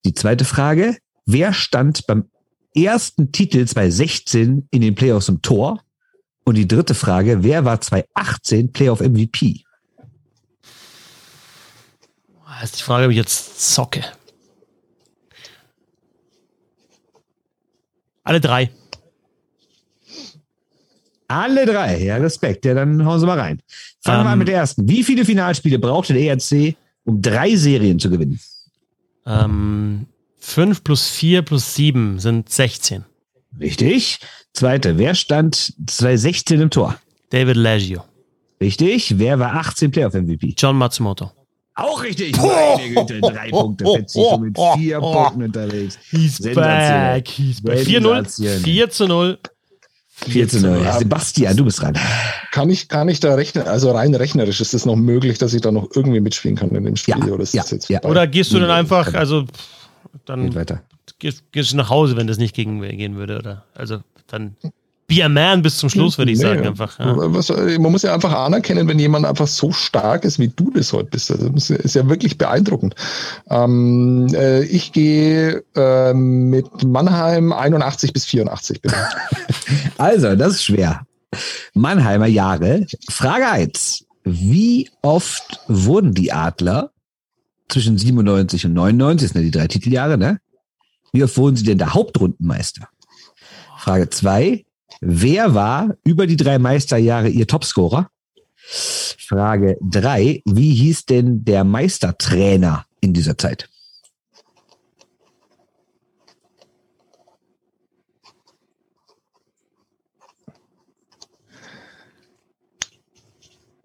[0.03, 0.97] Die zweite Frage.
[1.25, 2.25] Wer stand beim
[2.76, 5.82] ersten Titel 2016 in den Playoffs im Tor?
[6.43, 7.43] Und die dritte Frage.
[7.43, 9.63] Wer war 2018 Playoff MVP?
[12.59, 14.03] Das ist die Frage, ob ich jetzt zocke.
[18.24, 18.69] Alle drei.
[21.28, 22.65] Alle drei, ja, Respekt.
[22.65, 23.61] Ja, dann hauen Sie mal rein.
[24.01, 24.28] Fangen wir Ähm.
[24.34, 24.88] an mit der ersten.
[24.88, 28.39] Wie viele Finalspiele brauchte der ERC, um drei Serien zu gewinnen?
[29.26, 30.07] Ähm,
[30.41, 33.05] 5 plus 4 plus 7 sind 16.
[33.59, 34.19] Richtig.
[34.53, 36.97] Zweite, wer stand 2016 im Tor?
[37.29, 38.03] David Leggio.
[38.59, 39.17] Richtig.
[39.17, 40.53] Wer war 18 Playoff-MVP?
[40.57, 41.31] John Matsumoto.
[41.75, 42.35] Auch richtig.
[42.37, 43.85] Meine Güte, drei Punkte.
[43.85, 45.97] Fetzi schon mit vier Punkten unterwegs.
[46.09, 47.27] He's back.
[47.27, 47.79] He's back.
[47.79, 48.01] 4-0.
[48.01, 48.59] Sensationell.
[48.59, 49.39] 4 zu 0.
[50.27, 50.87] 4 zu 0.
[50.99, 51.97] Sebastian, du bist dran.
[52.51, 53.67] Kann ich, kann ich da rechnen?
[53.67, 56.83] Also rein rechnerisch ist es noch möglich, dass ich da noch irgendwie mitspielen kann in
[56.83, 57.15] dem Spiel?
[57.17, 57.99] Ja, oder ist ja, das jetzt ja.
[57.99, 58.11] vorbei?
[58.11, 59.45] Oder gehst du dann einfach, also
[60.12, 60.82] pff, Geht dann weiter.
[61.20, 63.66] gehst, gehst du nach Hause, wenn das nicht gegen gehen würde, oder?
[63.74, 64.55] Also dann
[65.07, 66.97] be a man bis zum Schluss, würde ich Nee, sagen, einfach.
[66.97, 67.16] Ja.
[67.18, 70.93] Was, man muss ja einfach anerkennen, wenn jemand einfach so stark ist, wie du das
[70.93, 71.30] heute bist.
[71.32, 72.95] Also das ist ja wirklich beeindruckend.
[73.49, 78.95] Ähm, äh, ich gehe äh, mit Mannheim 81 bis 84 bitte.
[79.97, 81.05] Also, das ist schwer.
[81.74, 82.86] Mannheimer Jahre.
[83.09, 84.05] Frage 1.
[84.24, 86.90] Wie oft wurden die Adler
[87.72, 90.39] zwischen 97 und 99, das sind ja die drei Titeljahre, ne?
[91.13, 92.88] Wie oft wurden sie denn der Hauptrundenmeister?
[93.78, 94.65] Frage 2.
[95.01, 98.09] Wer war über die drei Meisterjahre ihr Topscorer?
[98.57, 100.43] Frage 3.
[100.45, 103.67] Wie hieß denn der Meistertrainer in dieser Zeit?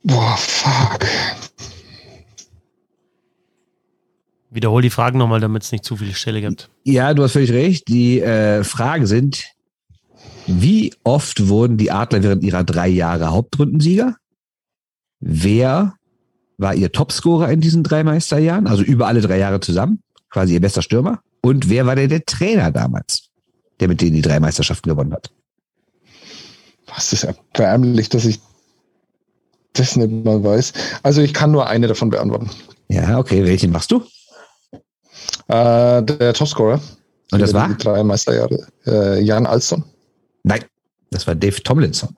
[0.03, 1.07] Boah, fuck.
[4.57, 6.71] Wiederhol die Fragen nochmal, damit es nicht zu viele Stelle gibt.
[6.83, 7.89] Ja, du hast völlig recht.
[7.89, 9.45] Die äh, Fragen sind,
[10.47, 14.17] wie oft wurden die Adler während ihrer drei Jahre Hauptrundensieger?
[15.21, 15.95] Wer
[16.57, 18.67] war ihr Topscorer in diesen drei Meisterjahren?
[18.67, 21.21] Also über alle drei Jahre zusammen, quasi ihr bester Stürmer.
[21.43, 23.29] Und wer war denn der Trainer damals,
[23.79, 25.31] der mit denen die drei Meisterschaften gewonnen hat?
[26.87, 28.41] Was ist erbärmlich, dass ich
[29.75, 30.73] das nicht mal weiß.
[31.03, 32.49] Also ich kann nur eine davon beantworten.
[32.89, 34.03] Ja, okay, welchen machst du?
[35.49, 36.81] Äh, der Topscorer.
[37.33, 37.69] Und das war?
[37.75, 38.67] Drei Meisterjahre.
[38.87, 39.85] Äh, Jan Alston.
[40.45, 40.65] Nein,
[41.11, 42.17] das war Dave Tomlinson.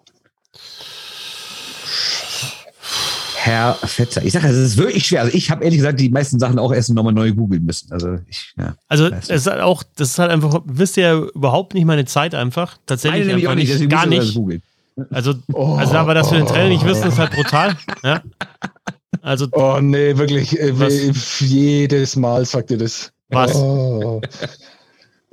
[3.37, 4.23] Herr Fetzer.
[4.25, 5.23] Ich sage, es ist wirklich schwer.
[5.23, 7.91] Also ich habe ehrlich gesagt die meisten Sachen auch erst nochmal neu googeln müssen.
[7.93, 8.75] Also ich, ja.
[8.89, 12.05] Also es ist halt auch, das ist halt einfach, wisst ihr ja überhaupt nicht meine
[12.05, 12.77] Zeit einfach.
[12.85, 14.35] Tatsächlich nämlich einfach auch nicht, deswegen gar nicht.
[14.35, 14.63] googeln.
[15.11, 17.77] Also, also aber dass wir den Trainer nicht wissen, ist halt brutal.
[18.03, 18.21] Ja?
[19.23, 20.59] Also, Oh nee, wirklich.
[20.59, 21.41] äh, Was?
[21.41, 23.13] Jedes Mal sagt ihr das.
[23.31, 23.55] Was?
[23.55, 24.21] Oh.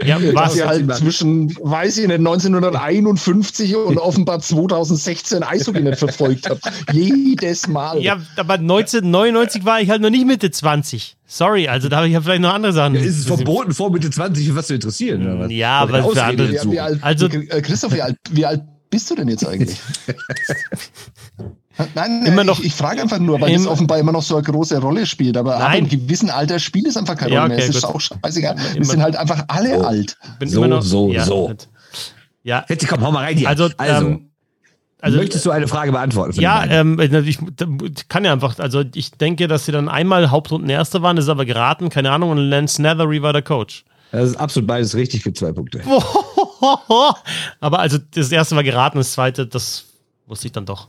[0.03, 6.61] ja, Was halt zwischen, weiß ich nicht, 1951 und offenbar 2016 Eishockey nicht verfolgt habt.
[6.91, 8.01] Jedes Mal.
[8.01, 11.15] Ja, aber 1999 war ich halt noch nicht Mitte 20.
[11.25, 12.95] Sorry, also da habe ich ja vielleicht noch andere Sachen.
[12.95, 15.21] Ja, ist es verboten, vor Mitte 20 was zu interessieren?
[15.25, 15.51] Oder was?
[15.51, 18.61] Ja, aber für andere- wie, wie alt, Also- äh, Christoph, wie alt, wie alt
[18.95, 19.77] bist du denn jetzt eigentlich?
[21.93, 24.43] Nein, Immer noch- ich, ich frage einfach nur, weil das offenbar immer noch so eine
[24.45, 25.35] große Rolle spielt.
[25.35, 25.71] Aber ab Nein.
[25.79, 27.57] einem gewissen Alter spielt es einfach keine Ja, Rolle mehr.
[27.57, 27.95] okay, Es ist gut.
[27.95, 28.55] auch scheißegal.
[28.57, 29.83] Wir Immer- sind halt einfach alle Oh.
[29.83, 30.15] alt.
[30.39, 31.47] bin So, immer noch, so, ja, so.
[31.49, 31.67] gut.
[32.43, 33.49] Ja, Fetzi, komm, hau mal rein hier.
[33.49, 34.29] also, also ähm,
[35.01, 36.39] also möchtest du eine Frage beantworten?
[36.39, 41.01] Ja, ähm, ich ich kann ja einfach, also ich denke, dass sie dann einmal Hauptrundenerster
[41.01, 43.83] waren, das ist aber geraten, keine Ahnung, und Lance Nethery war der Coach.
[44.13, 45.81] das ist absolut beides richtig, gibt zwei Punkte.
[47.59, 49.85] aber also das erste war geraten, das zweite, das
[50.27, 50.87] wusste ich dann doch.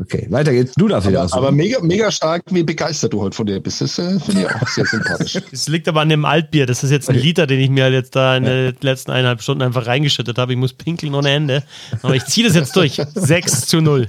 [0.00, 0.72] Okay, weiter geht's.
[0.74, 1.38] Du darfst wieder Aber, aussuchen.
[1.38, 3.82] aber mega, mega stark, wie begeistert du heute von dir bist.
[3.82, 5.38] Das äh, finde ich auch sehr sympathisch.
[5.50, 7.92] Das liegt aber an dem Altbier, das ist jetzt ein Liter, den ich mir halt
[7.92, 10.52] jetzt da in den letzten eineinhalb Stunden einfach reingeschüttet habe.
[10.52, 11.62] Ich muss pinkeln ohne Ende.
[12.02, 13.00] Aber ich ziehe das jetzt durch.
[13.14, 14.06] 6 zu 0.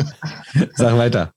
[0.76, 1.34] Sag weiter.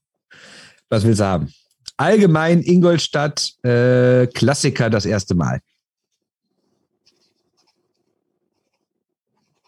[0.88, 1.52] Was willst du haben?
[1.96, 5.60] Allgemein Ingolstadt, äh, Klassiker das erste Mal.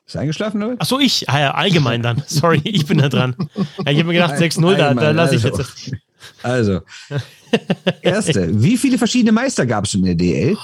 [0.06, 0.76] Ist eingeschlafen, oder?
[0.78, 2.22] Achso, ich, ah ja, allgemein dann.
[2.26, 3.34] Sorry, ich bin da dran.
[3.84, 5.58] Ja, ich habe mir gedacht, 6-0, da, da lasse ich also.
[5.58, 5.92] jetzt.
[6.42, 6.80] Also,
[8.02, 10.56] erste, wie viele verschiedene Meister gab es schon in der DL?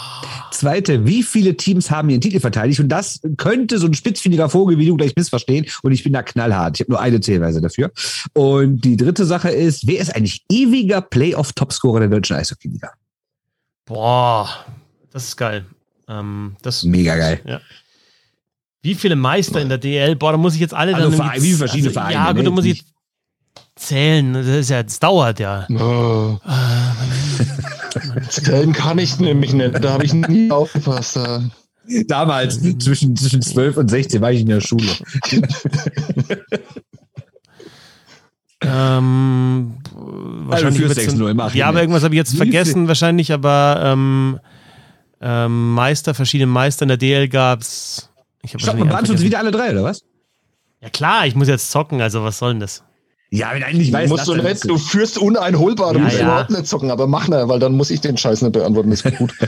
[0.51, 2.81] Zweite, wie viele Teams haben ihren Titel verteidigt?
[2.81, 5.66] Und das könnte so ein spitzfindiger Vogel wie du gleich missverstehen.
[5.82, 6.77] Und ich bin da knallhart.
[6.77, 7.90] Ich habe nur eine Zählweise dafür.
[8.32, 12.93] Und die dritte Sache ist, wer ist eigentlich ewiger Playoff-Topscorer der deutschen Eishockey-Liga?
[13.86, 14.48] Boah,
[15.10, 15.64] das ist geil.
[16.09, 17.40] Ähm, das, Mega geil.
[17.44, 17.60] Ja.
[18.82, 20.16] Wie viele Meister in der DL?
[20.16, 21.16] Boah, da muss ich jetzt alle Also dann.
[21.16, 22.44] Vereine, irgendwie- wie verschiedene Vereine, Ja, gut, ne?
[22.44, 22.84] da muss ich
[23.76, 24.34] zählen.
[24.34, 25.66] Das ist ja, das dauert ja.
[25.70, 26.38] Oh.
[28.28, 29.82] Zählen kann ich nämlich nicht.
[29.82, 31.16] Da habe ich nie aufgepasst.
[31.16, 31.42] Da.
[32.06, 34.86] Damals, zwischen, zwischen 12 und 16 war ich in der Schule.
[38.64, 43.80] Ähm, wahrscheinlich wird's 6-0, mach Ja, ihn aber irgendwas habe ich jetzt vergessen, wahrscheinlich, aber
[43.84, 44.38] ähm,
[45.20, 47.96] ähm, Meister, verschiedene Meister in der DL gab's.
[47.96, 48.11] Ich habe
[48.44, 50.02] Stopp, man beantwortet wieder alle drei, oder was?
[50.81, 52.82] Ja klar, ich muss jetzt zocken, also was soll denn das?
[53.31, 56.24] Ja, wenn eigentlich weiß, musst du, nicht, du führst uneinholbar, du Ja, musst ja.
[56.24, 58.90] überhaupt nicht zocken, aber mach nicht, weil dann muss ich den Scheiß nicht beantworten.
[58.90, 59.32] Das ist gut.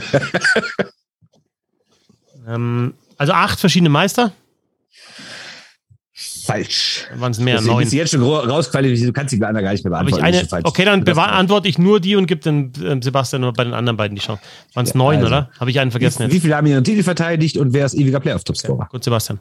[2.47, 4.31] Ähm, also acht verschiedene Meister,
[6.45, 7.07] falsch.
[7.15, 7.87] waren es mehr, neun.
[7.87, 10.23] jetzt schon rausqualifiziert, du kannst die anderen gar nicht mehr beantworten.
[10.23, 13.73] eine, okay, dann beantworte ich nur die und gebe den ähm, Sebastian nur bei den
[13.73, 14.41] anderen beiden die Chance.
[14.73, 15.27] Waren es Ja, neun, also.
[15.27, 15.49] oder?
[15.59, 16.41] Habe ich einen vergessen Wie, wie jetzt?
[16.43, 18.87] viele haben ihren Titel verteidigt und wer ist ewiger Playoff-Topscorer?
[18.91, 19.39] Gut, Sebastian.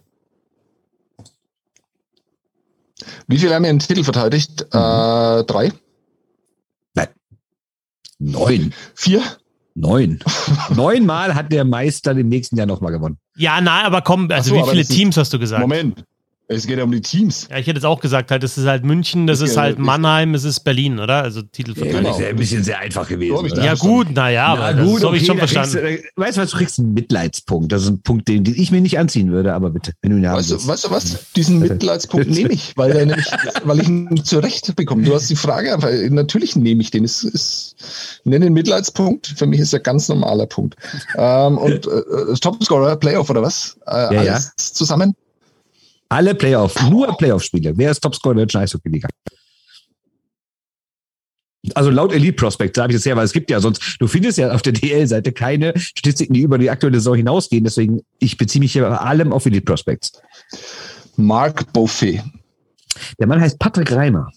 [3.26, 4.62] Wie viele haben ihren Titel verteidigt?
[4.72, 5.72] Äh, drei?
[8.18, 8.72] Neun.
[8.94, 9.22] Vier?
[9.74, 10.20] Neun.
[10.74, 13.18] Neunmal hat der Meister im nächsten Jahr nochmal gewonnen.
[13.36, 15.60] Ja, nein, aber komm, also so, wie viele Teams hast du gesagt?
[15.60, 16.05] Moment.
[16.46, 17.48] Es geht ja um die Teams.
[17.50, 19.78] Ja, ich hätte jetzt auch gesagt, halt, das ist halt München, das Das ist halt
[19.78, 21.22] Mannheim, es ist Berlin, oder?
[21.22, 22.02] Also Titelverteidigung.
[22.02, 22.10] Genau.
[22.10, 23.48] Das ist ja ein bisschen sehr einfach gewesen.
[23.48, 25.72] So Ja, gut, naja, aber das so habe ich schon verstanden.
[25.72, 27.72] Du, weißt du was, du kriegst einen Mitleidspunkt.
[27.72, 30.18] Das ist ein Punkt, den, den ich mir nicht anziehen würde, aber bitte, wenn du
[30.18, 30.66] ihn haben Weißt willst.
[30.66, 31.32] du, weißt du was?
[31.34, 33.26] Diesen Mitleidspunkt nehme ich, weil, er nämlich,
[33.64, 35.02] weil ich ihn zurecht bekomme.
[35.04, 37.04] Du hast die Frage einfach, natürlich nehme ich den.
[37.04, 37.74] Es ist,
[38.18, 39.32] ich nenne den Mitleidspunkt.
[39.36, 40.76] Für mich ist er ganz normaler Punkt.
[41.16, 43.78] Ähm, und äh, Topscorer, Playoff oder was?
[43.86, 45.14] Äh, Ja, alles zusammen?
[46.09, 47.72] Alle Playoff, nur Playoff-Spiele.
[47.76, 49.09] Wer ist Topscorer der deutschen Eishockey-Liga?
[51.74, 54.36] Also laut Elite Prospect, habe ich das her, weil es gibt ja sonst, du findest
[54.36, 57.64] ja auf der DL-Seite keine Statistiken, die über die aktuelle Saison hinausgehen.
[57.64, 60.20] Deswegen, ich beziehe mich hier bei allem auf Elite Prospects.
[61.16, 62.22] Marc Beaufet.
[63.18, 64.31] Der Mann heißt Patrick Reimer.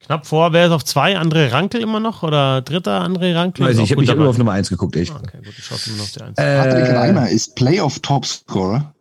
[0.00, 1.18] Knapp vor, wer ist auf zwei?
[1.18, 2.22] André Rankel immer noch?
[2.22, 3.64] Oder dritter André Rankel?
[3.64, 5.12] Weiß Ist ich, ich habe mich immer auf Nummer 1 geguckt, echt.
[5.12, 6.36] Ah, Okay, gut, ich schaue nur noch auf die Eins.
[6.36, 8.94] Patrick Äh, Reimer ist Playoff Topscorer.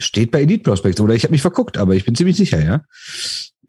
[0.00, 2.82] Steht bei Elite Prospects oder ich habe mich verguckt, aber ich bin ziemlich sicher, ja.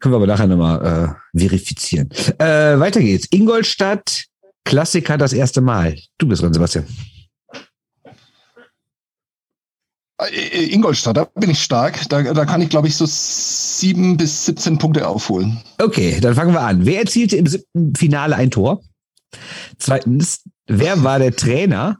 [0.00, 2.10] Können wir aber nachher nochmal äh, verifizieren.
[2.38, 3.26] Äh, weiter geht's.
[3.30, 4.24] Ingolstadt,
[4.64, 5.96] Klassiker das erste Mal.
[6.18, 6.86] Du bist dran, Sebastian.
[10.18, 12.08] Äh, Ingolstadt, da bin ich stark.
[12.08, 15.60] Da, da kann ich, glaube ich, so sieben bis 17 Punkte aufholen.
[15.80, 16.86] Okay, dann fangen wir an.
[16.86, 18.82] Wer erzielte im siebten Finale ein Tor?
[19.78, 21.98] Zweitens, wer war der Trainer?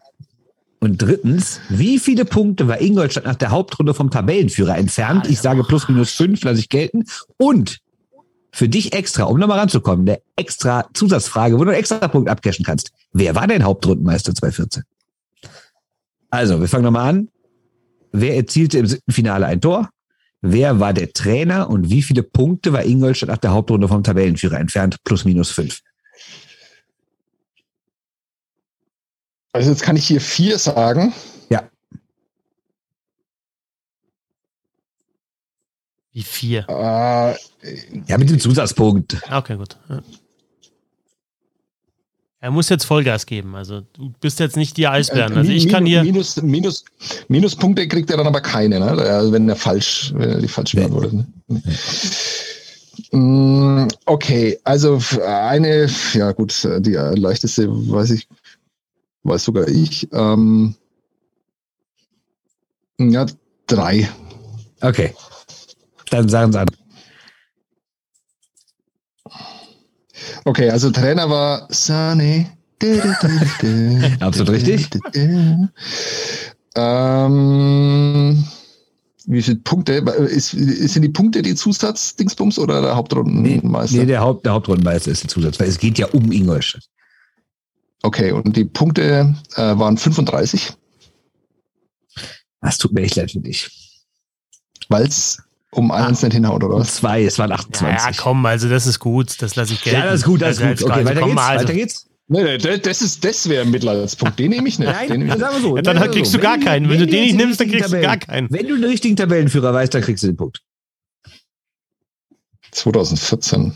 [0.85, 5.27] Und drittens, wie viele Punkte war Ingolstadt nach der Hauptrunde vom Tabellenführer entfernt?
[5.31, 7.05] Ich sage plus minus fünf, lasse ich gelten.
[7.39, 7.78] Und
[8.52, 12.66] für dich extra, um nochmal ranzukommen, der extra Zusatzfrage, wo du einen extra Punkt abcashen
[12.66, 12.93] kannst.
[13.15, 14.82] Wer war denn Hauptrundenmeister 2014?
[16.28, 17.28] Also, wir fangen nochmal an.
[18.12, 19.89] Wer erzielte im siebten Finale ein Tor?
[20.43, 24.61] Wer war der Trainer und wie viele Punkte war Ingolstadt nach der Hauptrunde vom Tabellenführer
[24.61, 24.98] entfernt?
[25.02, 25.81] Plus minus fünf.
[29.55, 31.14] Also jetzt kann ich hier vier sagen.
[31.48, 31.62] Ja.
[36.12, 36.66] Wie vier.
[36.68, 37.35] Äh,
[38.09, 39.16] Ja, mit dem Zusatzpunkt.
[39.31, 39.76] Okay, gut.
[39.89, 40.02] Ja.
[42.40, 43.55] Er muss jetzt Vollgas geben.
[43.55, 45.35] Also du bist jetzt nicht die Eisbären.
[45.36, 46.02] Also ich kann hier.
[46.02, 46.85] Minus, Minus,
[47.28, 48.86] Minuspunkte kriegt er dann aber keine, ne?
[48.90, 50.81] Also wenn er falsch, wenn er die falsch Nee.
[50.81, 51.24] beantwortet.
[51.47, 51.62] Ne?
[53.12, 58.28] Mm, Okay, also eine, ja gut, die leichteste weiß ich,
[59.24, 60.09] weiß sogar ich.
[60.12, 60.74] Ähm,
[62.98, 63.26] ja,
[63.66, 64.09] drei.
[64.80, 65.14] Okay.
[66.10, 66.68] Dann sagen sie an.
[70.44, 72.51] Okay, also Trainer war Sane.
[74.20, 74.88] Absolut richtig.
[76.76, 78.44] Ähm,
[79.26, 79.92] wie viele Punkte?
[80.28, 83.96] Ist, sind die Punkte die Zusatzdingsbums oder der Nee, Hauptrundenmeister?
[83.96, 86.84] nee der, Haupt, der Hauptrundenmeister ist der Zusatz, weil es geht ja um Ingolstadt.
[88.05, 90.72] Okay, und die Punkte äh, waren 35,
[92.60, 93.70] Das tut mir echt leid für dich.
[94.90, 96.06] weil es um Ah.
[96.06, 96.97] eins nicht hinhaut, oder was?
[96.97, 98.05] zwei, es waren Ja, 28.
[98.16, 99.40] ja, komm, also das ist gut.
[99.40, 100.01] Das lasse ich gelten.
[100.01, 100.70] Ja, das ist gut, das ist Also gut.
[100.70, 101.43] jetzt- Okay, also weiter komm geht's.
[101.43, 102.06] also- Weiter geht's.
[102.28, 104.39] Nee, nee, das- ist das wäre ein Mitleidatspunkt.
[104.39, 104.86] Den nehme ich nicht.
[104.89, 105.62] Nein, nehme ich sagen nicht.
[105.64, 105.76] wir so.
[105.76, 106.39] Ja, dann wir kriegst so.
[106.39, 106.89] du gar keinen.
[106.90, 108.51] Wenn du den nicht nimmst, dann kriegst du gar Tabellen- keinen.
[108.52, 110.60] Wenn du den richtigen Tabellenführer weißt, dann kriegst du den Punkt.
[112.70, 113.74] 2014.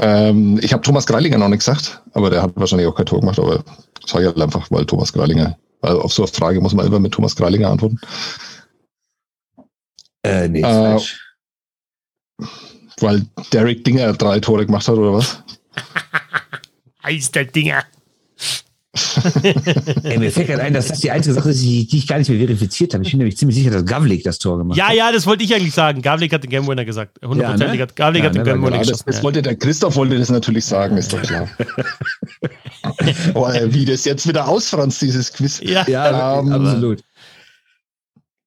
[0.00, 3.20] Ähm, ich habe Thomas Greilinger noch nicht gesagt, aber der hat wahrscheinlich auch kein Tor
[3.20, 3.64] gemacht, aber
[4.06, 7.00] sage ich halt einfach, weil Thomas Greilinger, weil auf so eine Frage muss man immer
[7.00, 8.00] mit Thomas Greilinger antworten.
[10.22, 11.24] Äh, nee, Äh, falsch.
[13.00, 15.42] Weil Derek Dinger drei Tore gemacht hat, oder was?
[17.02, 17.84] Eis der Dinger.
[20.02, 22.18] Ey, mir fällt gerade ein, dass das die einzige Sache ist, die, die ich gar
[22.18, 23.04] nicht mehr verifiziert habe.
[23.04, 24.94] Ich bin nämlich ziemlich sicher, dass Gavlik das Tor gemacht Ja, hat.
[24.96, 26.02] ja, das wollte ich eigentlich sagen.
[26.02, 27.18] Gavlik hat den Game Winner gesagt.
[27.24, 27.82] Hundertprozentig Ja, ne?
[27.82, 30.18] hat Gavlik Ja, hat den ne, Game Winner Ja, das, das wollte der Christoph wollte
[30.18, 31.48] das natürlich sagen, ist doch klar.
[33.34, 35.60] oh, wie das jetzt wieder ausfranst, dieses Quiz.
[35.62, 37.02] Ja, Ja, Ähm, absolut.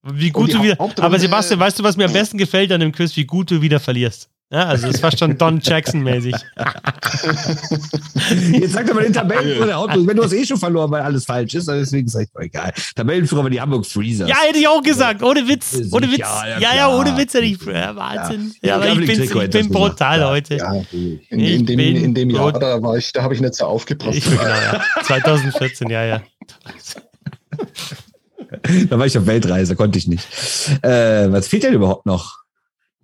[0.04, 0.80] wie gut du wieder.
[0.80, 3.16] Aber Sebastian, weißt du, was mir am besten gefällt an dem Quiz?
[3.16, 4.30] Wie gut du wieder verlierst.
[4.52, 6.36] Ja, also das ist fast schon Don Jackson-mäßig.
[8.52, 9.88] Jetzt sag doch mal den Tabellenführer.
[10.06, 12.74] Wenn du hast eh schon verloren, weil alles falsch ist, deswegen ist es egal.
[12.94, 14.28] Tabellenführer war die Hamburg Freezers.
[14.28, 15.24] Ja, hätte ich auch gesagt.
[15.24, 15.80] Ohne Witz.
[15.94, 16.20] Ohne Witz.
[16.20, 17.00] ja, Ja, ja, klar.
[17.00, 17.62] ohne Witz hätte ich.
[17.66, 18.54] Ja, Wahnsinn.
[18.62, 20.58] Ja, Ja, aber ich bin, ich bin brutal Ja, heute.
[20.58, 23.40] Ja, in, Ich in, dem, bin in dem Jahr, da war ich, da habe ich
[23.40, 24.18] nicht so aufgepasst.
[24.18, 24.82] Ich bin genau, ja.
[25.04, 26.22] 2014, ja, ja.
[28.90, 30.28] Da war ich auf Weltreise, konnte ich nicht.
[30.82, 32.41] Äh, was fehlt denn überhaupt noch?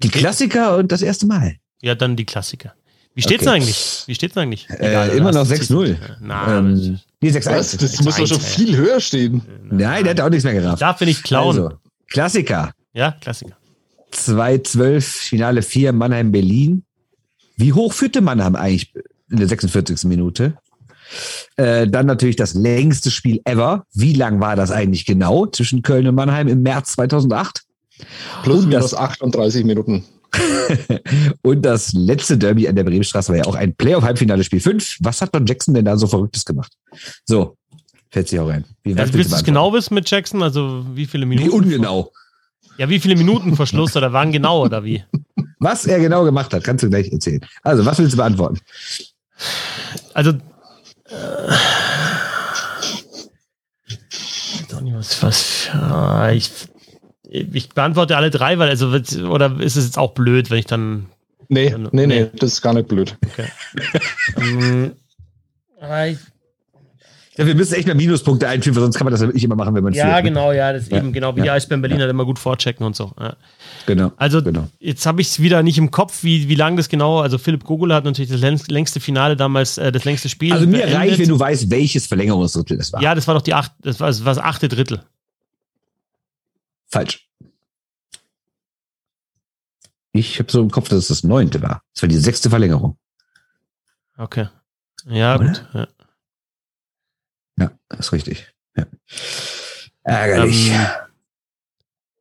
[0.04, 1.56] Die Klassiker und das erste Mal.
[1.82, 2.74] Ja, dann die Klassiker.
[3.16, 3.46] Wie steht's Okay.
[3.46, 4.04] denn eigentlich?
[4.06, 4.70] Wie steht's denn eigentlich?
[4.70, 5.98] Äh, immer noch hast du 6-0.
[6.22, 7.54] Na, Ähm, nee, 6 Was?
[7.74, 9.42] 1 Das muss doch schon 1, viel höher stehen.
[9.64, 10.82] Nein, der hat auch nichts mehr gerafft.
[10.82, 11.58] darf wir nicht klauen.
[11.58, 11.78] Also,
[12.10, 12.72] Klassiker.
[12.94, 13.58] Ja, Klassiker.
[14.14, 16.84] 2-12, Finale 4, Mannheim-Berlin.
[17.56, 18.94] Wie hoch führte Mannheim eigentlich
[19.32, 20.04] in der 46.
[20.06, 20.58] Minute?
[21.56, 23.86] Äh, dann natürlich das längste Spiel ever.
[23.94, 27.64] Wie lang war das eigentlich genau zwischen Köln und Mannheim im März 2008?
[28.44, 30.04] Plus Und minus das- 38 Minuten.
[31.42, 34.98] Und das letzte Derby an der Bremenstraße war ja auch ein Playoff-Halbfinale Spiel 5.
[35.00, 36.72] Was hat Don Jackson denn da so Verrücktes gemacht?
[37.26, 37.56] So,
[38.12, 38.66] fällt sich auch rein.
[38.84, 40.44] Wie, was Also willst du es genau wissen mit Jackson?
[40.44, 41.52] Also wie viele Wie Minuten?
[41.56, 42.12] ungenau.
[42.78, 45.04] Ja, wie viele Minuten Verschluss oder wann genau oder wie?
[45.60, 47.42] Was er genau gemacht hat, kannst du gleich erzählen.
[47.64, 48.60] Also, was willst du beantworten?
[50.14, 50.30] Also.
[51.10, 51.56] Äh,
[54.84, 56.52] nicht, was, was, ja, ich,
[57.30, 58.88] ich beantworte alle drei, weil, also,
[59.30, 61.08] oder ist es jetzt auch blöd, wenn ich dann.
[61.50, 62.08] Nee, Ja, nee, nee.
[62.08, 63.16] nee, das ist gar nicht blöd.
[64.38, 64.92] Ähm,
[65.82, 66.18] äh, ich-
[67.38, 69.56] Ja, wir müssen echt mal Minuspunkte einführen, weil sonst kann man das ja wirklich immer
[69.56, 70.24] machen, wenn man ja, führt, ne?
[70.24, 72.40] genau, ja, das ist Ja, eben genau wie ja, die Eisbären Berlin halt immer gut
[72.40, 73.12] vorchecken und so.
[73.20, 73.36] Ja.
[73.86, 74.12] Genau.
[74.18, 74.68] Also, genau.
[74.80, 77.64] jetzt habe ich es wieder nicht im Kopf, wie, wie lang das genau, also Philipp
[77.64, 80.52] Gogula hat natürlich das längst- längste Finale damals, äh, das längste Spiel.
[80.52, 80.96] Also mir beendet.
[80.98, 83.04] reicht, wenn du weißt, welches Verlängerungsdrittel es war.
[83.04, 85.02] Ja, das war doch die acht, das war das, war das achte Drittel.
[86.90, 87.30] Falsch.
[90.14, 91.84] Ich habe so im Kopf, dass es das neunte war.
[91.94, 92.98] Das war die sechste Verlängerung.
[94.18, 94.48] Okay.
[95.06, 95.46] Ja, Oder?
[95.48, 95.70] gut.
[95.74, 95.88] Ja.
[97.60, 98.54] Ja, das ist richtig.
[98.76, 98.86] Ja.
[100.04, 100.70] Ärgerlich.
[100.72, 100.86] Ähm,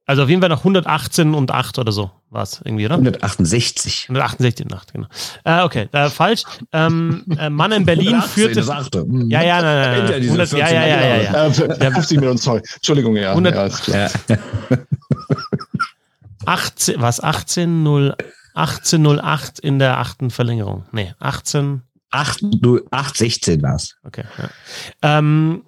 [0.07, 2.95] also auf jeden Fall noch 118 und 8 oder so war es irgendwie, oder?
[2.95, 4.07] 168.
[4.09, 5.07] 168 und 8, genau.
[5.45, 6.43] Äh, okay, äh, falsch.
[6.73, 8.55] Ähm, äh, Mann in Berlin 118, führte.
[8.61, 9.01] das achte.
[9.01, 9.29] Hm.
[9.31, 10.21] Ja, ja, nein, nein, nein.
[10.23, 11.47] diese 100, ja, 14 ja, ja, ja, ja.
[11.47, 12.63] Äh, für- 50 Minuten, sorry.
[12.77, 13.31] Entschuldigung, ja.
[13.31, 14.11] 100 ja ist klar.
[14.29, 14.37] Ja.
[16.47, 17.21] 18, was?
[17.23, 17.87] 18,
[18.55, 20.85] 1808 in der achten Verlängerung.
[20.93, 21.83] Nee, 18.
[22.11, 22.45] 8,
[22.91, 23.97] 8, 16 war es.
[24.05, 24.25] Okay.
[24.39, 25.19] Ja.
[25.19, 25.65] Ähm,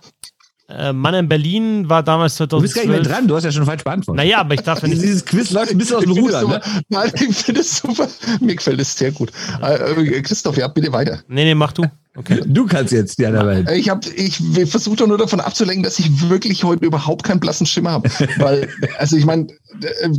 [0.68, 2.62] äh, Mannheim Berlin war damals Du 2012.
[2.62, 4.16] bist gar nicht mehr dran, du hast ja schon falsch beantwortet.
[4.16, 5.02] Naja, aber ich darf ja nicht.
[5.02, 6.60] Dieses Quiz läuft ein bisschen aus dem Ruder, ne?
[6.88, 8.08] Nein, ich finde es super.
[8.40, 9.30] Mir gefällt es sehr gut.
[9.62, 11.20] Äh, Christoph, ja, bitte weiter.
[11.28, 11.84] Nee, nee, mach du.
[12.18, 12.42] Okay.
[12.46, 13.64] Du kannst jetzt, ja, dabei.
[13.74, 17.66] Ich, hab- ich versuche doch nur davon abzulenken, dass ich wirklich heute überhaupt keinen blassen
[17.66, 18.08] Schimmer habe.
[18.38, 18.68] Weil,
[18.98, 19.46] also ich meine,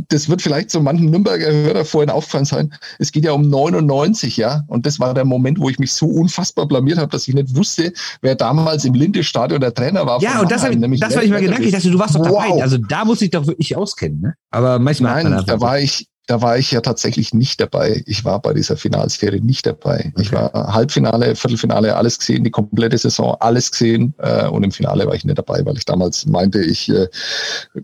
[0.08, 2.72] das wird vielleicht so manchen Nürnberger Hörer vorhin aufgefallen sein.
[2.98, 4.62] Es geht ja um 99, ja.
[4.68, 7.54] Und das war der Moment, wo ich mich so unfassbar blamiert habe, dass ich nicht
[7.54, 10.22] wusste, wer damals im Linde-Stadion der Trainer war.
[10.22, 11.68] Ja, und das, hab ich, Mannheim, nämlich das war ich mal Ed gedanklich.
[11.68, 12.48] Ich dachte, du warst doch dabei.
[12.48, 12.62] Wow.
[12.62, 14.34] Also da muss ich doch wirklich auskennen, ne?
[14.50, 18.04] Aber manchmal hat man Nein, da war ich, da war ich ja tatsächlich nicht dabei.
[18.06, 20.12] Ich war bei dieser Finalserie nicht dabei.
[20.16, 24.14] Ich war Halbfinale, Viertelfinale, alles gesehen, die komplette Saison, alles gesehen.
[24.18, 27.08] Äh, und im Finale war ich nicht dabei, weil ich damals meinte, ich äh,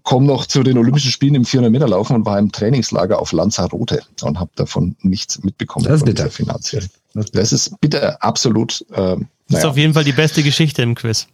[0.05, 3.32] komme noch zu den Olympischen Spielen im 400 Meter Laufen und war im Trainingslager auf
[3.32, 6.23] Lanzarote und habe davon nichts mitbekommen Das ist von bitter.
[6.27, 6.89] dieser Finalserie.
[7.32, 8.86] Das ist bitter, absolut.
[8.94, 9.68] Ähm, Das ist naja.
[9.70, 11.27] auf jeden Fall die beste Geschichte im Quiz.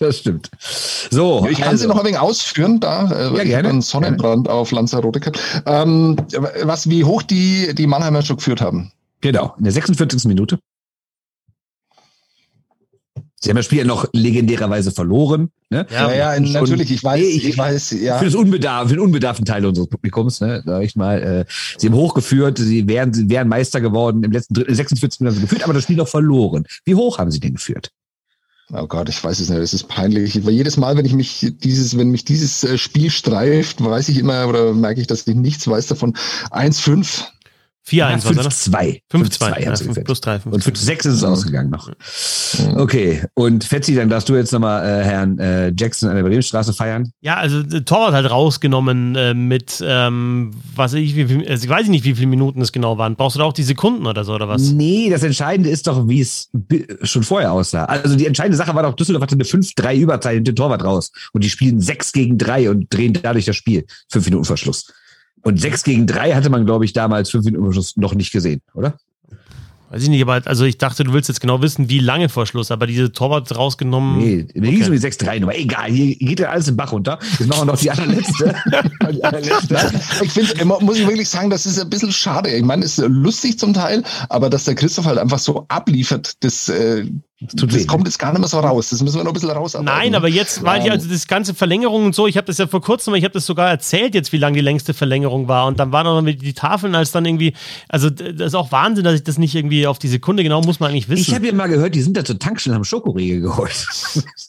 [0.00, 0.50] Das stimmt.
[1.10, 3.10] So, Ich kann also, sie noch ein wenig ausführen, da.
[3.10, 3.68] Äh, Ja, gerne.
[3.68, 5.38] einen Sonnenbrand auf Lanzarote gehabt.
[5.66, 6.16] Ähm,
[6.62, 8.92] was, wie hoch die, die Mannheimer schon geführt haben.
[9.20, 10.24] Genau, in der 46.
[10.24, 10.58] Minute.
[13.42, 15.50] Sie haben das Spiel ja noch legendärerweise verloren.
[15.70, 15.86] Ne?
[15.90, 18.18] Ja, Ja, ja, natürlich, ich weiß, ich- ich weiß, ja.
[18.18, 21.22] Für, das Unbedarf, für den unbedarften Teil unseres Publikums, ne, sag ich mal.
[21.22, 21.44] Äh,
[21.78, 25.40] sie haben hochgeführt, sie wären, sie wären Meister geworden im letzten Drittel, 46 Minuten haben
[25.40, 26.66] sie geführt, aber das Spiel noch verloren.
[26.86, 27.90] Wie hoch haben sie denn geführt?
[28.72, 30.44] Oh Gott, ich weiß es nicht, das ist peinlich.
[30.46, 34.18] Weil jedes Mal, wenn ich mich dieses, wenn mich dieses äh, Spiel streift, weiß ich
[34.18, 36.14] immer oder merke ich, dass ich nichts weiß davon.
[36.50, 37.24] 1,5.
[37.90, 38.42] 4-1 war oder?
[38.42, 39.00] 5-2.
[39.12, 39.50] 5-2.
[39.50, 40.04] haben Ja, sie 5 geführt.
[40.06, 40.40] plus 3.
[40.44, 41.88] Und 5-6 ist es ausgegangen noch.
[41.88, 42.76] Ja.
[42.76, 46.72] Okay, und Fetzi, dann darfst du jetzt nochmal äh, Herrn äh, Jackson an der Bremenstraße
[46.72, 47.10] feiern.
[47.20, 51.64] Ja, also der Torwart halt rausgenommen äh, mit, ähm, was weiß ich, wie viel, also
[51.64, 53.16] ich weiß nicht, wie viele Minuten es genau waren.
[53.16, 54.70] Brauchst du da auch die Sekunden oder so, oder was?
[54.72, 56.48] Nee, das Entscheidende ist doch, wie es
[57.02, 57.84] schon vorher aussah.
[57.84, 61.10] Also die entscheidende Sache war doch, Düsseldorf hatte eine 5-3 Überzeit und den Torwart raus.
[61.32, 63.84] Und die spielen 6 gegen 3 und drehen dadurch das Spiel.
[64.08, 64.92] Fünf Minuten Verschluss.
[65.42, 68.60] Und 6 gegen 3 hatte man, glaube ich, damals fünf Minuten Verschluss noch nicht gesehen,
[68.74, 68.94] oder?
[69.90, 72.46] Weiß ich nicht, aber also ich dachte, du willst jetzt genau wissen, wie lange vor
[72.46, 74.18] Schluss, aber diese Torwart rausgenommen.
[74.18, 75.56] Nee, da ging es um die 6-3 Nummer.
[75.56, 77.18] Egal, hier geht ja alles im Bach runter.
[77.40, 78.54] Jetzt machen wir noch die allerletzte.
[79.12, 79.76] die allerletzte.
[80.22, 82.50] Ich finde, muss ich wirklich sagen, das ist ein bisschen schade.
[82.50, 86.34] Ich meine, es ist lustig zum Teil, aber dass der Christoph halt einfach so abliefert,
[86.44, 87.06] das, äh,
[87.40, 88.90] das weh, kommt jetzt gar nicht mehr so raus.
[88.90, 89.98] Das müssen wir noch ein bisschen rausarbeiten.
[89.98, 92.66] Nein, aber jetzt, weil ja, also das ganze Verlängerung und so, ich habe das ja
[92.66, 95.80] vor kurzem, ich habe das sogar erzählt jetzt, wie lang die längste Verlängerung war und
[95.80, 97.54] dann waren auch noch die Tafeln, als dann irgendwie,
[97.88, 100.80] also das ist auch Wahnsinn, dass ich das nicht irgendwie auf die Sekunde genau muss
[100.80, 101.22] man eigentlich wissen.
[101.30, 103.86] Ich habe ja mal gehört, die sind da zur Tankstelle haben Schokoriegel geholt.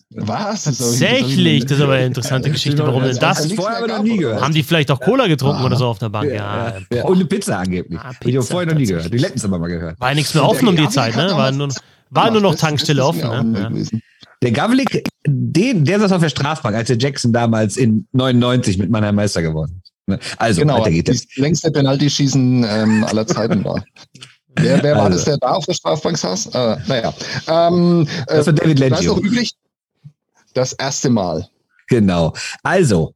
[0.09, 0.67] Was?
[0.67, 3.53] Ich- Tatsächlich, das ist aber eine interessante Geschichte, warum denn Das das?
[3.53, 4.41] vorher aber noch nie gehört.
[4.41, 6.29] Haben die vielleicht auch Cola getrunken oder so auf der Bank?
[6.31, 7.99] Ja, Ja, und eine Pizza angeblich.
[7.99, 9.13] Ah, Hab ich Pizza, vorher noch nie gehört.
[9.13, 9.99] Die letzten aber mal gehört.
[9.99, 11.31] war ja nichts mehr offen um die Zeit, ne?
[11.35, 11.69] War nur,
[12.11, 13.51] war nur noch Tankstelle offen.
[13.51, 13.85] Ne?
[13.91, 13.99] Ja.
[14.43, 18.89] Der Gavlik, den, der saß auf der Strafbank, als der Jackson damals in 99 mit
[18.89, 19.91] Mannheim Meister geworden ist.
[20.07, 20.19] Ne?
[20.37, 21.37] Also, Genau, weiter geht das jetzt.
[21.37, 23.83] längste Penaltyschießen ähm, aller Zeiten war.
[24.55, 25.15] Wer, wer war Also.
[25.17, 26.47] das, der da auf der Strafbank saß?
[26.47, 27.13] Äh, naja.
[27.47, 29.15] Ähm, äh, Das war David da ist Lentio.
[29.15, 29.53] noch üblich
[30.53, 31.47] das erste Mal.
[31.87, 32.33] Genau.
[32.63, 33.13] Also,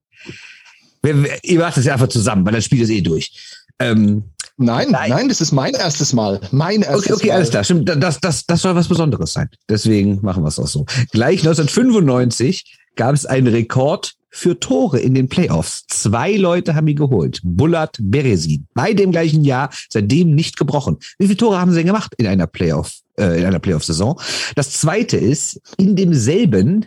[1.01, 3.31] wir, wir, ihr macht das ja einfach zusammen, weil das Spiel ist eh durch.
[3.80, 4.23] Ähm,
[4.57, 5.10] Nein, Nein.
[5.10, 6.40] nein, das ist mein erstes Mal.
[6.52, 7.36] Mein erstes okay, okay, Mal.
[7.36, 7.64] alles klar.
[7.64, 9.49] Stimmt, das, das, das soll was Besonderes sein.
[9.68, 10.86] Deswegen machen wir es auch so.
[11.11, 15.86] Gleich 1995 gab es einen Rekord für Tore in den Playoffs.
[15.88, 17.40] Zwei Leute haben ihn geholt.
[17.44, 18.68] Bullard, Beresin.
[18.73, 20.98] Beide im gleichen Jahr, seitdem nicht gebrochen.
[21.18, 24.19] Wie viele Tore haben sie denn gemacht in einer Playoff, äh, in einer Playoff-Saison?
[24.56, 26.86] Das zweite ist, in demselben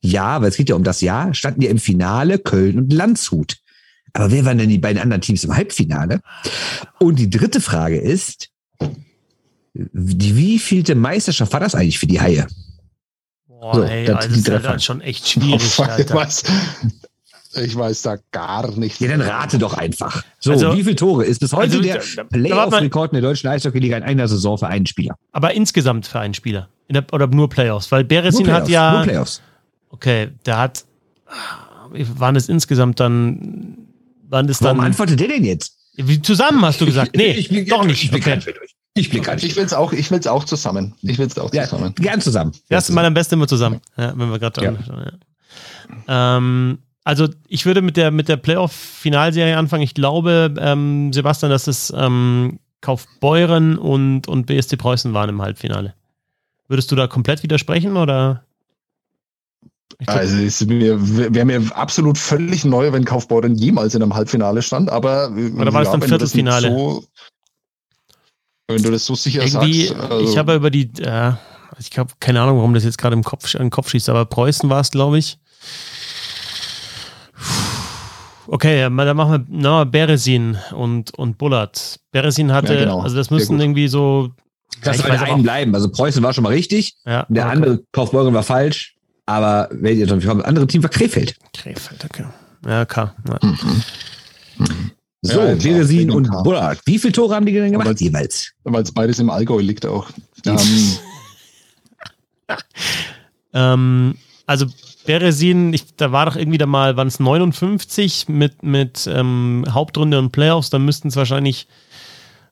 [0.00, 3.56] Jahr, weil es geht ja um das Jahr, standen ja im Finale Köln und Landshut.
[4.16, 6.20] Aber wer waren denn die beiden anderen Teams im Halbfinale?
[6.98, 8.48] Und die dritte Frage ist,
[9.74, 12.46] die wievielte Meisterschaft war das eigentlich für die Haie?
[13.46, 16.14] Boah, So, ey, das also das ist dann schon echt Oh, schwierig, fuck, ich, Alter.
[16.14, 16.42] weiß,
[17.62, 19.00] ich weiß da gar nichts.
[19.00, 20.22] Ja, dann rate doch einfach.
[20.40, 23.98] So, Also- wie viele Tore ist bis heute Also, der Playoff-Rekord in der deutschen Eishockey-Liga
[23.98, 25.16] in einer Saison für einen Spieler?
[25.32, 26.68] Aber insgesamt für einen Spieler.
[26.88, 27.90] In der, oder nur Playoffs?
[27.92, 28.92] Weil Beresin hat ja.
[28.92, 29.42] Nur Playoffs.
[29.90, 30.84] Okay, der hat.
[31.90, 33.78] Waren es insgesamt dann.
[34.28, 34.86] Waren es Warum dann.
[34.86, 35.76] antwortet der denn jetzt?
[35.96, 37.16] Wie zusammen hast du gesagt?
[37.16, 38.04] Nee, ich blick, doch nicht.
[38.04, 38.36] Ich blick okay.
[38.36, 38.74] nicht euch.
[38.94, 39.44] Ich blick gar nicht.
[39.44, 40.94] Ich will es auch, ich will's auch zusammen.
[41.02, 41.94] Ich will es auch Ja, zusammen.
[41.96, 42.52] gern zusammen.
[42.68, 43.80] Erst mal am besten immer zusammen.
[43.96, 44.62] Ja, wenn wir gerade.
[46.08, 46.36] Ja.
[46.36, 49.82] Ähm, also ich würde mit der mit der Playoff-Finalserie anfangen.
[49.82, 55.94] Ich glaube, ähm, Sebastian, dass es ähm, Kaufbeuren und, und BSC Preußen waren im Halbfinale.
[56.68, 58.44] Würdest du da komplett widersprechen oder?
[59.98, 64.60] Ich glaub- Also es wäre mir absolut völlig neu, wenn Kaufbeuren jemals in einem Halbfinale
[64.62, 66.68] stand, aber äh, Oder war es dann wenn du das nicht Viertelfinale?
[66.78, 67.04] So,
[68.68, 70.00] wenn du das so sicher irgendwie, sagst.
[70.10, 71.32] also- ich habe über die, äh,
[71.78, 74.68] Ich habe keine Ahnung, warum das jetzt gerade im Kopf, im Kopf schießt, aber Preußen
[74.70, 75.38] war es, glaube ich.
[78.48, 81.98] Okay, dann machen wir na, Beresin und, und Bullard.
[82.12, 83.00] Beresin hatte, Ja, genau.
[83.00, 84.30] also das müssen irgendwie so.
[84.84, 85.74] Bei weiß der einen bleiben.
[85.74, 86.96] Also Preußen war schon mal richtig.
[87.04, 87.52] Ja, Der okay.
[87.54, 88.95] andere Kaufbeuren war falsch.
[89.26, 91.36] Aber wenn ihr das andere Team war Krefeld.
[91.52, 92.24] Krefeld, okay.
[92.64, 93.14] Ja, klar.
[93.28, 93.38] Ja.
[95.22, 96.30] So, Ja, Beresin ja, und.
[96.44, 96.80] Bullard.
[96.84, 98.52] Wie viele Tore haben die denn gemacht jeweils?
[98.64, 100.08] Weil es beides im Allgäu liegt auch.
[100.46, 100.98] Ähm,
[103.56, 104.16] Ähm,
[104.46, 104.66] also
[105.06, 110.18] Beresin, ich, da war doch irgendwie da mal, waren es 59 mit, mit ähm, Hauptrunde
[110.18, 111.66] und Playoffs, dann müssten es wahrscheinlich,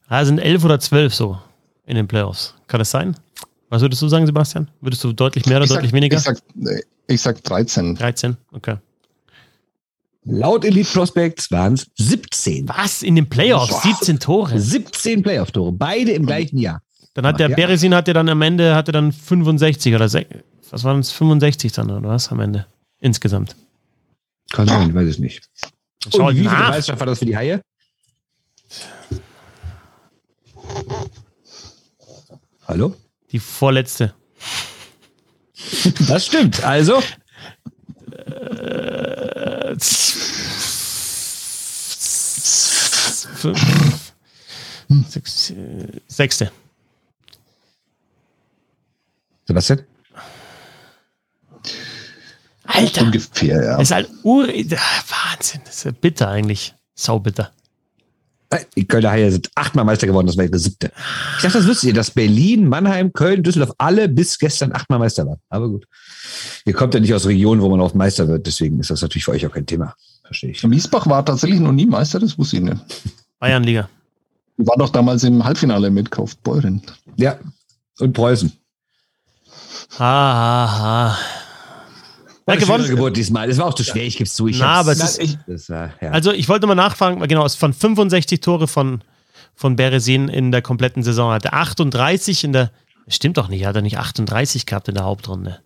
[0.09, 1.39] ah, sind 11 oder 12 so
[1.87, 2.55] in den Playoffs.
[2.67, 3.17] Kann das sein?
[3.71, 4.71] Was würdest du sagen, Sebastian?
[4.81, 6.17] Würdest du deutlich mehr oder ich, sag, deutlich weniger?
[6.19, 7.95] ich, sag, nee, ich sag 13.
[7.95, 8.77] 13, okay.
[10.27, 12.69] Laut Elite Prospects waren es 17.
[12.69, 13.03] Was?
[13.03, 13.69] In den Playoffs?
[13.71, 13.83] Boah.
[13.83, 14.59] 17 Tore?
[14.59, 15.73] 17 Playoff-Tore.
[15.73, 16.81] Beide im gleichen Jahr.
[17.15, 17.57] Dann hat der Ja.
[17.57, 20.27] Beresin hatte dann am Ende hatte dann 65 oder sech-
[20.71, 22.67] was waren es 65 dann oder was am Ende
[23.01, 23.55] insgesamt.
[24.51, 25.49] Kann sein, weiß ich nicht.
[26.11, 26.49] Schau Und wie viel.
[26.51, 27.61] Meisterschaft war das für die Haie?
[32.67, 32.95] Hallo?
[33.35, 34.15] Die vorletzte.
[36.07, 36.63] Das stimmt.
[36.63, 37.03] Also,
[43.45, 43.55] Äh,
[46.07, 46.53] sechste.
[49.47, 49.83] Sebastian?
[52.63, 53.73] Alter, Ungefähr, ja.
[53.73, 56.73] das ist halt Ur ah, Wahnsinn, das ist ja bitter eigentlich.
[56.95, 57.53] Saubitter.
[58.77, 60.93] Die Kölner Haie sind achtmal Meister geworden, das war ihre siebte.
[61.37, 65.27] Ich dachte, das wüsstet ihr, dass Berlin, Mannheim, Köln, Düsseldorf alle bis gestern achtmal Meister
[65.27, 65.39] waren.
[65.49, 65.87] Aber gut.
[66.65, 69.25] Ihr kommt ja nicht aus Regionen, wo man oft Meister wird, deswegen ist das natürlich
[69.25, 69.95] für euch auch kein Thema.
[70.25, 70.63] Verstehe ich.
[70.65, 72.77] Miesbach war tatsächlich noch nie Meister, das wusste ich nicht.
[73.39, 73.89] Bayernliga.
[74.57, 76.83] War doch damals im Halbfinale mit Kaufbeuren.
[77.17, 77.39] Ja.
[77.99, 78.53] Und Preußen.
[79.99, 81.19] Ha, ha, ha.
[82.47, 82.87] War gewonnen.
[82.89, 83.49] Geburt diesmal.
[83.49, 84.49] Es war auch zu schwer, ich gebe es zu.
[84.49, 86.11] Ich Na, aber es ist- ich, das war, ja.
[86.11, 89.03] Also ich wollte mal nachfragen, genau, es von 65 Tore von,
[89.55, 92.71] von Beresin in der kompletten Saison hatte 38 in der,
[93.09, 95.61] stimmt doch nicht, hat er nicht 38 gehabt in der Hauptrunde.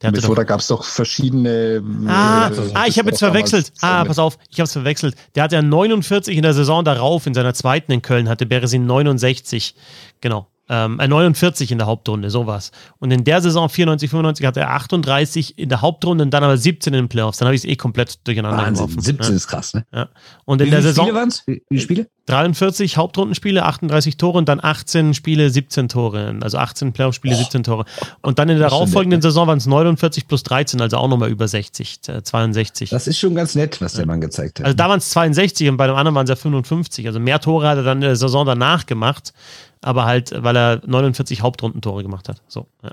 [0.00, 1.82] Der hatte Bevor, doch, da gab es doch verschiedene.
[2.06, 3.72] ah, äh, ah, ich habe jetzt das verwechselt.
[3.80, 5.16] Ah, pass auf, ich habe es verwechselt.
[5.34, 8.86] Der hatte ja 49 in der Saison darauf, in seiner zweiten in Köln, hatte Beresin
[8.86, 9.74] 69.
[10.20, 10.46] Genau.
[10.68, 12.72] Ähm, äh, 49 in der Hauptrunde, sowas.
[12.98, 16.56] Und in der Saison 94, 95 hatte er 38 in der Hauptrunde und dann aber
[16.56, 17.38] 17 in den Playoffs.
[17.38, 18.86] Dann habe ich es eh komplett durcheinander Wahnsinn.
[18.86, 19.02] geworfen.
[19.02, 19.86] 17 Ja, ist krass, ne?
[19.94, 20.08] ja.
[20.44, 21.06] Und in Wie der viele Saison.
[21.06, 21.42] Spiele waren es?
[21.46, 22.06] Wie viele Spiele?
[22.26, 26.36] 43 Hauptrundenspiele, 38 Tore und dann 18 Spiele, 17 Tore.
[26.42, 27.86] Also 18 Playoff-Spiele, 17 Tore.
[28.20, 29.22] Und dann in der darauffolgenden ne?
[29.22, 32.90] Saison waren es 49 plus 13, also auch nochmal über 60, äh, 62.
[32.90, 34.66] Das ist schon ganz nett, was der Mann gezeigt hat.
[34.66, 37.06] Also da waren es 62 und bei dem anderen waren es ja 55.
[37.06, 39.32] Also mehr Tore hat er dann in der Saison danach gemacht,
[39.80, 42.42] aber halt, weil er 49 Hauptrundentore gemacht hat.
[42.48, 42.66] So.
[42.82, 42.90] Ja.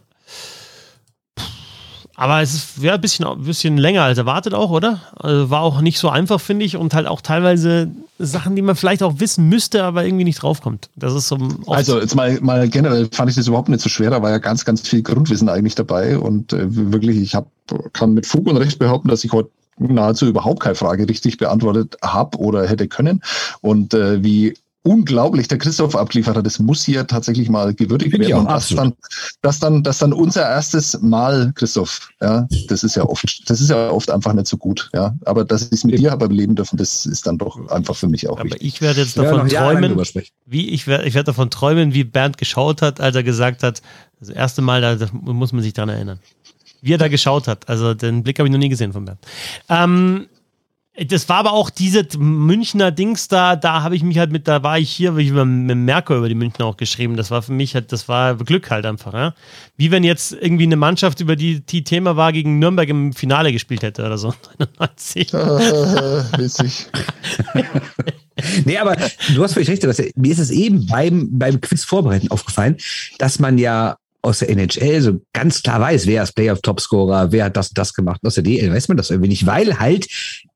[2.18, 5.02] Aber es ist ja, ein bisschen, ein bisschen länger als erwartet auch, oder?
[5.18, 8.78] Also war auch nicht so einfach, finde ich, und halt auch teilweise Sachen, die man
[8.78, 10.90] vielleicht auch wissen müsste, aber irgendwie nicht draufkommt.
[10.96, 11.38] Das ist so
[11.68, 14.38] Also jetzt mal, mal generell fand ich das überhaupt nicht so schwer, da war ja
[14.38, 17.48] ganz, ganz viel Grundwissen eigentlich dabei und äh, wirklich, ich hab,
[17.92, 21.98] kann mit Fug und Recht behaupten, dass ich heute nahezu überhaupt keine Frage richtig beantwortet
[22.02, 23.22] habe oder hätte können
[23.60, 24.54] und äh, wie
[24.86, 28.42] unglaublich der Christoph abgeliefert hat, das muss hier tatsächlich mal gewürdigt ich werden.
[28.42, 28.84] Und das absolut.
[28.84, 28.94] dann,
[29.42, 33.72] das dann, das dann unser erstes Mal, Christoph, ja, das ist ja oft, das ist
[33.72, 35.16] ja oft einfach nicht so gut, ja.
[35.26, 38.08] Aber dass ich es mit dir habe erleben dürfen, das ist dann doch einfach für
[38.08, 38.64] mich auch aber wichtig.
[38.64, 42.04] ich werde jetzt Ja, davon jahrelang träumen, wie ich werde ich werde davon träumen, wie
[42.04, 43.82] Bernd geschaut hat, als er gesagt hat,
[44.20, 46.20] das erste Mal, da da muss man sich dran erinnern.
[46.82, 47.68] Wie er da geschaut hat.
[47.68, 49.20] Also den Blick habe ich noch nie gesehen von Bernd.
[49.68, 50.28] Ähm,
[50.98, 54.64] das war aber auch diese Münchner Dings da, da habe ich mich halt mit, da
[54.64, 57.18] war ich hier, wie ich mit Merkur über die Münchner auch geschrieben.
[57.18, 59.14] Das war für mich halt, das war Glück halt einfach.
[59.14, 59.34] Ja?
[59.76, 63.52] Wie wenn jetzt irgendwie eine Mannschaft, über die die Thema war, gegen Nürnberg im Finale
[63.52, 64.34] gespielt hätte oder so.
[64.80, 65.34] 91.
[65.34, 65.38] Äh,
[66.38, 66.88] witzig.
[68.66, 68.98] Nee, aber
[69.34, 70.10] du hast völlig recht, Sebastian.
[70.18, 72.76] mir ist es eben beim, beim Quiz vorbereiten aufgefallen,
[73.18, 77.56] dass man ja aus der NHL so ganz klar weiß, wer ist Playoff-Topscorer, wer hat
[77.56, 78.20] das und das gemacht.
[78.26, 80.08] Aus der DL weiß man das irgendwie nicht, weil halt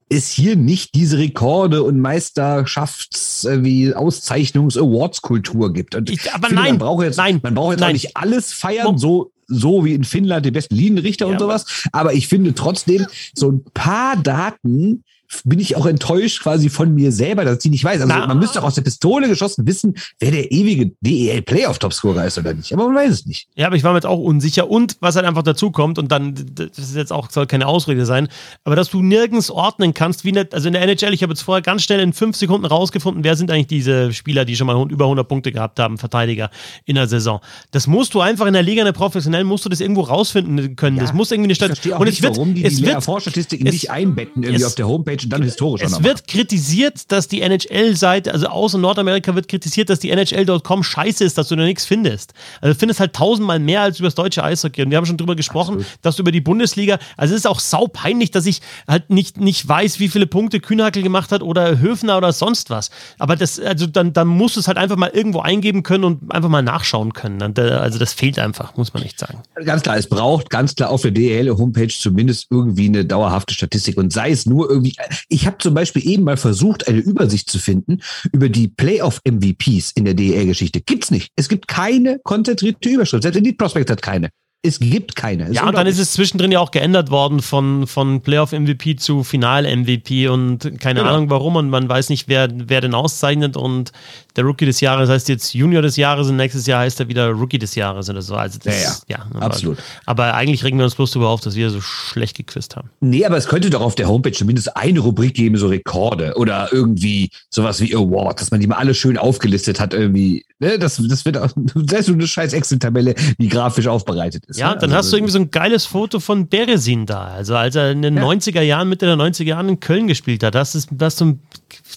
[0.10, 5.96] es hier nicht diese Rekorde und Meisterschafts- wie Auszeichnungs-Awards-Kultur gibt.
[5.96, 7.90] Und Ich- aber finde, nein, man braucht jetzt, nein, man braucht jetzt nein.
[7.90, 11.66] auch nicht alles feiern, so so wie in Finnland die besten Linienrichter Ja, und sowas.
[11.92, 15.04] Aber ich finde trotzdem so ein paar Daten
[15.44, 18.02] bin ich auch enttäuscht quasi von mir selber, dass ich nicht weiß.
[18.02, 18.26] Also Na.
[18.28, 22.38] man müsste auch aus der Pistole geschossen wissen, wer der ewige DEL Playoff Topscorer ist
[22.38, 22.74] oder nicht.
[22.74, 23.48] Aber man weiß es nicht.
[23.56, 24.70] Ja, aber ich war mir jetzt auch unsicher.
[24.70, 28.06] Und was halt einfach dazu kommt, und dann, das ist jetzt auch, soll keine Ausrede
[28.06, 28.28] sein,
[28.64, 31.32] aber dass du nirgends ordnen kannst, wie in der, also in der NHL, ich habe
[31.34, 34.66] jetzt vorher ganz schnell in fünf Sekunden rausgefunden, wer sind eigentlich diese Spieler, die schon
[34.68, 36.50] mal über 100 Punkte gehabt haben, Verteidiger
[36.86, 37.40] in der Saison.
[37.72, 40.76] Das musst du einfach in der Liga, in der professionellen, musst du das irgendwo rausfinden
[40.76, 40.98] können.
[40.98, 41.68] das muss irgendwie eine Ich Stadt.
[41.70, 44.68] verstehe auch Und nicht, es wird, warum die es die wird, nicht einbetten irgendwie es-
[44.68, 49.36] auf der Homepage und dann historisch es wird kritisiert, dass die NHL-Seite, also außer Nordamerika
[49.36, 52.34] wird kritisiert, dass die NHL.com scheiße ist, dass du da nichts findest.
[52.62, 54.84] Also du findest halt tausendmal mehr als über das deutsche Eishockey.
[54.84, 57.60] Und wir haben schon drüber gesprochen, dass du über die Bundesliga, also es ist auch
[57.60, 62.18] saupeinlich, dass ich halt nicht, nicht weiß, wie viele Punkte Kühnhackel gemacht hat oder Höfner
[62.18, 62.90] oder sonst was.
[63.18, 66.32] Aber das, also dann, dann musst du es halt einfach mal irgendwo eingeben können und
[66.32, 67.42] einfach mal nachschauen können.
[67.58, 69.40] Also das fehlt einfach, muss man nicht sagen.
[69.66, 74.14] Ganz klar, es braucht ganz klar auf der DEL-Homepage zumindest irgendwie eine dauerhafte Statistik und
[74.14, 74.96] sei es nur irgendwie.
[75.28, 78.00] Ich habe zum Beispiel eben mal versucht, eine Übersicht zu finden
[78.32, 80.82] über die Playoff-MVPs in der DEL-Geschichte.
[80.82, 81.32] Gibt's nicht.
[81.36, 83.24] Es gibt keine konzentrierte Überschrift.
[83.24, 84.30] Selbst Elite Prospect hat keine.
[84.62, 85.46] Es gibt keine.
[85.48, 89.24] Es Ja, und dann ist es zwischendrin ja auch geändert worden von, von Playoff-MVP zu
[89.24, 91.14] Final-MVP und keine Genau.
[91.14, 93.94] Ahnung warum und man weiß nicht, wer, wer den auszeichnet und
[94.36, 97.30] der Rookie des Jahres heißt jetzt Junior des Jahres und nächstes Jahr heißt er wieder
[97.30, 98.36] Rookie des Jahres oder so.
[98.36, 99.26] Also das, Ja, ja.
[99.34, 99.78] aber, Absolut.
[100.06, 102.90] Aber eigentlich regen wir uns bloß darüber auf, dass wir so schlecht gequizt haben.
[103.00, 106.68] Nee, aber es könnte doch auf der Homepage zumindest eine Rubrik geben, so Rekorde oder
[106.72, 110.46] irgendwie sowas wie Award, dass man die mal alle schön aufgelistet hat irgendwie.
[110.60, 110.78] Ne?
[110.78, 114.44] Das, das wird auch, selbst so eine scheiß Excel-Tabelle, die grafisch aufbereitet.
[114.58, 114.80] Ja, ne?
[114.80, 117.26] dann Also, hast du irgendwie so ein geiles Foto von Beresin da.
[117.28, 118.24] Also als er in den Ja.
[118.24, 121.38] 90er Jahren, Mitte der 90er Jahren in Köln gespielt hat, das ist, das du,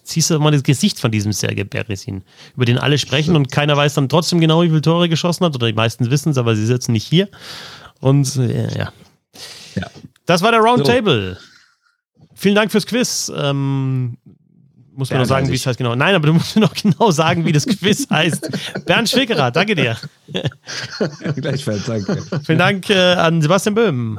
[0.04, 2.22] siehst du mal das Gesicht von diesem Sergei Beresin,
[2.54, 5.54] über den alle sprechen und keiner weiß dann trotzdem genau, wie viele Tore geschossen hat,
[5.54, 7.28] oder die meisten wissen es, aber sie sitzen nicht hier.
[8.00, 8.92] Und äh, ja.
[9.74, 9.86] Ja.
[10.26, 11.38] Das war der Roundtable.
[12.34, 13.32] Vielen Dank fürs Quiz.
[13.34, 14.16] Ähm,
[14.94, 15.94] muss mir noch Bernd sagen, wie es heißt genau.
[15.94, 18.84] Nein, aber du musst mir noch genau sagen, wie das Quiz heißt.
[18.86, 19.96] Bernd Schwickerer, danke dir.
[21.36, 22.22] Gleichfalls, danke.
[22.44, 24.18] Vielen Dank äh, an Sebastian Böhm.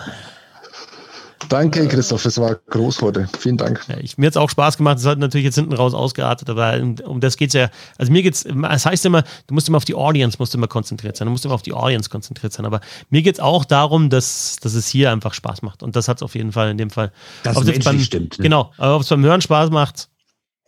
[1.50, 3.28] Danke, Christoph, es war groß heute.
[3.38, 3.82] Vielen Dank.
[3.88, 4.98] Ja, ich, mir hat es auch Spaß gemacht.
[4.98, 7.70] Es hat natürlich jetzt hinten raus ausgeartet, aber um, um das geht es ja.
[7.98, 11.18] Also mir geht's, es heißt immer, du musst immer auf die Audience, musst immer konzentriert
[11.18, 11.26] sein.
[11.26, 12.66] Du musst immer auf die Audience konzentriert sein.
[12.66, 15.84] Aber mir geht es auch darum, dass, dass es hier einfach Spaß macht.
[15.84, 17.12] Und das hat es auf jeden Fall in dem Fall.
[17.44, 18.44] Das Ob es jetzt menschlich stimmt, ne?
[18.44, 18.72] Genau.
[18.78, 20.10] Aber ob es beim Hören Spaß macht,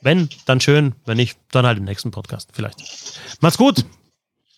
[0.06, 0.94] wenn, dann schön.
[1.06, 2.80] Wenn nicht, dann halt im nächsten Podcast vielleicht.
[3.42, 3.84] Macht's gut.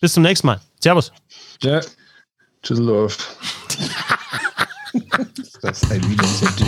[0.00, 0.60] Bis zum nächsten Mal.
[0.78, 1.10] Servus.
[1.62, 1.80] Ja,
[2.62, 3.36] Tschüsseldorf.
[5.62, 6.66] das ist ein Initiative.